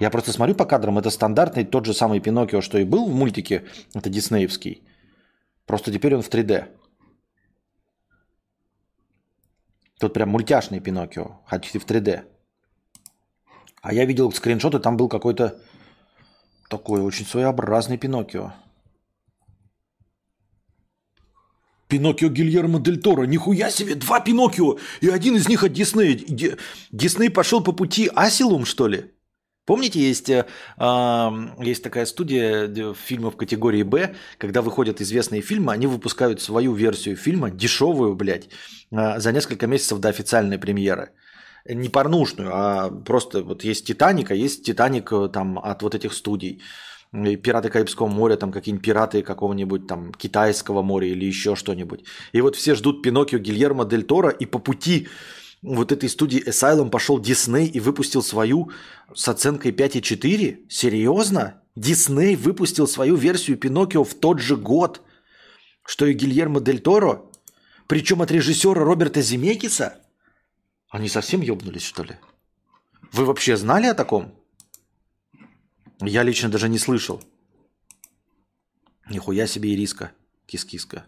Я 0.00 0.10
просто 0.10 0.32
смотрю 0.32 0.54
по 0.54 0.64
кадрам, 0.64 0.98
это 0.98 1.10
стандартный 1.10 1.64
тот 1.64 1.86
же 1.86 1.92
самый 1.92 2.20
Пиноккио, 2.20 2.60
что 2.60 2.78
и 2.78 2.84
был 2.84 3.06
в 3.06 3.14
мультике, 3.14 3.64
это 3.94 4.08
диснеевский. 4.08 4.82
Просто 5.66 5.90
теперь 5.90 6.14
он 6.14 6.22
в 6.22 6.28
3D. 6.28 6.68
Тут 9.98 10.14
прям 10.14 10.28
мультяшный 10.28 10.80
Пиноккио, 10.80 11.40
хотите 11.46 11.78
в 11.78 11.86
3D. 11.86 12.24
А 13.82 13.92
я 13.92 14.04
видел 14.06 14.30
скриншоты, 14.32 14.78
там 14.78 14.96
был 14.96 15.08
какой-то 15.08 15.60
такой 16.70 17.00
очень 17.00 17.26
своеобразный 17.26 17.98
Пиноккио. 17.98 18.52
Пиноккио 21.88 22.28
Гильермо 22.28 22.80
Дель 22.80 23.00
Торо. 23.00 23.24
Нихуя 23.24 23.70
себе, 23.70 23.94
два 23.94 24.20
Пиноккио. 24.20 24.78
И 25.00 25.08
один 25.08 25.36
из 25.36 25.48
них 25.48 25.64
от 25.64 25.72
Диснея. 25.72 26.18
Дисней 26.92 27.30
пошел 27.30 27.64
по 27.64 27.72
пути 27.72 28.10
Асилум, 28.14 28.66
что 28.66 28.88
ли? 28.88 29.10
Помните, 29.68 30.00
есть, 30.00 30.30
э, 30.30 30.46
есть 31.66 31.82
такая 31.82 32.06
студия 32.06 32.94
фильмов 32.94 33.36
категории 33.36 33.82
«Б», 33.82 34.14
когда 34.38 34.62
выходят 34.62 35.02
известные 35.02 35.42
фильмы, 35.42 35.74
они 35.74 35.86
выпускают 35.86 36.40
свою 36.40 36.72
версию 36.72 37.16
фильма, 37.16 37.50
дешевую, 37.50 38.14
блядь, 38.14 38.48
э, 38.90 39.20
за 39.20 39.30
несколько 39.30 39.66
месяцев 39.66 39.98
до 39.98 40.08
официальной 40.08 40.58
премьеры. 40.58 41.10
Не 41.66 41.90
порнушную, 41.90 42.50
а 42.50 42.90
просто 43.04 43.42
вот 43.42 43.62
есть 43.62 43.84
«Титаник», 43.84 44.30
а 44.30 44.34
есть 44.34 44.64
«Титаник» 44.64 45.12
э, 45.12 45.28
там 45.28 45.58
от 45.58 45.82
вот 45.82 45.94
этих 45.94 46.14
студий. 46.14 46.62
«Пираты 47.12 47.68
Карибского 47.68 48.08
моря», 48.08 48.36
там 48.36 48.52
какие-нибудь 48.52 48.86
«Пираты» 48.86 49.22
какого-нибудь 49.22 49.86
там 49.86 50.14
китайского 50.14 50.80
моря 50.80 51.08
или 51.08 51.26
еще 51.26 51.56
что-нибудь. 51.56 52.04
И 52.32 52.40
вот 52.40 52.56
все 52.56 52.74
ждут 52.74 53.02
Пиноккио 53.02 53.38
Гильермо 53.38 53.84
Дель 53.84 54.04
Торо, 54.04 54.30
и 54.30 54.46
по 54.46 54.60
пути 54.60 55.08
вот 55.62 55.92
этой 55.92 56.08
студии 56.08 56.46
Asylum 56.46 56.90
пошел 56.90 57.18
Дисней 57.18 57.66
и 57.66 57.80
выпустил 57.80 58.22
свою 58.22 58.70
с 59.14 59.28
оценкой 59.28 59.72
5,4? 59.72 60.68
Серьезно? 60.68 61.62
Дисней 61.74 62.36
выпустил 62.36 62.86
свою 62.86 63.16
версию 63.16 63.58
Пиноккио 63.58 64.04
в 64.04 64.14
тот 64.14 64.40
же 64.40 64.56
год, 64.56 65.02
что 65.84 66.06
и 66.06 66.12
Гильермо 66.12 66.60
Дель 66.60 66.80
Торо? 66.80 67.22
Причем 67.86 68.22
от 68.22 68.30
режиссера 68.30 68.84
Роберта 68.84 69.22
Земекиса? 69.22 70.00
Они 70.90 71.08
совсем 71.08 71.40
ебнулись, 71.40 71.82
что 71.82 72.02
ли? 72.04 72.16
Вы 73.12 73.24
вообще 73.24 73.56
знали 73.56 73.86
о 73.86 73.94
таком? 73.94 74.34
Я 76.00 76.22
лично 76.22 76.48
даже 76.48 76.68
не 76.68 76.78
слышал. 76.78 77.22
Нихуя 79.08 79.46
себе 79.46 79.74
ириска. 79.74 80.12
Кис-киска. 80.46 81.06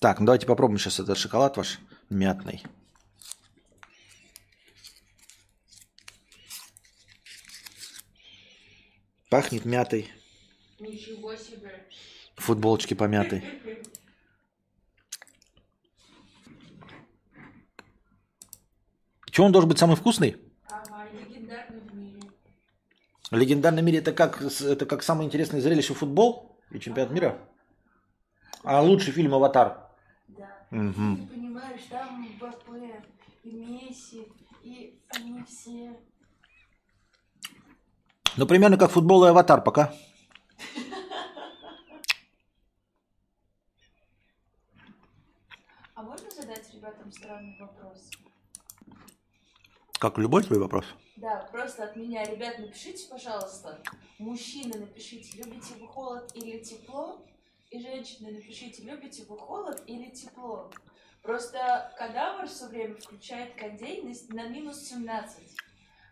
Так, 0.00 0.20
ну 0.20 0.26
давайте 0.26 0.46
попробуем 0.46 0.78
сейчас 0.78 1.00
этот 1.00 1.18
шоколад 1.18 1.56
ваш 1.56 1.78
мятный. 2.10 2.62
Пахнет 9.30 9.64
мятой. 9.64 10.10
Ничего 10.78 11.36
себе. 11.36 11.86
Футболочки 12.36 12.94
помятой. 12.94 13.44
Че 19.30 19.44
он 19.44 19.52
должен 19.52 19.68
быть 19.68 19.78
самый 19.78 19.96
вкусный? 19.96 20.36
Ага, 20.66 21.06
легендарный 21.12 21.80
в 21.80 21.94
мире. 21.94 22.20
Легендарный 23.30 23.82
мире 23.82 23.98
это 23.98 24.12
как, 24.12 24.40
это 24.40 24.86
как 24.86 25.02
самое 25.02 25.26
интересное 25.26 25.60
зрелище 25.60 25.94
футбол 25.94 26.58
и 26.70 26.80
чемпионат 26.80 27.12
мира? 27.12 27.38
А 28.62 28.80
лучший 28.82 29.12
фильм 29.12 29.34
«Аватар». 29.34 29.87
Угу. 30.70 31.16
Ты 31.16 31.26
понимаешь, 31.26 31.82
там 31.88 32.22
Мбаппе 32.22 33.02
и 33.42 33.50
Месси, 33.50 34.28
и 34.62 35.00
они 35.08 35.42
все... 35.44 35.98
Ну, 38.36 38.46
примерно 38.46 38.76
как 38.76 38.90
футбол 38.90 39.24
и 39.24 39.28
«Аватар» 39.28 39.62
пока. 39.62 39.92
А 45.94 46.02
можно 46.02 46.30
задать 46.30 46.72
ребятам 46.72 47.10
странный 47.10 47.56
вопрос? 47.58 48.10
Как 49.98 50.18
любой 50.18 50.44
твой 50.44 50.60
вопрос. 50.60 50.84
Да, 51.16 51.48
просто 51.50 51.84
от 51.84 51.96
меня. 51.96 52.24
Ребят, 52.24 52.58
напишите, 52.60 53.08
пожалуйста, 53.08 53.82
мужчины, 54.18 54.78
напишите, 54.78 55.38
любите 55.38 55.74
вы 55.80 55.88
холод 55.88 56.30
или 56.36 56.62
тепло? 56.62 57.26
И 57.70 57.80
женщины, 57.80 58.30
напишите, 58.30 58.82
любите 58.82 59.24
вы 59.24 59.36
холод 59.36 59.82
или 59.86 60.08
тепло? 60.08 60.70
Просто 61.22 61.92
кадавр 61.98 62.48
все 62.48 62.66
время 62.66 62.94
включает 62.96 63.54
кондей 63.56 64.02
на, 64.30 64.48
минус 64.48 64.88
17. 64.88 65.36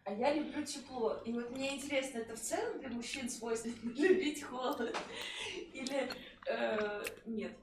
А 0.05 0.13
я 0.13 0.35
люблю 0.35 0.63
тепло. 0.65 1.23
И 1.25 1.33
вот 1.33 1.51
мне 1.53 1.75
интересно, 1.77 2.19
это 2.19 2.37
в 2.37 2.41
целом 2.41 2.79
для 2.81 2.91
мужчин 2.91 3.31
свойственно 3.31 3.75
любить 3.95 4.43
холод? 4.43 4.95
Или 5.73 6.11
э, 6.47 7.05
нет? 7.25 7.57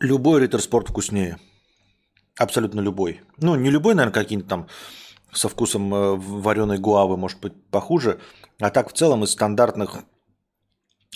Любой 0.00 0.42
риттер-спорт 0.42 0.90
вкуснее. 0.90 1.38
Абсолютно 2.38 2.80
любой. 2.80 3.20
Ну, 3.38 3.54
не 3.54 3.70
любой, 3.70 3.94
наверное, 3.94 4.12
какие-нибудь 4.12 4.48
там 4.48 4.68
со 5.32 5.48
вкусом 5.48 5.94
э, 5.94 6.16
вареной 6.16 6.78
гуавы, 6.78 7.16
может 7.16 7.40
быть, 7.40 7.54
похуже. 7.70 8.20
А 8.60 8.70
так 8.70 8.90
в 8.90 8.92
целом 8.92 9.24
из 9.24 9.30
стандартных, 9.30 10.04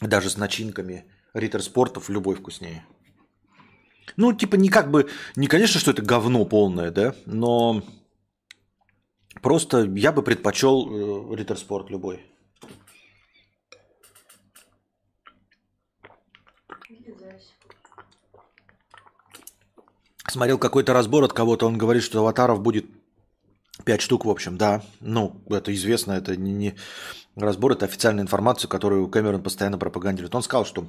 даже 0.01 0.31
с 0.31 0.37
начинками 0.37 1.05
риттер-спортов, 1.35 2.09
любой 2.09 2.37
вкуснее. 2.37 2.85
Ну, 4.17 4.33
типа, 4.33 4.57
не 4.57 4.69
как 4.69 4.91
бы, 4.91 5.09
не 5.37 5.47
конечно, 5.47 5.79
что 5.79 5.91
это 5.91 6.03
говно 6.03 6.45
полное, 6.45 6.91
да, 6.91 7.15
но 7.27 7.83
просто 9.43 9.85
я 9.85 10.13
бы 10.13 10.23
предпочел 10.23 10.89
э, 11.33 11.37
риттер-спорт 11.37 11.91
любой. 11.91 12.21
Смотрел 20.31 20.59
какой-то 20.59 20.93
разбор 20.93 21.25
от 21.25 21.33
кого-то, 21.33 21.67
он 21.67 21.77
говорит, 21.77 22.05
что 22.05 22.21
аватаров 22.21 22.63
будет 22.63 22.87
5 23.85 24.01
штук, 24.01 24.27
в 24.27 24.31
общем, 24.31 24.57
да. 24.57 24.81
Ну, 25.01 25.43
это 25.51 25.75
известно, 25.75 26.13
это 26.13 26.37
не, 26.37 26.77
разбор, 27.35 27.73
это 27.73 27.87
официальная 27.87 28.23
информация, 28.23 28.69
которую 28.69 29.09
Кэмерон 29.09 29.43
постоянно 29.43 29.77
пропагандирует. 29.77 30.33
Он 30.37 30.45
сказал, 30.45 30.65
что 30.65 30.87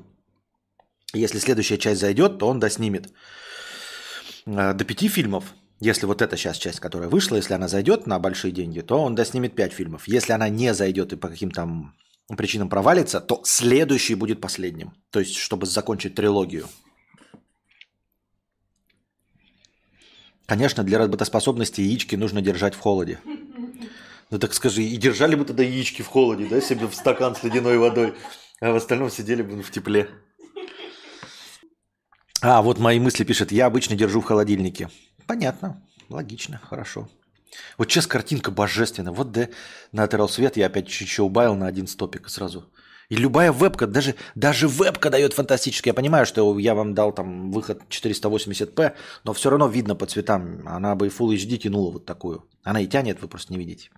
если 1.11 1.39
следующая 1.39 1.79
часть 1.79 2.01
зайдет, 2.01 2.37
то 2.37 2.47
он 2.47 2.59
доснимет 2.59 3.11
э, 4.45 4.73
до 4.73 4.85
пяти 4.85 5.07
фильмов. 5.07 5.55
Если 5.79 6.05
вот 6.05 6.21
эта 6.21 6.37
сейчас 6.37 6.57
часть, 6.57 6.79
которая 6.79 7.09
вышла, 7.09 7.37
если 7.37 7.55
она 7.55 7.67
зайдет 7.67 8.05
на 8.05 8.19
большие 8.19 8.51
деньги, 8.51 8.81
то 8.81 9.01
он 9.01 9.15
доснимет 9.15 9.55
5 9.55 9.73
фильмов. 9.73 10.07
Если 10.07 10.33
она 10.33 10.49
не 10.49 10.71
зайдет 10.75 11.13
и 11.13 11.15
по 11.15 11.29
каким-то 11.29 11.67
причинам 12.37 12.69
провалится, 12.69 13.19
то 13.19 13.41
следующий 13.43 14.13
будет 14.13 14.39
последним. 14.39 14.93
То 15.09 15.19
есть, 15.19 15.35
чтобы 15.35 15.65
закончить 15.65 16.13
трилогию. 16.13 16.67
Конечно, 20.51 20.83
для 20.83 20.97
работоспособности 20.97 21.79
яички 21.79 22.17
нужно 22.17 22.41
держать 22.41 22.75
в 22.75 22.79
холоде. 22.81 23.19
Ну 24.31 24.37
так 24.37 24.53
скажи, 24.53 24.83
и 24.83 24.97
держали 24.97 25.35
бы 25.35 25.45
тогда 25.45 25.63
яички 25.63 26.01
в 26.01 26.07
холоде, 26.07 26.45
да, 26.45 26.59
себе 26.59 26.87
в 26.87 26.93
стакан 26.93 27.37
с 27.37 27.43
ледяной 27.43 27.77
водой, 27.77 28.15
а 28.59 28.73
в 28.73 28.75
остальном 28.75 29.09
сидели 29.09 29.43
бы 29.43 29.63
в 29.63 29.71
тепле. 29.71 30.09
А, 32.41 32.61
вот 32.61 32.79
мои 32.79 32.99
мысли 32.99 33.23
пишет, 33.23 33.53
я 33.53 33.65
обычно 33.65 33.95
держу 33.95 34.19
в 34.19 34.25
холодильнике. 34.25 34.89
Понятно, 35.25 35.81
логично, 36.09 36.59
хорошо. 36.61 37.07
Вот 37.77 37.89
сейчас 37.89 38.05
картинка 38.05 38.51
божественная. 38.51 39.13
Вот 39.13 39.31
да, 39.31 39.47
на 39.93 40.03
Terral 40.03 40.27
свет 40.27 40.57
я 40.57 40.65
опять 40.65 40.89
чуть-чуть 40.89 41.19
убавил 41.19 41.55
на 41.55 41.67
один 41.67 41.87
стопик 41.87 42.27
сразу. 42.27 42.69
И 43.11 43.17
любая 43.17 43.51
вебка, 43.51 43.87
даже, 43.87 44.15
даже 44.35 44.69
вебка 44.69 45.09
дает 45.09 45.33
фантастически. 45.33 45.89
Я 45.89 45.93
понимаю, 45.93 46.25
что 46.25 46.57
я 46.57 46.73
вам 46.73 46.93
дал 46.93 47.11
там 47.11 47.51
выход 47.51 47.81
480p, 47.89 48.93
но 49.25 49.33
все 49.33 49.49
равно 49.49 49.67
видно 49.67 49.95
по 49.95 50.05
цветам. 50.05 50.65
Она 50.65 50.95
бы 50.95 51.07
и 51.07 51.09
Full 51.09 51.35
HD 51.35 51.57
тянула 51.57 51.91
вот 51.91 52.05
такую. 52.05 52.47
Она 52.63 52.79
и 52.79 52.87
тянет, 52.87 53.21
вы 53.21 53.27
просто 53.27 53.51
не 53.51 53.59
видите. 53.59 53.89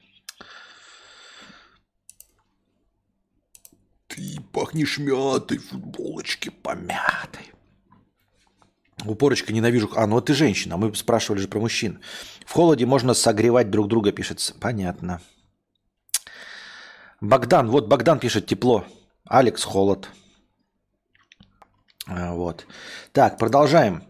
Ты 4.08 4.40
пахнешь 4.52 4.98
мятой, 4.98 5.60
футболочки 5.60 6.50
помятой. 6.50 7.54
Упорочка 9.06 9.54
ненавижу. 9.54 9.92
А, 9.96 10.08
ну 10.08 10.16
вот 10.16 10.26
ты 10.26 10.34
женщина, 10.34 10.78
мы 10.78 10.96
спрашивали 10.96 11.40
же 11.40 11.48
про 11.48 11.60
мужчин. 11.60 12.00
В 12.48 12.52
холоде 12.52 12.88
можно 12.88 13.14
согревать 13.14 13.70
друг 13.70 13.90
друга, 13.90 14.12
пишется. 14.12 14.56
Понятно. 14.60 15.22
Богдан, 17.22 17.70
вот 17.70 17.88
Богдан 17.88 18.18
пишет 18.18 18.48
тепло. 18.48 18.88
Алекс 19.26 19.64
холод. 19.64 20.10
А, 22.08 22.34
вот. 22.34 22.66
Так, 23.12 23.38
продолжаем. 23.38 24.04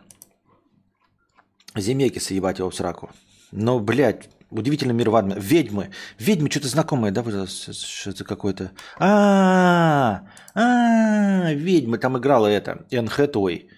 Земекиса 1.75 2.33
ебать 2.33 2.59
его 2.59 2.69
в 2.69 2.75
сраку. 2.75 3.11
Но, 3.51 3.79
блядь, 3.79 4.29
удивительный 4.49 4.93
мир 4.93 5.09
Вадма. 5.09 5.35
Ведьмы. 5.35 5.91
Ведьмы 6.17 6.49
что-то 6.49 6.67
знакомое, 6.67 7.11
да? 7.11 7.23
Что 7.47 8.09
это 8.09 8.23
какое-то... 8.23 8.71
А, 8.97 10.23
а, 10.55 11.53
ведьмы. 11.53 11.99
Там 11.99 12.17
играла 12.17 12.47
это. 12.47 12.85
Энн 12.89 13.07
Хэтуэй. 13.07 13.69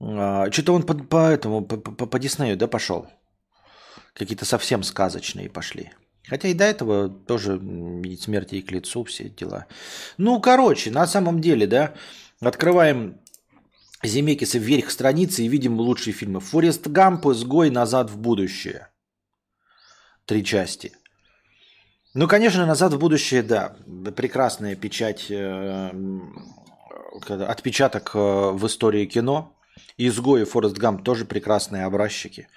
А, 0.00 0.50
что-то 0.52 0.74
он 0.74 0.84
по, 0.84 0.94
по 0.94 1.28
этому, 1.28 1.62
по, 1.62 1.76
по, 1.76 2.06
по 2.06 2.18
Диснею, 2.18 2.56
да, 2.56 2.68
пошел? 2.68 3.08
Какие-то 4.14 4.44
совсем 4.44 4.82
сказочные 4.82 5.48
пошли. 5.48 5.92
Хотя 6.28 6.48
и 6.48 6.54
до 6.54 6.64
этого 6.64 7.08
тоже 7.08 7.58
видеть 7.58 8.22
смерти 8.22 8.56
и 8.56 8.62
к 8.62 8.70
лицу 8.70 9.04
все 9.04 9.28
дела. 9.28 9.66
Ну, 10.18 10.40
короче, 10.40 10.90
на 10.90 11.06
самом 11.06 11.40
деле, 11.40 11.66
да, 11.66 11.94
открываем 12.40 13.18
Земекиса 14.02 14.58
вверх 14.58 14.90
страницы 14.90 15.42
и 15.42 15.48
видим 15.48 15.78
лучшие 15.78 16.14
фильмы. 16.14 16.40
Форест 16.40 16.86
Гамп, 16.86 17.26
Изгой, 17.26 17.70
Назад 17.70 18.10
в 18.10 18.18
будущее. 18.18 18.88
Три 20.24 20.44
части. 20.44 20.92
Ну, 22.14 22.28
конечно, 22.28 22.66
Назад 22.66 22.92
в 22.92 22.98
будущее, 22.98 23.42
да. 23.42 23.76
Прекрасная 24.16 24.76
печать, 24.76 25.26
э, 25.28 25.90
отпечаток 27.28 28.12
э, 28.14 28.18
в 28.52 28.66
истории 28.66 29.06
кино. 29.06 29.56
Изгой 29.96 30.42
и 30.42 30.44
Форест 30.44 30.76
Гамп 30.76 31.04
тоже 31.04 31.24
прекрасные 31.24 31.84
образчики. 31.84 32.48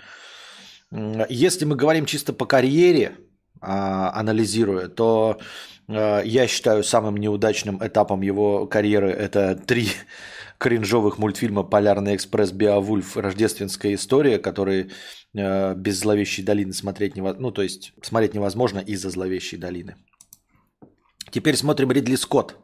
Если 1.29 1.65
мы 1.65 1.75
говорим 1.75 2.05
чисто 2.05 2.33
по 2.33 2.45
карьере, 2.45 3.17
анализируя, 3.61 4.87
то 4.87 5.39
э, 5.87 6.21
я 6.25 6.47
считаю 6.47 6.83
самым 6.83 7.17
неудачным 7.17 7.85
этапом 7.85 8.21
его 8.21 8.67
карьеры 8.67 9.09
это 9.09 9.55
три 9.55 9.89
кринжовых 10.57 11.17
мультфильма 11.17 11.63
«Полярный 11.63 12.15
экспресс», 12.15 12.51
«Беовульф», 12.51 13.17
«Рождественская 13.17 13.93
история», 13.95 14.39
которые 14.39 14.89
э, 15.33 15.75
без 15.75 15.99
«Зловещей 15.99 16.43
долины» 16.43 16.73
смотреть 16.73 17.15
невозможно. 17.15 17.41
Ну, 17.41 17.51
то 17.51 17.61
есть 17.61 17.93
смотреть 18.01 18.33
невозможно 18.33 18.79
из-за 18.79 19.09
«Зловещей 19.09 19.57
долины». 19.57 19.95
Теперь 21.31 21.55
смотрим 21.55 21.91
Ридли 21.91 22.15
Скотт. 22.15 22.55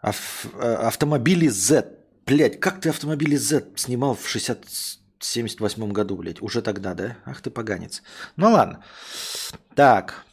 Ав- 0.00 0.46
э, 0.54 0.74
автомобили 0.74 1.48
Z. 1.48 1.98
Блять, 2.26 2.58
как 2.60 2.80
ты 2.80 2.88
автомобили 2.88 3.36
Z 3.36 3.64
снимал 3.76 4.14
в 4.14 4.28
60 4.28 4.66
78 5.24 5.92
году, 5.92 6.16
блядь. 6.16 6.42
Уже 6.42 6.62
тогда, 6.62 6.94
да? 6.94 7.16
Ах 7.24 7.40
ты 7.40 7.50
поганец. 7.50 8.02
Ну 8.36 8.50
ладно. 8.50 8.84
Так. 9.74 10.24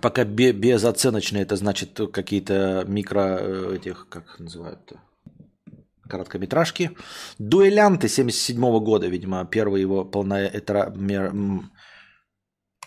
Пока 0.00 0.24
безоценочные, 0.24 1.42
это 1.42 1.56
значит 1.56 2.00
какие-то 2.12 2.84
микро 2.88 3.38
э, 3.40 3.76
этих, 3.76 4.08
как 4.08 4.38
называют-то, 4.38 5.00
короткометражки. 6.08 6.96
Дуэлянты 7.38 8.08
77 8.08 8.60
года, 8.80 9.06
видимо, 9.08 9.44
первый 9.44 9.82
его 9.82 10.04
полнометра... 10.04 10.92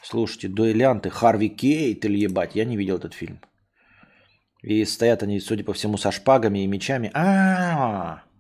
Слушайте, 0.02 0.48
дуэлянты, 0.48 1.10
Харви 1.10 1.50
Кейт 1.50 2.06
или 2.06 2.26
ебать, 2.26 2.56
я 2.56 2.66
не 2.66 2.78
видел 2.78 2.98
этот 2.98 3.14
фильм. 3.14 3.40
И 4.62 4.86
стоят 4.86 5.24
они, 5.24 5.40
судя 5.40 5.64
по 5.64 5.74
всему, 5.74 5.98
со 5.98 6.12
шпагами 6.12 6.64
и 6.64 6.68
мечами. 6.68 7.12
А, 7.14 7.24
-а, 7.24 8.20
-а. 8.20 8.35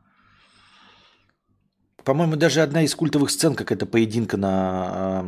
По-моему, 2.06 2.36
даже 2.36 2.62
одна 2.62 2.84
из 2.84 2.94
культовых 2.94 3.32
сцен, 3.32 3.56
как 3.56 3.72
это 3.72 3.88
поединка 3.88 4.38
на 4.38 5.26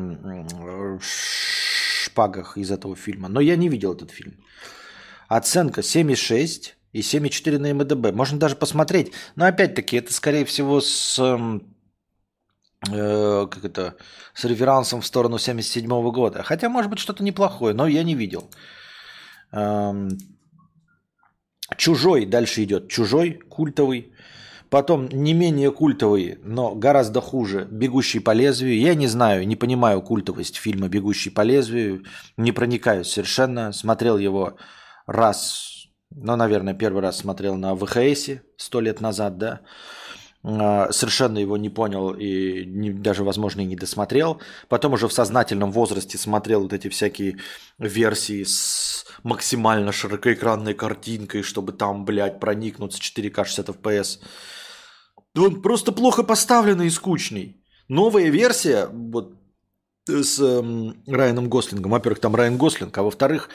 шпагах 1.02 2.58
из 2.58 2.70
этого 2.72 2.96
фильма. 2.96 3.30
Но 3.30 3.42
я 3.42 3.56
не 3.56 3.68
видел 3.68 3.94
этот 3.94 4.12
фильм. 4.12 4.36
Оценка 5.28 5.82
7,6 5.82 6.74
и 6.94 7.02
7,4 7.02 7.58
на 7.58 7.74
МДБ. 7.74 8.16
Можно 8.16 8.40
даже 8.40 8.56
посмотреть. 8.56 9.12
Но 9.36 9.46
опять-таки, 9.46 9.98
это 9.98 10.14
скорее 10.14 10.46
всего 10.46 10.80
с, 10.80 11.20
э, 12.92 13.48
как 13.52 13.66
это, 13.66 13.96
с 14.36 14.46
реверансом 14.46 15.02
в 15.02 15.06
сторону 15.06 15.40
77 15.40 15.92
-го 15.92 16.12
года. 16.12 16.44
Хотя, 16.44 16.70
может 16.70 16.92
быть, 16.92 17.00
что-то 17.00 17.24
неплохое, 17.24 17.74
но 17.74 17.88
я 17.88 18.04
не 18.04 18.14
видел. 18.14 18.52
Эм, 19.52 20.10
Чужой 21.76 22.26
дальше 22.26 22.64
идет. 22.64 22.90
Чужой, 22.90 23.40
культовый. 23.50 24.14
Потом 24.70 25.08
не 25.08 25.34
менее 25.34 25.72
культовый, 25.72 26.40
но 26.44 26.76
гораздо 26.76 27.22
хуже 27.22 27.68
«Бегущий 27.72 28.20
по 28.20 28.32
лезвию». 28.32 28.80
Я 28.80 28.96
не 28.96 29.08
знаю, 29.08 29.48
не 29.48 29.56
понимаю 29.56 30.02
культовость 30.02 30.58
фильма 30.58 30.90
«Бегущий 30.90 31.30
по 31.30 31.42
лезвию». 31.42 32.04
Не 32.36 32.52
проникаюсь 32.52 33.08
совершенно. 33.08 33.72
Смотрел 33.72 34.18
его 34.18 34.58
раз, 35.06 35.88
ну, 36.10 36.36
наверное, 36.36 36.74
первый 36.74 37.02
раз 37.02 37.18
смотрел 37.18 37.56
на 37.56 37.76
ВХСе 37.76 38.44
сто 38.58 38.82
лет 38.82 39.00
назад, 39.00 39.38
да. 39.38 39.62
А, 40.44 40.92
совершенно 40.92 41.40
его 41.40 41.58
не 41.58 41.70
понял 41.70 42.14
и 42.14 42.66
не, 42.66 42.92
даже, 42.92 43.24
возможно, 43.24 43.62
и 43.62 43.66
не 43.66 43.76
досмотрел. 43.76 44.42
Потом 44.70 44.94
уже 44.94 45.08
в 45.08 45.14
сознательном 45.14 45.72
возрасте 45.72 46.18
смотрел 46.18 46.64
вот 46.64 46.74
эти 46.74 46.90
всякие 46.90 47.38
версии 47.78 48.44
с 48.44 49.06
максимально 49.24 49.92
широкоэкранной 49.92 50.74
картинкой, 50.74 51.42
чтобы 51.42 51.74
там, 51.74 52.06
блядь, 52.06 52.40
проникнуться 52.40 53.00
4К 53.00 53.46
60 53.46 53.70
FPS. 53.70 54.20
Он 55.38 55.62
просто 55.62 55.92
плохо 55.92 56.24
поставленный 56.24 56.88
и 56.88 56.92
скучный. 56.92 57.56
Новая 57.88 58.30
версия, 58.30 58.88
вот 58.92 59.34
с 60.08 60.40
э, 60.40 60.94
Райаном 61.08 61.50
Гослингом. 61.50 61.92
Во-первых, 61.92 62.20
там 62.20 62.36
Райан 62.36 62.58
Гослинг, 62.58 62.98
а 62.98 63.04
во-вторых, 63.04 63.50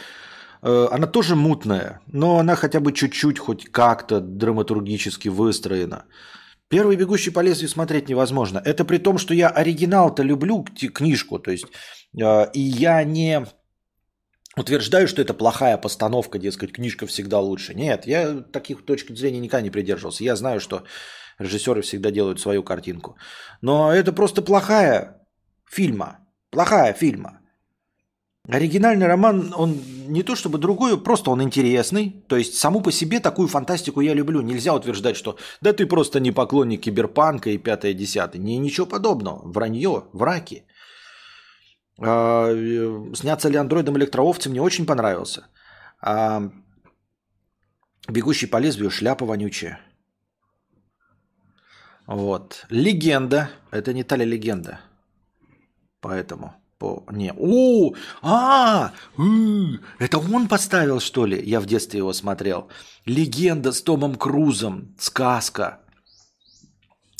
э, 0.62 0.88
она 0.90 1.06
тоже 1.06 1.34
мутная, 1.34 2.00
но 2.06 2.38
она 2.38 2.56
хотя 2.56 2.80
бы 2.80 2.92
чуть-чуть, 2.92 3.38
хоть 3.38 3.70
как-то 3.70 4.20
драматургически 4.20 5.28
выстроена. 5.28 6.04
Первый 6.68 6.96
«Бегущий 6.96 7.30
по 7.30 7.40
лезвию» 7.40 7.68
смотреть 7.68 8.08
невозможно. 8.08 8.62
Это 8.64 8.84
при 8.84 8.98
том, 8.98 9.18
что 9.18 9.34
я 9.34 9.48
оригинал-то 9.48 10.22
люблю, 10.22 10.64
книжку, 10.94 11.38
то 11.38 11.50
есть, 11.50 11.66
э, 12.18 12.50
и 12.54 12.60
я 12.60 13.04
не 13.04 13.46
утверждаю, 14.56 15.08
что 15.08 15.22
это 15.22 15.34
плохая 15.34 15.78
постановка, 15.78 16.38
дескать, 16.38 16.72
книжка 16.72 17.06
всегда 17.06 17.40
лучше. 17.40 17.74
Нет, 17.74 18.06
я 18.06 18.40
таких 18.52 18.84
точек 18.84 19.16
зрения 19.16 19.40
никогда 19.40 19.62
не 19.62 19.70
придерживался. 19.70 20.24
Я 20.24 20.36
знаю, 20.36 20.60
что 20.60 20.84
Режиссеры 21.42 21.82
всегда 21.82 22.10
делают 22.10 22.40
свою 22.40 22.62
картинку. 22.62 23.16
Но 23.62 23.92
это 23.92 24.12
просто 24.12 24.42
плохая 24.42 25.16
фильма. 25.70 26.18
Плохая 26.50 26.92
фильма. 26.92 27.40
Оригинальный 28.48 29.06
роман, 29.06 29.54
он 29.56 29.78
не 30.08 30.22
то 30.22 30.34
чтобы 30.34 30.58
другой, 30.58 31.00
просто 31.00 31.30
он 31.30 31.42
интересный. 31.42 32.24
То 32.26 32.36
есть 32.36 32.54
саму 32.54 32.82
по 32.82 32.90
себе 32.90 33.20
такую 33.20 33.48
фантастику 33.48 34.00
я 34.00 34.14
люблю. 34.14 34.42
Нельзя 34.42 34.74
утверждать, 34.74 35.16
что 35.16 35.36
да 35.60 35.72
ты 35.72 35.86
просто 35.86 36.20
не 36.20 36.32
поклонник 36.32 36.80
киберпанка 36.80 37.50
и 37.50 37.58
пятое 37.58 37.94
десятое. 37.94 38.42
Не, 38.42 38.58
ничего 38.58 38.86
подобного. 38.86 39.42
Вранье, 39.44 40.04
враки. 40.12 40.64
А, 42.00 42.50
э, 42.50 43.14
снятся 43.14 43.48
ли 43.48 43.56
андроидом 43.56 43.96
электроовцы 43.96 44.50
мне 44.50 44.60
очень 44.60 44.86
понравился. 44.86 45.46
А, 46.00 46.50
бегущий 48.08 48.46
по 48.46 48.60
лезвию 48.60 48.90
шляпа 48.90 49.24
вонючая. 49.24 49.78
Вот. 52.12 52.66
Легенда. 52.68 53.50
Это 53.70 53.94
не 53.94 54.04
та 54.04 54.16
ли 54.16 54.26
легенда? 54.26 54.80
Поэтому. 56.00 56.52
По... 56.78 57.04
Не. 57.10 57.32
О! 57.38 57.94
А! 58.20 58.92
Это 59.98 60.18
он 60.18 60.46
поставил, 60.46 61.00
что 61.00 61.24
ли? 61.24 61.42
Я 61.42 61.58
в 61.58 61.66
детстве 61.66 61.98
его 61.98 62.12
смотрел. 62.12 62.68
Легенда 63.06 63.72
с 63.72 63.80
Томом 63.80 64.16
Крузом. 64.16 64.94
Сказка. 64.98 65.80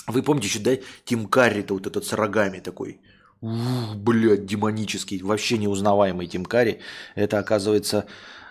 Вы 0.06 0.22
помните 0.22 0.48
еще, 0.48 0.58
да, 0.58 0.76
Тим 1.04 1.26
Карри-то 1.26 1.72
вот 1.72 1.86
этот 1.86 2.04
с 2.04 2.12
рогами 2.12 2.60
такой. 2.60 3.00
Ух, 3.40 3.96
блядь, 3.96 4.44
демонический. 4.44 5.22
Вообще 5.22 5.56
неузнаваемый 5.56 6.26
Тим 6.26 6.44
Карри. 6.44 6.80
Это, 7.14 7.38
оказывается, 7.38 8.04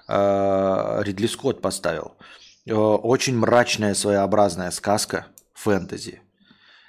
а, 0.08 1.02
Ридли 1.04 1.28
Скотт 1.28 1.62
поставил. 1.62 2.16
Э, 2.66 2.74
очень 2.74 3.38
мрачная, 3.38 3.94
своеобразная 3.94 4.72
сказка 4.72 5.28
фэнтези. 5.54 6.22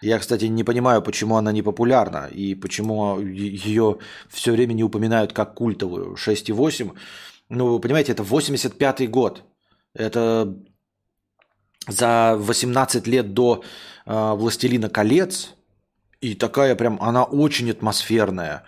Я, 0.02 0.18
кстати, 0.18 0.46
не 0.46 0.64
понимаю, 0.64 1.00
почему 1.00 1.36
она 1.36 1.52
не 1.52 1.62
популярна 1.62 2.26
и 2.26 2.56
почему 2.56 3.20
ее 3.20 3.98
все 4.28 4.50
время 4.50 4.74
не 4.74 4.84
упоминают 4.84 5.32
как 5.32 5.54
культовую. 5.54 6.16
6,8. 6.16 6.92
Ну, 7.48 7.66
вы 7.66 7.80
понимаете, 7.80 8.12
это 8.12 8.24
85-й 8.24 9.06
год. 9.06 9.44
Это 9.94 10.56
за 11.88 12.34
18 12.36 13.06
лет 13.06 13.32
до 13.32 13.62
э, 14.06 14.34
«Властелина 14.34 14.88
колец». 14.88 15.54
И 16.20 16.34
такая 16.34 16.74
прям, 16.76 16.98
она 17.00 17.22
очень 17.22 17.70
атмосферная. 17.70 18.64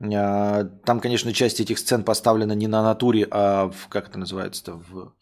Э, 0.00 0.64
там, 0.84 1.00
конечно, 1.00 1.32
часть 1.34 1.60
этих 1.60 1.78
сцен 1.78 2.02
поставлена 2.02 2.54
не 2.54 2.66
на 2.66 2.82
натуре, 2.82 3.26
а 3.30 3.68
в, 3.68 3.88
как 3.88 4.08
это 4.08 4.18
называется-то, 4.18 4.72
в... 4.72 5.12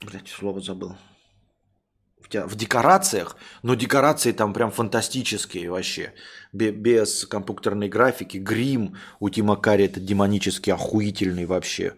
Блять, 0.00 0.28
слово 0.28 0.60
забыл 0.60 0.96
в 2.32 2.54
декорациях, 2.54 3.36
но 3.62 3.74
декорации 3.74 4.32
там 4.32 4.52
прям 4.52 4.70
фантастические 4.70 5.70
вообще. 5.70 6.12
Без 6.52 7.26
компьютерной 7.26 7.88
графики, 7.88 8.38
грим 8.38 8.96
у 9.20 9.28
Тима 9.30 9.56
Карри 9.56 9.84
это 9.84 10.00
демонически 10.00 10.70
охуительный 10.70 11.46
вообще. 11.46 11.94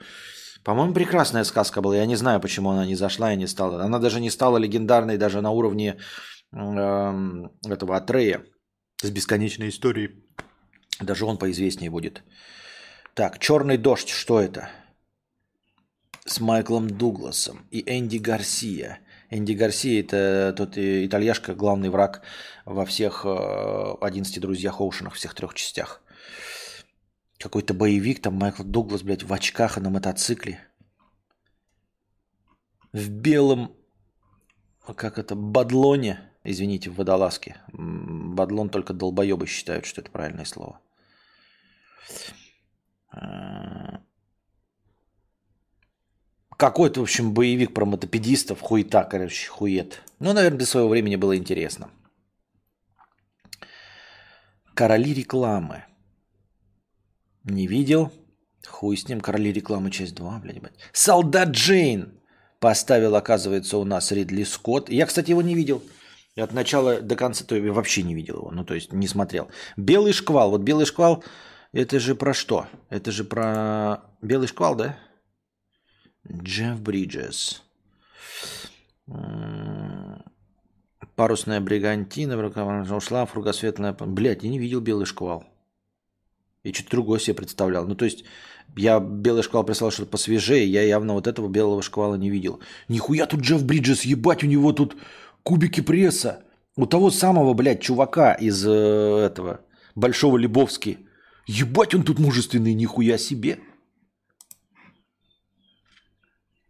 По-моему, 0.65 0.93
прекрасная 0.93 1.45
сказка 1.45 1.81
была. 1.81 1.97
Я 1.97 2.07
не 2.07 2.17
знаю, 2.17 2.41
почему 2.41 2.71
она 2.71 2.87
не 2.87 2.95
зашла 2.95 3.33
и 3.33 3.37
не 3.37 3.47
стала. 3.47 3.83
Она 3.83 3.99
даже 3.99 4.21
не 4.21 4.31
стала 4.31 4.59
легендарной 4.59 5.17
даже 5.17 5.41
на 5.41 5.51
уровне 5.51 5.97
эм, 6.53 7.51
этого 7.67 7.97
Атрея 7.97 8.45
с 9.03 9.11
бесконечной 9.11 9.71
историей. 9.71 10.25
Даже 11.01 11.25
он 11.25 11.39
поизвестнее 11.39 11.91
будет. 11.91 12.23
Так, 13.15 13.39
«Черный 13.39 13.79
дождь», 13.79 14.11
что 14.11 14.39
это? 14.39 14.71
С 16.27 16.41
Майклом 16.41 16.89
Дугласом 16.89 17.67
и 17.71 17.83
Энди 17.87 18.19
Гарсия. 18.19 19.01
Энди 19.31 19.53
Гарсия– 19.53 20.01
это 20.03 20.53
тот 20.57 20.77
итальяшка, 20.77 21.55
главный 21.55 21.89
враг 21.89 22.23
во 22.65 22.85
всех 22.85 23.25
11 23.25 24.37
э, 24.37 24.41
друзьях 24.41 24.81
Оушенах, 24.81 25.15
всех 25.15 25.35
трех 25.35 25.55
частях. 25.55 26.03
Какой-то 27.39 27.73
боевик, 27.73 28.21
там 28.21 28.35
Майкл 28.35 28.65
Дуглас, 28.65 29.03
блядь, 29.03 29.23
в 29.23 29.33
очках 29.33 29.79
и 29.79 29.81
на 29.81 29.89
мотоцикле. 29.89 30.59
В 32.93 33.09
белом, 33.09 33.73
как 34.97 35.17
это, 35.17 35.37
бадлоне, 35.37 36.19
извините, 36.43 36.91
в 36.91 36.97
водолазке. 36.97 37.57
Бадлон 37.69 38.69
только 38.69 38.93
долбоебы 38.93 39.47
считают, 39.47 39.87
что 39.87 40.01
это 40.01 40.11
правильное 40.11 40.45
слово. 40.45 40.81
Какой-то, 46.61 47.01
в 47.01 47.05
общем, 47.05 47.33
боевик 47.33 47.73
про 47.73 47.87
мотопедистов, 47.87 48.61
хуета, 48.61 49.03
короче, 49.05 49.49
хует. 49.49 50.03
Ну, 50.19 50.35
наверное, 50.35 50.59
для 50.59 50.67
своего 50.67 50.91
времени 50.91 51.17
было 51.17 51.35
интересно. 51.35 51.89
Короли 54.75 55.15
рекламы. 55.15 55.85
Не 57.45 57.67
видел. 57.67 58.13
Хуй 58.67 58.99
с 58.99 59.09
ним. 59.09 59.23
Короли 59.23 59.55
рекламы, 59.55 59.91
часть 59.91 60.15
2, 60.15 60.39
блядь. 60.41 60.61
блядь. 60.61 60.75
Солдат 60.93 61.49
Джейн 61.49 62.21
поставил, 62.59 63.17
оказывается, 63.17 63.79
у 63.79 63.85
нас 63.85 64.13
Ридли 64.13 64.45
Скотт. 64.45 64.91
Я, 64.91 65.07
кстати, 65.07 65.31
его 65.31 65.41
не 65.41 65.55
видел. 65.55 65.83
От 66.37 66.53
начала 66.53 67.01
до 67.01 67.17
конца, 67.17 67.43
то 67.47 67.57
я 67.57 67.73
вообще 67.73 68.03
не 68.03 68.15
видел 68.15 68.37
его. 68.37 68.51
Ну, 68.51 68.67
то 68.67 68.75
есть 68.75 68.93
не 68.93 69.09
смотрел. 69.09 69.49
Белый 69.79 70.13
шквал. 70.13 70.51
Вот 70.51 70.61
белый 70.61 70.85
шквал, 70.85 71.25
это 71.73 71.99
же 71.99 72.15
про 72.15 72.35
что? 72.35 72.67
Это 72.91 73.13
же 73.13 73.25
про 73.25 74.03
белый 74.21 74.47
шквал, 74.47 74.75
да? 74.75 74.99
Джефф 76.29 76.81
Бриджес. 76.81 77.63
Парусная 81.17 81.61
бригантина, 81.61 82.37
ушла, 82.97 83.27
фругосветная... 83.27 83.93
Блядь, 83.93 84.43
я 84.43 84.51
не 84.51 84.59
видел 84.59 84.81
белый 84.81 85.07
шквал. 85.07 85.45
И 86.63 86.73
что-то 86.73 86.91
другое 86.91 87.19
себе 87.19 87.35
представлял. 87.35 87.87
Ну, 87.87 87.95
то 87.95 88.05
есть, 88.05 88.25
я 88.77 89.01
белый 89.01 89.43
шквал 89.43 89.65
прислал 89.65 89.91
что-то 89.91 90.11
посвежее, 90.11 90.67
я 90.67 90.83
явно 90.83 91.15
вот 91.15 91.27
этого 91.27 91.49
белого 91.49 91.83
шквала 91.83 92.15
не 92.17 92.31
видел. 92.31 92.61
Нихуя 92.89 93.27
тут 93.27 93.41
Джефф 93.41 93.65
Бриджес, 93.65 94.03
ебать, 94.03 94.45
у 94.45 94.47
него 94.47 94.73
тут 94.73 94.97
кубики 95.43 95.81
пресса. 95.81 96.45
У 96.77 96.87
того 96.87 97.11
самого, 97.11 97.55
блядь, 97.55 97.83
чувака 97.83 98.33
из 98.35 98.65
э, 98.67 98.71
этого, 98.71 99.61
Большого 99.95 100.37
Лебовски. 100.37 100.99
Ебать, 101.47 101.95
он 101.95 102.05
тут 102.05 102.19
мужественный, 102.19 102.75
нихуя 102.75 103.19
себе. 103.19 103.59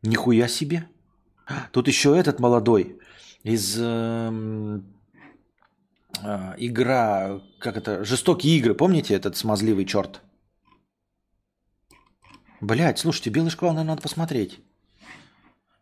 Нихуя 0.03 0.49
себе. 0.49 0.89
Тут 1.73 1.89
еще 1.89 2.17
этот 2.17 2.41
молодой 2.41 2.99
из 3.43 3.77
э, 3.79 4.81
э, 6.23 6.55
игра, 6.59 7.41
как 7.59 7.77
это, 7.77 8.05
жестокие 8.05 8.57
игры, 8.59 8.75
помните 8.75 9.15
этот 9.15 9.37
смазливый 9.37 9.85
черт? 9.85 10.23
Блять, 12.61 12.99
слушайте, 12.99 13.31
белый 13.31 13.51
шквал, 13.51 13.73
наверное, 13.73 13.93
надо 13.93 14.03
посмотреть. 14.03 14.61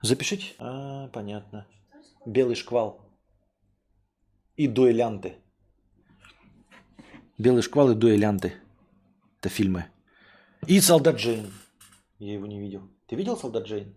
Запишите. 0.01 0.55
А, 0.59 1.09
понятно. 1.09 1.67
Белый 2.25 2.55
шквал. 2.55 3.01
И 4.57 4.69
дуэлянты. 4.69 5.37
Белый 7.37 7.63
шквал 7.63 7.91
и 7.91 7.95
дуэлянты. 7.95 8.55
Это 9.41 9.49
фильмы. 9.49 9.87
И 10.67 10.81
Солдат 10.81 11.17
Джейн. 11.17 11.53
Я 12.19 12.35
его 12.35 12.47
не 12.47 12.61
видел. 12.61 12.89
Ты 13.07 13.17
видел 13.17 13.37
Солдат 13.37 13.67
Джейн? 13.67 13.95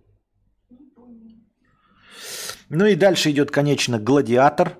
Ну 2.69 2.85
и 2.85 2.95
дальше 2.95 3.31
идет, 3.31 3.51
конечно, 3.51 3.99
Гладиатор. 3.99 4.77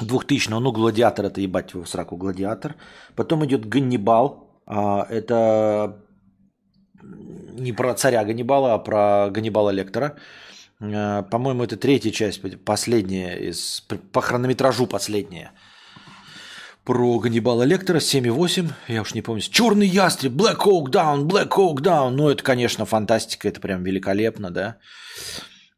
2000 0.00 0.50
ну, 0.50 0.72
Гладиатор, 0.72 1.26
это 1.26 1.40
ебать 1.40 1.74
в 1.74 1.86
сраку 1.86 2.16
Гладиатор. 2.16 2.74
Потом 3.14 3.44
идет 3.44 3.68
Ганнибал. 3.68 4.60
А, 4.66 5.06
это 5.08 6.02
не 7.02 7.72
про 7.72 7.94
царя 7.94 8.24
Ганнибала, 8.24 8.74
а 8.74 8.78
про 8.78 9.30
Ганнибала 9.30 9.70
Лектора. 9.70 10.16
А, 10.80 11.22
по-моему, 11.22 11.64
это 11.64 11.76
третья 11.76 12.10
часть, 12.10 12.40
последняя 12.64 13.36
из, 13.36 13.84
по 14.12 14.20
хронометражу 14.20 14.86
последняя. 14.86 15.52
Про 16.84 17.18
Ганнибала 17.18 17.62
Лектора 17.62 17.98
7,8, 17.98 18.72
я 18.88 19.00
уж 19.00 19.14
не 19.14 19.22
помню. 19.22 19.40
Черный 19.40 19.86
ястреб, 19.86 20.32
Black 20.32 20.58
Hawk 20.58 20.90
Down, 20.90 21.24
Black 21.24 21.48
Hawk 21.48 21.76
Down. 21.76 22.10
Ну, 22.10 22.28
это, 22.28 22.42
конечно, 22.42 22.84
фантастика, 22.84 23.48
это 23.48 23.60
прям 23.60 23.82
великолепно, 23.84 24.50
да. 24.50 24.76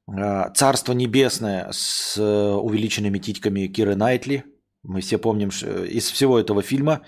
А, 0.08 0.50
Царство 0.50 0.92
небесное 0.92 1.68
с 1.72 2.16
э, 2.16 2.22
увеличенными 2.22 3.18
титьками 3.18 3.66
Киры 3.66 3.96
Найтли. 3.96 4.44
Мы 4.82 5.00
все 5.00 5.18
помним, 5.18 5.50
что 5.50 5.84
из 5.84 6.10
всего 6.10 6.38
этого 6.38 6.62
фильма 6.62 7.02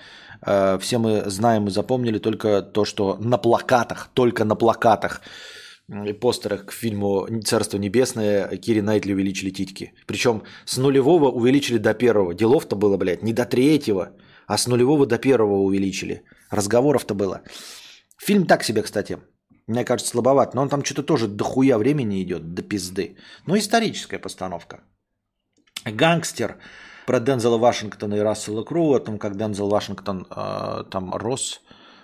э, 0.45 0.79
все 0.81 0.99
мы 0.99 1.31
знаем 1.31 1.69
и 1.69 1.71
запомнили 1.71 2.19
только 2.19 2.63
то, 2.63 2.85
что 2.85 3.17
на 3.17 3.39
плакатах, 3.39 4.11
только 4.15 4.45
на 4.45 4.57
плакатах 4.57 5.23
и 5.89 6.13
постерах 6.13 6.67
к 6.67 6.73
фильму 6.73 7.27
«Царство 7.45 7.79
небесное» 7.79 8.57
Кири 8.57 8.83
Найтли 8.83 9.15
увеличили 9.15 9.51
титьки. 9.51 9.95
Причем 10.07 10.43
с 10.67 10.77
нулевого 10.77 11.31
увеличили 11.31 11.79
до 11.79 11.95
первого. 11.95 12.35
Делов-то 12.35 12.77
было, 12.77 12.97
блядь, 12.97 13.23
не 13.23 13.33
до 13.33 13.47
третьего, 13.47 14.11
а 14.47 14.59
с 14.59 14.67
нулевого 14.67 15.07
до 15.07 15.19
первого 15.19 15.61
увеличили. 15.61 16.25
Разговоров-то 16.51 17.15
было. 17.15 17.43
Фильм 18.19 18.47
так 18.47 18.65
себе, 18.65 18.83
кстати. 18.83 19.19
Мне 19.69 19.85
кажется, 19.85 20.11
слабоват. 20.11 20.55
Но 20.55 20.63
он 20.63 20.69
там 20.69 20.83
что-то 20.83 21.03
тоже 21.03 21.29
дохуя 21.29 21.79
времени 21.79 22.23
идет, 22.23 22.55
до 22.55 22.63
пизды. 22.63 23.17
Но 23.47 23.57
историческая 23.57 24.19
постановка. 24.19 24.81
Гангстер 25.85 26.57
про 27.07 27.21
Дензела 27.21 27.59
Вашингтона 27.59 28.17
и 28.17 28.21
Рассела 28.21 28.65
Кроу, 28.65 28.95
о 28.95 29.01
том, 29.01 29.19
как 29.19 29.37
Дензел 29.37 29.69
Вашингтон 29.69 30.27
э, 30.31 30.85
там 30.91 31.15
рос 31.15 31.61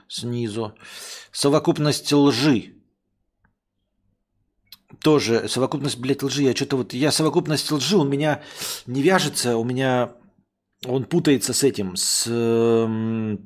снизу. 0.09 0.74
Совокупность 1.32 2.12
лжи. 2.12 2.74
Тоже 5.03 5.49
совокупность, 5.49 5.99
блядь, 5.99 6.23
лжи. 6.23 6.43
Я 6.43 6.55
что-то 6.55 6.77
вот... 6.77 6.93
Я 6.93 7.12
совокупность 7.12 7.73
лжи, 7.73 7.97
он 7.97 8.09
меня 8.11 8.43
не 8.86 9.03
вяжется, 9.03 9.57
у 9.57 9.65
меня... 9.65 10.12
Он 10.86 11.05
путается 11.05 11.55
с 11.55 11.62
этим, 11.62 11.97
с... 11.97 12.27
Э, 12.28 13.36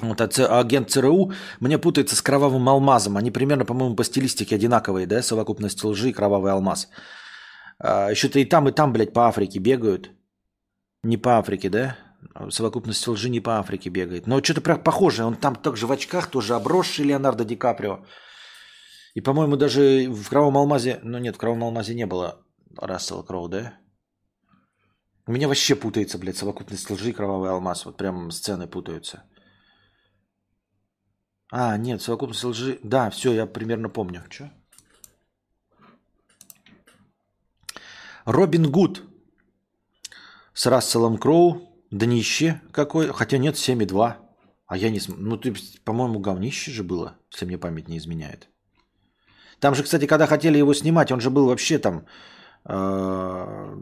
вот, 0.00 0.20
а 0.20 0.60
агент 0.60 0.90
ЦРУ 0.90 1.32
мне 1.60 1.78
путается 1.78 2.14
с 2.14 2.22
кровавым 2.22 2.68
алмазом. 2.68 3.16
Они 3.16 3.30
примерно, 3.30 3.64
по-моему, 3.64 3.96
по 3.96 4.04
стилистике 4.04 4.54
одинаковые, 4.54 5.06
да? 5.06 5.22
Совокупность 5.22 5.82
лжи 5.84 6.10
и 6.10 6.12
кровавый 6.12 6.52
алмаз. 6.52 6.88
А, 7.80 8.10
еще-то 8.10 8.38
и 8.38 8.44
там, 8.44 8.68
и 8.68 8.72
там, 8.72 8.92
блядь, 8.92 9.12
по 9.12 9.26
Африке 9.26 9.58
бегают. 9.58 10.10
Не 11.02 11.16
по 11.16 11.38
Африке, 11.38 11.68
да? 11.68 11.96
Совокупность 12.50 13.06
лжи 13.08 13.28
не 13.28 13.40
по 13.40 13.58
Африке 13.58 13.90
бегает. 13.90 14.26
Но 14.26 14.42
что-то 14.42 14.60
прям 14.60 14.82
похоже. 14.82 15.24
Он 15.24 15.34
там 15.34 15.56
также 15.56 15.86
в 15.86 15.92
очках, 15.92 16.30
тоже 16.30 16.54
обросший 16.54 17.04
Леонардо 17.04 17.44
Ди 17.44 17.56
Каприо. 17.56 17.98
И, 19.14 19.20
по-моему, 19.20 19.56
даже 19.56 20.08
в 20.08 20.28
Кровавом 20.28 20.58
Алмазе... 20.58 21.00
Ну 21.02 21.18
нет, 21.18 21.34
в 21.34 21.38
Кровавом 21.38 21.64
Алмазе 21.64 21.94
не 21.94 22.06
было 22.06 22.44
Рассела 22.76 23.24
Кроу, 23.24 23.48
да? 23.48 23.74
У 25.26 25.32
меня 25.32 25.48
вообще 25.48 25.74
путается, 25.74 26.18
блядь, 26.18 26.36
совокупность 26.36 26.90
лжи 26.90 27.10
и 27.10 27.12
Кровавый 27.12 27.50
Алмаз. 27.50 27.84
Вот 27.84 27.96
прям 27.96 28.30
сцены 28.30 28.68
путаются. 28.68 29.24
А, 31.50 31.76
нет, 31.76 32.02
совокупность 32.02 32.44
лжи. 32.44 32.78
Да, 32.82 33.10
все, 33.10 33.32
я 33.32 33.46
примерно 33.46 33.88
помню. 33.88 34.22
Че? 34.28 34.50
Робин 38.24 38.70
Гуд 38.70 39.02
с 40.52 40.66
Расселом 40.66 41.18
Кроу. 41.18 41.62
Днище 41.90 42.60
какой. 42.72 43.06
Хотя 43.12 43.38
нет, 43.38 43.54
7,2. 43.54 44.16
А 44.66 44.76
я 44.76 44.90
не... 44.90 45.00
Ну, 45.08 45.38
ты, 45.38 45.54
по-моему, 45.84 46.20
говнище 46.20 46.70
же 46.70 46.84
было, 46.84 47.16
если 47.32 47.46
мне 47.46 47.58
память 47.58 47.88
не 47.88 47.96
изменяет. 47.96 48.50
Там 49.60 49.74
же, 49.74 49.82
кстати, 49.82 50.06
когда 50.06 50.26
хотели 50.26 50.58
его 50.58 50.74
снимать, 50.74 51.10
он 51.10 51.20
же 51.20 51.30
был 51.30 51.46
вообще 51.46 51.78
там... 51.78 52.04
Э, 52.66 53.76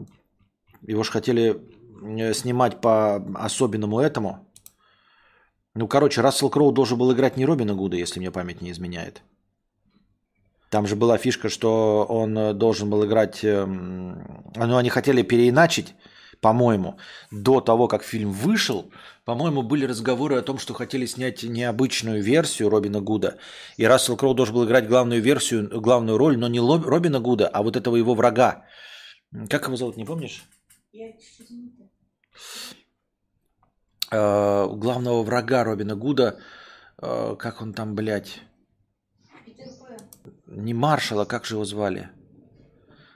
его 0.81 1.03
же 1.03 1.11
хотели 1.11 1.61
э, 2.01 2.33
снимать 2.33 2.79
по 2.79 3.17
особенному 3.35 3.99
этому. 3.99 4.46
Ну, 5.77 5.87
короче, 5.87 6.21
Рассел 6.21 6.49
Кроу 6.49 6.71
должен 6.71 6.97
был 6.97 7.13
играть 7.13 7.37
не 7.37 7.45
Робина 7.45 7.75
Гуда, 7.75 7.97
если 7.97 8.19
мне 8.19 8.31
память 8.31 8.61
не 8.61 8.71
изменяет. 8.71 9.21
Там 10.71 10.87
же 10.87 10.95
была 10.95 11.19
фишка, 11.19 11.49
что 11.49 12.03
он 12.09 12.35
э, 12.35 12.53
должен 12.53 12.89
был 12.89 13.05
играть... 13.05 13.43
Эм, 13.43 14.51
ну, 14.55 14.77
они 14.77 14.89
хотели 14.89 15.21
переиначить, 15.21 15.93
по-моему, 16.41 16.97
до 17.29 17.61
того, 17.61 17.87
как 17.87 18.03
фильм 18.03 18.31
вышел. 18.31 18.89
По-моему, 19.23 19.61
были 19.61 19.85
разговоры 19.85 20.37
о 20.37 20.41
том, 20.41 20.57
что 20.57 20.73
хотели 20.73 21.05
снять 21.05 21.43
необычную 21.43 22.23
версию 22.23 22.69
Робина 22.69 22.99
Гуда. 22.99 23.37
И 23.77 23.85
Рассел 23.85 24.17
Кроу 24.17 24.33
должен 24.33 24.55
был 24.55 24.65
играть 24.65 24.87
главную 24.87 25.21
версию, 25.21 25.69
главную 25.79 26.17
роль, 26.17 26.37
но 26.37 26.47
не 26.47 26.59
Робина 26.59 27.19
Гуда, 27.19 27.47
а 27.47 27.61
вот 27.61 27.75
этого 27.75 27.97
его 27.97 28.15
врага. 28.15 28.65
Как 29.47 29.67
его 29.67 29.77
зовут, 29.77 29.95
не 29.95 30.05
помнишь? 30.05 30.43
Я 30.91 31.11
чуть-чуть 31.11 31.51
главного 34.09 35.23
врага 35.23 35.63
Робина 35.63 35.95
Гуда, 35.95 36.39
э, 37.01 37.35
как 37.37 37.61
он 37.61 37.73
там, 37.73 37.95
блядь, 37.95 38.41
не 40.45 40.73
маршала, 40.73 41.25
как 41.25 41.45
же 41.45 41.55
его 41.55 41.65
звали? 41.65 42.09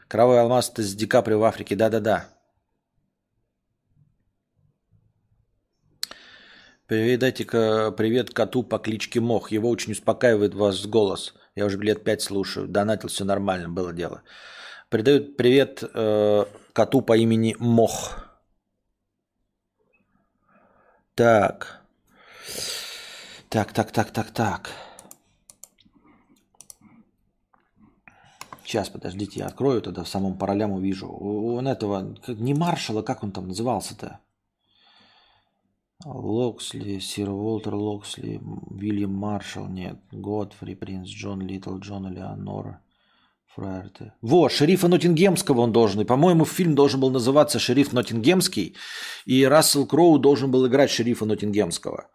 Кровавый 0.07 0.41
алмаз 0.41 0.69
это 0.69 0.83
с 0.83 0.93
Ди 0.93 1.07
Каприо 1.07 1.39
в 1.39 1.43
Африке, 1.43 1.75
да-да-да. 1.75 2.27
Передайте-ка 6.87 7.91
привет 7.95 8.33
коту 8.33 8.63
по 8.63 8.77
кличке 8.77 9.21
Мох. 9.21 9.53
Его 9.53 9.69
очень 9.69 9.93
успокаивает 9.93 10.53
ваш 10.53 10.85
голос. 10.85 11.33
Я 11.55 11.65
уже 11.65 11.77
лет 11.77 12.03
пять 12.03 12.21
слушаю. 12.21 12.67
Донатил, 12.67 13.07
все 13.07 13.23
нормально, 13.23 13.69
было 13.69 13.93
дело. 13.93 14.23
Передают 14.89 15.37
привет 15.37 15.81
э, 15.81 16.45
коту 16.73 17.01
по 17.01 17.15
имени 17.15 17.55
Мох. 17.59 18.30
Так. 21.21 21.85
Так, 23.49 23.73
так, 23.73 23.91
так, 23.91 24.11
так, 24.11 24.31
так. 24.31 24.71
Сейчас, 28.63 28.89
подождите, 28.89 29.41
я 29.41 29.45
открою 29.45 29.83
тогда 29.83 30.03
в 30.03 30.07
самом 30.07 30.35
паралям 30.35 30.71
увижу. 30.71 31.07
Он 31.07 31.67
этого, 31.67 32.17
не 32.27 32.55
маршала, 32.55 33.03
как 33.03 33.23
он 33.23 33.31
там 33.31 33.49
назывался-то? 33.49 34.19
Локсли, 36.03 36.97
сир 36.97 37.29
Уолтер 37.29 37.75
Локсли, 37.75 38.41
Вильям 38.71 39.13
Маршалл, 39.13 39.67
нет, 39.67 39.99
Годфри, 40.11 40.73
принц 40.73 41.07
Джон 41.07 41.41
Литл, 41.41 41.77
Джон 41.77 42.11
Элеонора, 42.11 42.80
Фраерты. 43.55 44.13
Во, 44.21 44.49
шерифа 44.49 44.87
Ноттингемского 44.87 45.61
он 45.61 45.71
должен. 45.71 46.01
И, 46.01 46.05
по-моему, 46.05 46.45
фильм 46.45 46.73
должен 46.73 46.99
был 46.99 47.11
называться 47.11 47.59
«Шериф 47.59 47.91
Ноттингемский», 47.91 48.75
и 49.25 49.45
Рассел 49.45 49.85
Кроу 49.85 50.19
должен 50.19 50.51
был 50.51 50.67
играть 50.67 50.89
шерифа 50.89 51.25
Ноттингемского. 51.25 52.09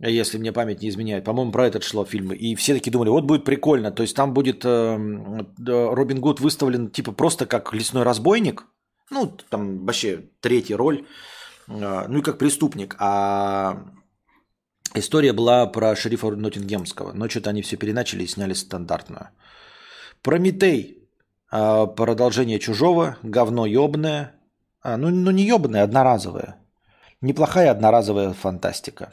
Если 0.00 0.38
мне 0.38 0.52
память 0.52 0.80
не 0.82 0.88
изменяет. 0.88 1.24
По-моему, 1.24 1.52
про 1.52 1.66
этот 1.66 1.82
шло 1.82 2.04
фильм. 2.04 2.32
И 2.32 2.54
все 2.54 2.74
таки 2.74 2.90
думали, 2.90 3.10
вот 3.10 3.24
будет 3.24 3.44
прикольно. 3.44 3.90
То 3.90 4.02
есть 4.02 4.14
там 4.14 4.32
будет 4.32 4.64
э, 4.64 4.96
Робин 5.66 6.20
Гуд 6.20 6.40
выставлен 6.40 6.90
типа 6.90 7.12
просто 7.12 7.46
как 7.46 7.74
лесной 7.74 8.04
разбойник. 8.04 8.64
Ну, 9.10 9.36
там 9.50 9.84
вообще 9.84 10.28
третья 10.40 10.76
роль 10.76 11.04
а, 11.68 12.06
ну 12.08 12.18
и 12.18 12.22
как 12.22 12.38
преступник. 12.38 12.96
А 12.98 13.84
история 14.94 15.32
была 15.32 15.66
про 15.66 15.96
шерифа 15.96 16.30
Ноттингемского. 16.30 17.12
Но 17.12 17.28
что-то 17.28 17.50
они 17.50 17.62
все 17.62 17.76
переначали 17.76 18.22
и 18.22 18.26
сняли 18.26 18.54
стандартную. 18.54 19.30
Прометей. 20.28 21.08
А, 21.50 21.86
продолжение 21.86 22.58
чужого. 22.58 23.16
Говно 23.22 23.64
ебное. 23.64 24.34
А, 24.82 24.98
ну, 24.98 25.08
ну 25.08 25.30
не 25.30 25.44
ебное, 25.44 25.84
одноразовое. 25.84 26.56
Неплохая 27.22 27.70
одноразовая 27.70 28.34
фантастика. 28.34 29.10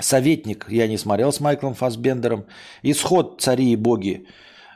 Советник 0.00 0.70
я 0.70 0.88
не 0.88 0.96
смотрел 0.96 1.32
с 1.32 1.40
Майклом 1.40 1.74
Фасбендером. 1.74 2.46
Исход 2.82 3.42
«Цари 3.42 3.72
и 3.72 3.76
боги» 3.76 4.26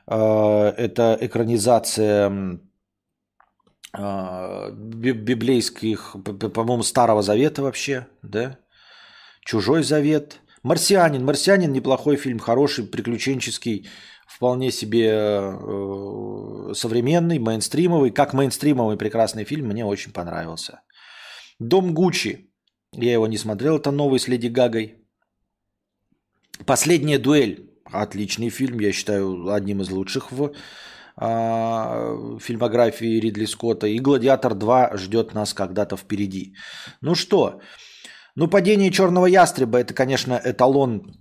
это 0.07 1.17
экранизация 1.23 2.61
а, 3.95 4.71
библейских, 4.73 6.17
по-моему, 6.53 6.83
Старого 6.83 7.23
Завета 7.23 7.63
вообще, 7.63 8.09
да? 8.21 8.59
Чужой 9.41 9.83
Завет. 9.83 10.37
Марсианин. 10.63 11.25
Марсианин 11.25 11.73
неплохой 11.73 12.17
фильм, 12.17 12.41
хороший, 12.41 12.85
приключенческий, 12.85 13.89
вполне 14.37 14.71
себе 14.71 15.09
э, 15.09 16.75
современный, 16.75 17.39
мейнстримовый. 17.39 18.11
Как 18.11 18.35
мейнстримовый 18.35 18.97
прекрасный 18.97 19.45
фильм, 19.45 19.67
мне 19.67 19.85
очень 19.85 20.13
понравился. 20.13 20.81
Дом 21.59 21.95
Гуччи. 21.95 22.51
Я 22.93 23.13
его 23.13 23.27
не 23.27 23.39
смотрел, 23.39 23.79
это 23.79 23.91
новый 23.91 24.19
с 24.19 24.29
Леди 24.29 24.49
Гагой. 24.49 24.95
Последняя 26.67 27.19
дуэль. 27.19 27.71
Отличный 27.85 28.51
фильм, 28.51 28.81
я 28.81 28.93
считаю, 28.93 29.49
одним 29.55 29.81
из 29.81 29.91
лучших 29.91 30.33
в 30.33 30.53
э, 31.21 32.39
фильмографии 32.41 33.21
Ридли 33.21 33.47
Скотта. 33.47 33.87
И 33.87 33.99
«Гладиатор 34.01 34.53
2» 34.53 34.97
ждет 34.97 35.35
нас 35.35 35.55
когда-то 35.55 35.97
впереди. 35.97 36.55
Ну 37.01 37.15
что, 37.15 37.61
ну 38.35 38.49
«Падение 38.49 38.91
черного 38.91 39.27
ястреба»– 39.27 39.79
это, 39.81 39.95
конечно, 39.95 40.41
эталон, 40.45 41.15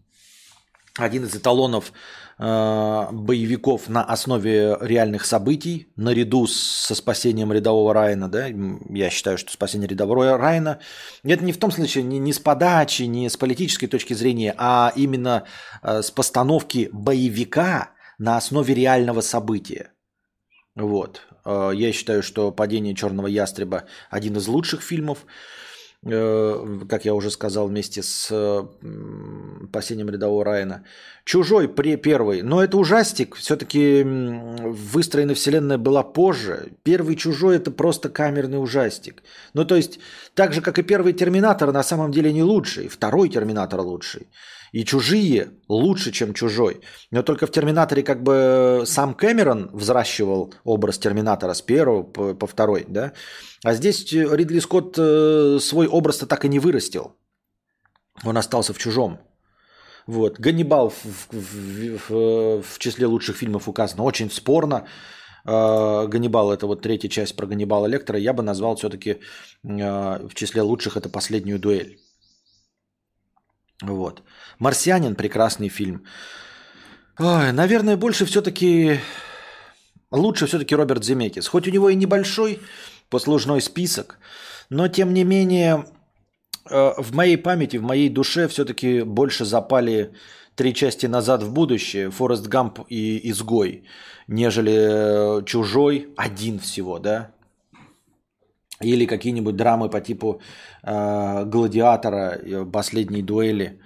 один 0.97 1.23
из 1.23 1.35
эталонов 1.35 1.93
э, 2.37 3.07
боевиков 3.11 3.89
на 3.89 4.03
основе 4.03 4.77
реальных 4.81 5.25
событий, 5.25 5.87
наряду 5.95 6.47
со 6.47 6.95
спасением 6.95 7.53
рядового 7.53 7.93
Райана, 7.93 8.29
да, 8.29 8.47
я 8.89 9.09
считаю, 9.09 9.37
что 9.37 9.51
спасение 9.51 9.87
рядового 9.87 10.37
Райана, 10.37 10.79
это 11.23 11.43
не 11.43 11.53
в 11.53 11.57
том 11.57 11.71
случае, 11.71 12.03
не, 12.03 12.19
не 12.19 12.33
с 12.33 12.39
подачи, 12.39 13.03
не 13.03 13.29
с 13.29 13.37
политической 13.37 13.87
точки 13.87 14.13
зрения, 14.13 14.53
а 14.57 14.91
именно 14.95 15.43
э, 15.81 16.01
с 16.01 16.11
постановки 16.11 16.89
боевика 16.91 17.91
на 18.17 18.37
основе 18.37 18.73
реального 18.73 19.21
события. 19.21 19.91
Вот. 20.75 21.21
Э, 21.45 21.71
я 21.73 21.91
считаю, 21.91 22.23
что 22.23 22.51
«Падение 22.51 22.95
черного 22.95 23.27
ястреба» 23.27 23.85
один 24.09 24.37
из 24.37 24.47
лучших 24.47 24.81
фильмов, 24.81 25.25
как 26.05 27.05
я 27.05 27.15
уже 27.15 27.31
сказал, 27.31 27.67
вместе 27.67 28.03
с 28.03 28.27
«Спасением 29.69 30.09
рядового 30.09 30.45
Райана». 30.45 30.83
«Чужой» 31.23 31.67
первый, 31.67 32.43
но 32.43 32.63
это 32.63 32.77
ужастик, 32.77 33.35
все-таки 33.35 34.03
выстроена 34.03 35.33
вселенная 35.33 35.79
была 35.79 36.03
позже. 36.03 36.73
Первый 36.83 37.15
«Чужой» 37.15 37.55
это 37.55 37.71
просто 37.71 38.09
камерный 38.09 38.61
ужастик. 38.61 39.23
Ну 39.55 39.65
то 39.65 39.75
есть, 39.75 39.99
так 40.35 40.53
же, 40.53 40.61
как 40.61 40.77
и 40.77 40.83
первый 40.83 41.13
«Терминатор» 41.13 41.71
на 41.71 41.81
самом 41.81 42.11
деле 42.11 42.31
не 42.31 42.43
лучший, 42.43 42.87
второй 42.87 43.29
«Терминатор» 43.29 43.81
лучший. 43.81 44.27
И 44.75 44.83
чужие 44.83 45.47
лучше, 45.69 46.11
чем 46.11 46.33
чужой. 46.33 46.81
Но 47.11 47.23
только 47.23 47.47
в 47.47 47.51
Терминаторе 47.51 48.03
как 48.03 48.23
бы 48.23 48.83
сам 48.85 49.13
Кэмерон 49.13 49.69
взращивал 49.73 50.53
образ 50.65 50.97
Терминатора 50.97 51.53
с 51.53 51.61
первого 51.61 52.03
по, 52.03 52.33
по 52.33 52.45
второй, 52.45 52.85
да? 52.89 53.13
А 53.63 53.73
здесь 53.73 54.11
Ридли 54.11 54.59
Скотт 54.59 54.97
э, 54.97 55.59
свой 55.61 55.87
образ-то 55.87 56.25
так 56.27 56.43
и 56.43 56.49
не 56.49 56.59
вырастил. 56.59 57.15
Он 58.25 58.37
остался 58.37 58.73
в 58.73 58.77
чужом. 58.77 59.17
Вот. 60.07 60.39
Ганнибал 60.39 60.89
в, 60.89 61.05
в, 61.31 62.09
в, 62.09 62.61
в 62.61 62.77
числе 62.77 63.05
лучших 63.05 63.37
фильмов 63.37 63.69
указан. 63.69 64.01
Очень 64.01 64.29
спорно. 64.29 64.83
Э, 65.45 66.07
Ганнибал 66.09 66.51
это 66.51 66.67
вот 66.67 66.81
третья 66.81 67.07
часть 67.07 67.37
про 67.37 67.47
Ганнибала 67.47 67.85
Лектора. 67.87 68.19
Я 68.19 68.33
бы 68.33 68.43
назвал 68.43 68.75
все-таки 68.75 69.09
э, 69.09 70.27
в 70.27 70.33
числе 70.33 70.61
лучших 70.63 70.97
это 70.97 71.07
последнюю 71.07 71.59
дуэль. 71.59 71.97
Вот. 73.81 74.23
«Марсианин»– 74.59 75.15
прекрасный 75.17 75.69
фильм. 75.69 76.05
Ой, 77.19 77.51
наверное, 77.51 77.97
больше 77.97 78.25
все-таки... 78.25 78.99
Лучше 80.11 80.47
все-таки 80.47 80.75
Роберт 80.75 81.03
Земекис. 81.03 81.47
Хоть 81.47 81.67
у 81.67 81.71
него 81.71 81.89
и 81.89 81.95
небольшой 81.95 82.59
послужной 83.09 83.61
список, 83.61 84.17
но 84.69 84.87
тем 84.87 85.13
не 85.13 85.23
менее 85.23 85.85
э, 86.69 86.93
в 86.97 87.13
моей 87.13 87.37
памяти, 87.37 87.77
в 87.77 87.83
моей 87.83 88.09
душе 88.09 88.47
все-таки 88.47 89.01
больше 89.01 89.45
запали 89.45 90.13
три 90.55 90.73
части 90.73 91.05
назад 91.05 91.43
в 91.43 91.51
будущее, 91.51 92.11
Форест 92.11 92.47
Гамп 92.47 92.79
и 92.89 93.29
Изгой, 93.29 93.83
нежели 94.27 95.43
Чужой, 95.45 96.09
один 96.17 96.59
всего, 96.59 96.99
да, 96.99 97.34
или 98.81 99.05
какие-нибудь 99.05 99.55
драмы 99.55 99.89
по 99.89 100.01
типу 100.01 100.41
э, 100.83 101.45
Гладиатора, 101.45 102.39
э, 102.41 102.65
последней 102.71 103.21
дуэли. 103.21 103.79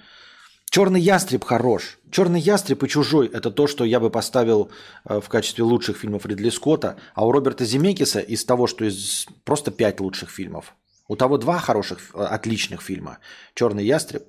Черный 0.71 1.01
ястреб 1.01 1.43
хорош. 1.43 1.99
Черный 2.11 2.39
ястреб 2.39 2.83
и 2.83 2.87
чужой 2.87 3.27
это 3.27 3.51
то, 3.51 3.67
что 3.67 3.85
я 3.85 3.99
бы 3.99 4.09
поставил 4.09 4.69
э, 5.05 5.19
в 5.19 5.29
качестве 5.29 5.63
лучших 5.63 5.97
фильмов 5.97 6.25
Ридли 6.25 6.49
Скотта. 6.49 6.95
А 7.15 7.25
у 7.25 7.31
Роберта 7.31 7.65
Земекиса 7.65 8.19
из 8.19 8.45
того, 8.45 8.67
что 8.67 8.85
из 8.85 9.27
просто 9.43 9.71
пять 9.71 9.99
лучших 9.99 10.29
фильмов. 10.29 10.75
У 11.07 11.15
того 11.15 11.37
два 11.37 11.59
хороших, 11.59 11.99
э, 12.13 12.23
отличных 12.23 12.81
фильма. 12.81 13.17
Черный 13.55 13.85
ястреб 13.85 14.23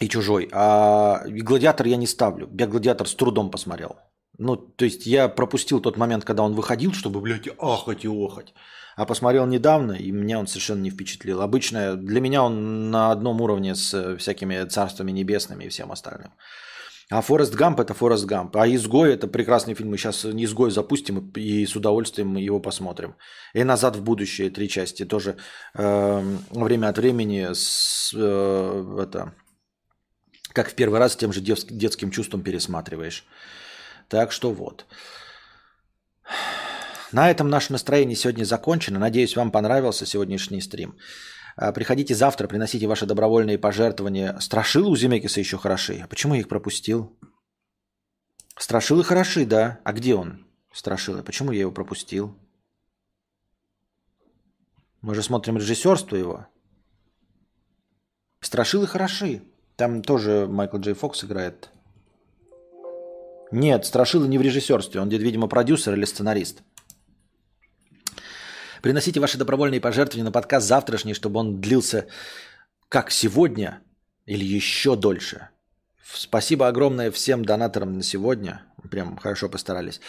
и 0.00 0.08
чужой. 0.08 0.48
А 0.52 1.22
гладиатор 1.26 1.86
я 1.86 1.96
не 1.96 2.06
ставлю. 2.06 2.48
Я 2.58 2.66
гладиатор 2.66 3.06
с 3.06 3.14
трудом 3.14 3.50
посмотрел. 3.50 3.96
Ну, 4.38 4.56
то 4.56 4.84
есть 4.84 5.06
я 5.06 5.28
пропустил 5.28 5.80
тот 5.80 5.96
момент, 5.96 6.24
когда 6.24 6.42
он 6.42 6.54
выходил, 6.54 6.92
чтобы, 6.92 7.20
блядь, 7.20 7.48
ахать 7.58 8.04
и 8.04 8.08
охать. 8.08 8.54
А 8.96 9.04
посмотрел 9.04 9.46
недавно, 9.46 9.92
и 9.92 10.12
меня 10.12 10.38
он 10.38 10.46
совершенно 10.46 10.82
не 10.82 10.90
впечатлил. 10.90 11.40
Обычно 11.40 11.96
для 11.96 12.20
меня 12.20 12.42
он 12.42 12.90
на 12.90 13.12
одном 13.12 13.40
уровне 13.40 13.74
с 13.74 14.16
всякими 14.16 14.64
царствами 14.68 15.12
небесными 15.12 15.64
и 15.64 15.68
всем 15.68 15.90
остальным. 15.92 16.30
А 17.10 17.22
Форест 17.22 17.54
Гамп 17.54 17.80
это 17.80 17.94
Форест 17.94 18.26
Гамп. 18.26 18.56
А 18.56 18.66
Изгой 18.68 19.14
это 19.14 19.28
прекрасный 19.28 19.74
фильм. 19.74 19.90
Мы 19.90 19.96
сейчас 19.96 20.24
Изгой 20.24 20.70
запустим 20.70 21.30
и 21.36 21.64
с 21.64 21.74
удовольствием 21.74 22.36
его 22.36 22.60
посмотрим. 22.60 23.14
И 23.54 23.64
Назад 23.64 23.96
в 23.96 24.02
будущее 24.02 24.50
три 24.50 24.68
части 24.68 25.04
тоже 25.04 25.36
э, 25.74 26.36
время 26.50 26.88
от 26.88 26.98
времени 26.98 27.48
с, 27.52 28.12
э, 28.14 29.02
это, 29.02 29.32
как 30.52 30.68
в 30.70 30.74
первый 30.74 30.98
раз 30.98 31.12
с 31.12 31.16
тем 31.16 31.32
же 31.32 31.40
детским 31.40 32.10
чувством 32.10 32.42
пересматриваешь. 32.42 33.24
Так 34.08 34.32
что 34.32 34.52
вот. 34.52 34.86
на 37.12 37.30
этом 37.30 37.48
наше 37.48 37.72
настроение 37.72 38.16
сегодня 38.16 38.44
закончено. 38.44 38.98
Надеюсь, 38.98 39.36
вам 39.36 39.50
понравился 39.50 40.06
сегодняшний 40.06 40.60
стрим. 40.60 40.96
А, 41.56 41.72
приходите 41.72 42.14
завтра, 42.14 42.48
приносите 42.48 42.86
ваши 42.86 43.06
добровольные 43.06 43.58
пожертвования. 43.58 44.38
Страшилы 44.40 44.90
у 44.90 44.96
Земекиса 44.96 45.40
еще 45.40 45.58
хороши. 45.58 46.00
А 46.02 46.06
почему 46.06 46.34
я 46.34 46.40
их 46.40 46.48
пропустил? 46.48 47.18
Страшилы 48.56 49.04
хороши, 49.04 49.44
да. 49.44 49.80
А 49.84 49.92
где 49.92 50.14
он? 50.14 50.46
Страшилы. 50.72 51.22
Почему 51.22 51.52
я 51.52 51.60
его 51.60 51.72
пропустил? 51.72 52.36
Мы 55.00 55.14
же 55.14 55.22
смотрим 55.22 55.56
режиссерство 55.56 56.16
его. 56.16 56.46
Страшилы 58.40 58.86
хороши. 58.86 59.42
Там 59.76 60.02
тоже 60.02 60.46
Майкл 60.48 60.78
Джей 60.78 60.94
Фокс 60.94 61.24
играет. 61.24 61.70
Нет, 63.50 63.86
Страшилы 63.86 64.28
не 64.28 64.38
в 64.38 64.42
режиссерстве. 64.42 65.00
Он, 65.00 65.08
видимо, 65.08 65.48
продюсер 65.48 65.94
или 65.94 66.04
сценарист. 66.04 66.62
Приносите 68.82 69.20
ваши 69.20 69.38
добровольные 69.38 69.80
пожертвования 69.80 70.24
на 70.24 70.32
подкаст 70.32 70.66
завтрашний, 70.66 71.14
чтобы 71.14 71.40
он 71.40 71.60
длился 71.60 72.06
как 72.88 73.10
сегодня 73.10 73.80
или 74.26 74.44
еще 74.44 74.96
дольше. 74.96 75.48
Спасибо 76.14 76.68
огромное 76.68 77.10
всем 77.10 77.44
донаторам 77.44 77.94
на 77.94 78.02
сегодня. 78.02 78.62
Прям 78.90 79.16
хорошо 79.16 79.48
постарались. 79.48 80.00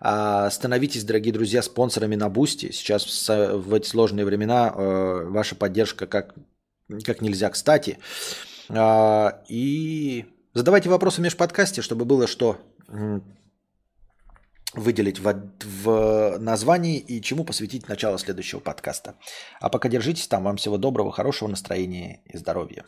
А, 0.00 0.50
становитесь, 0.50 1.04
дорогие 1.04 1.32
друзья, 1.32 1.62
спонсорами 1.62 2.14
на 2.14 2.28
Boosty. 2.28 2.70
Сейчас 2.70 3.28
в 3.28 3.74
эти 3.74 3.88
сложные 3.88 4.24
времена 4.24 4.72
э, 4.72 5.24
ваша 5.24 5.56
поддержка 5.56 6.06
как, 6.06 6.34
как 7.04 7.20
нельзя 7.22 7.50
кстати. 7.50 7.98
А, 8.68 9.42
и 9.48 10.26
задавайте 10.54 10.88
вопросы 10.90 11.20
в 11.20 11.24
межподкасте, 11.24 11.82
чтобы 11.82 12.04
было 12.04 12.28
что 12.28 12.60
выделить 14.74 15.18
в, 15.18 15.34
в 15.64 16.38
названии 16.38 16.98
и 16.98 17.22
чему 17.22 17.44
посвятить 17.44 17.88
начало 17.88 18.18
следующего 18.18 18.60
подкаста. 18.60 19.16
А 19.60 19.68
пока 19.68 19.88
держитесь 19.88 20.28
там. 20.28 20.44
Вам 20.44 20.56
всего 20.56 20.76
доброго, 20.76 21.12
хорошего 21.12 21.48
настроения 21.48 22.22
и 22.26 22.36
здоровья. 22.36 22.84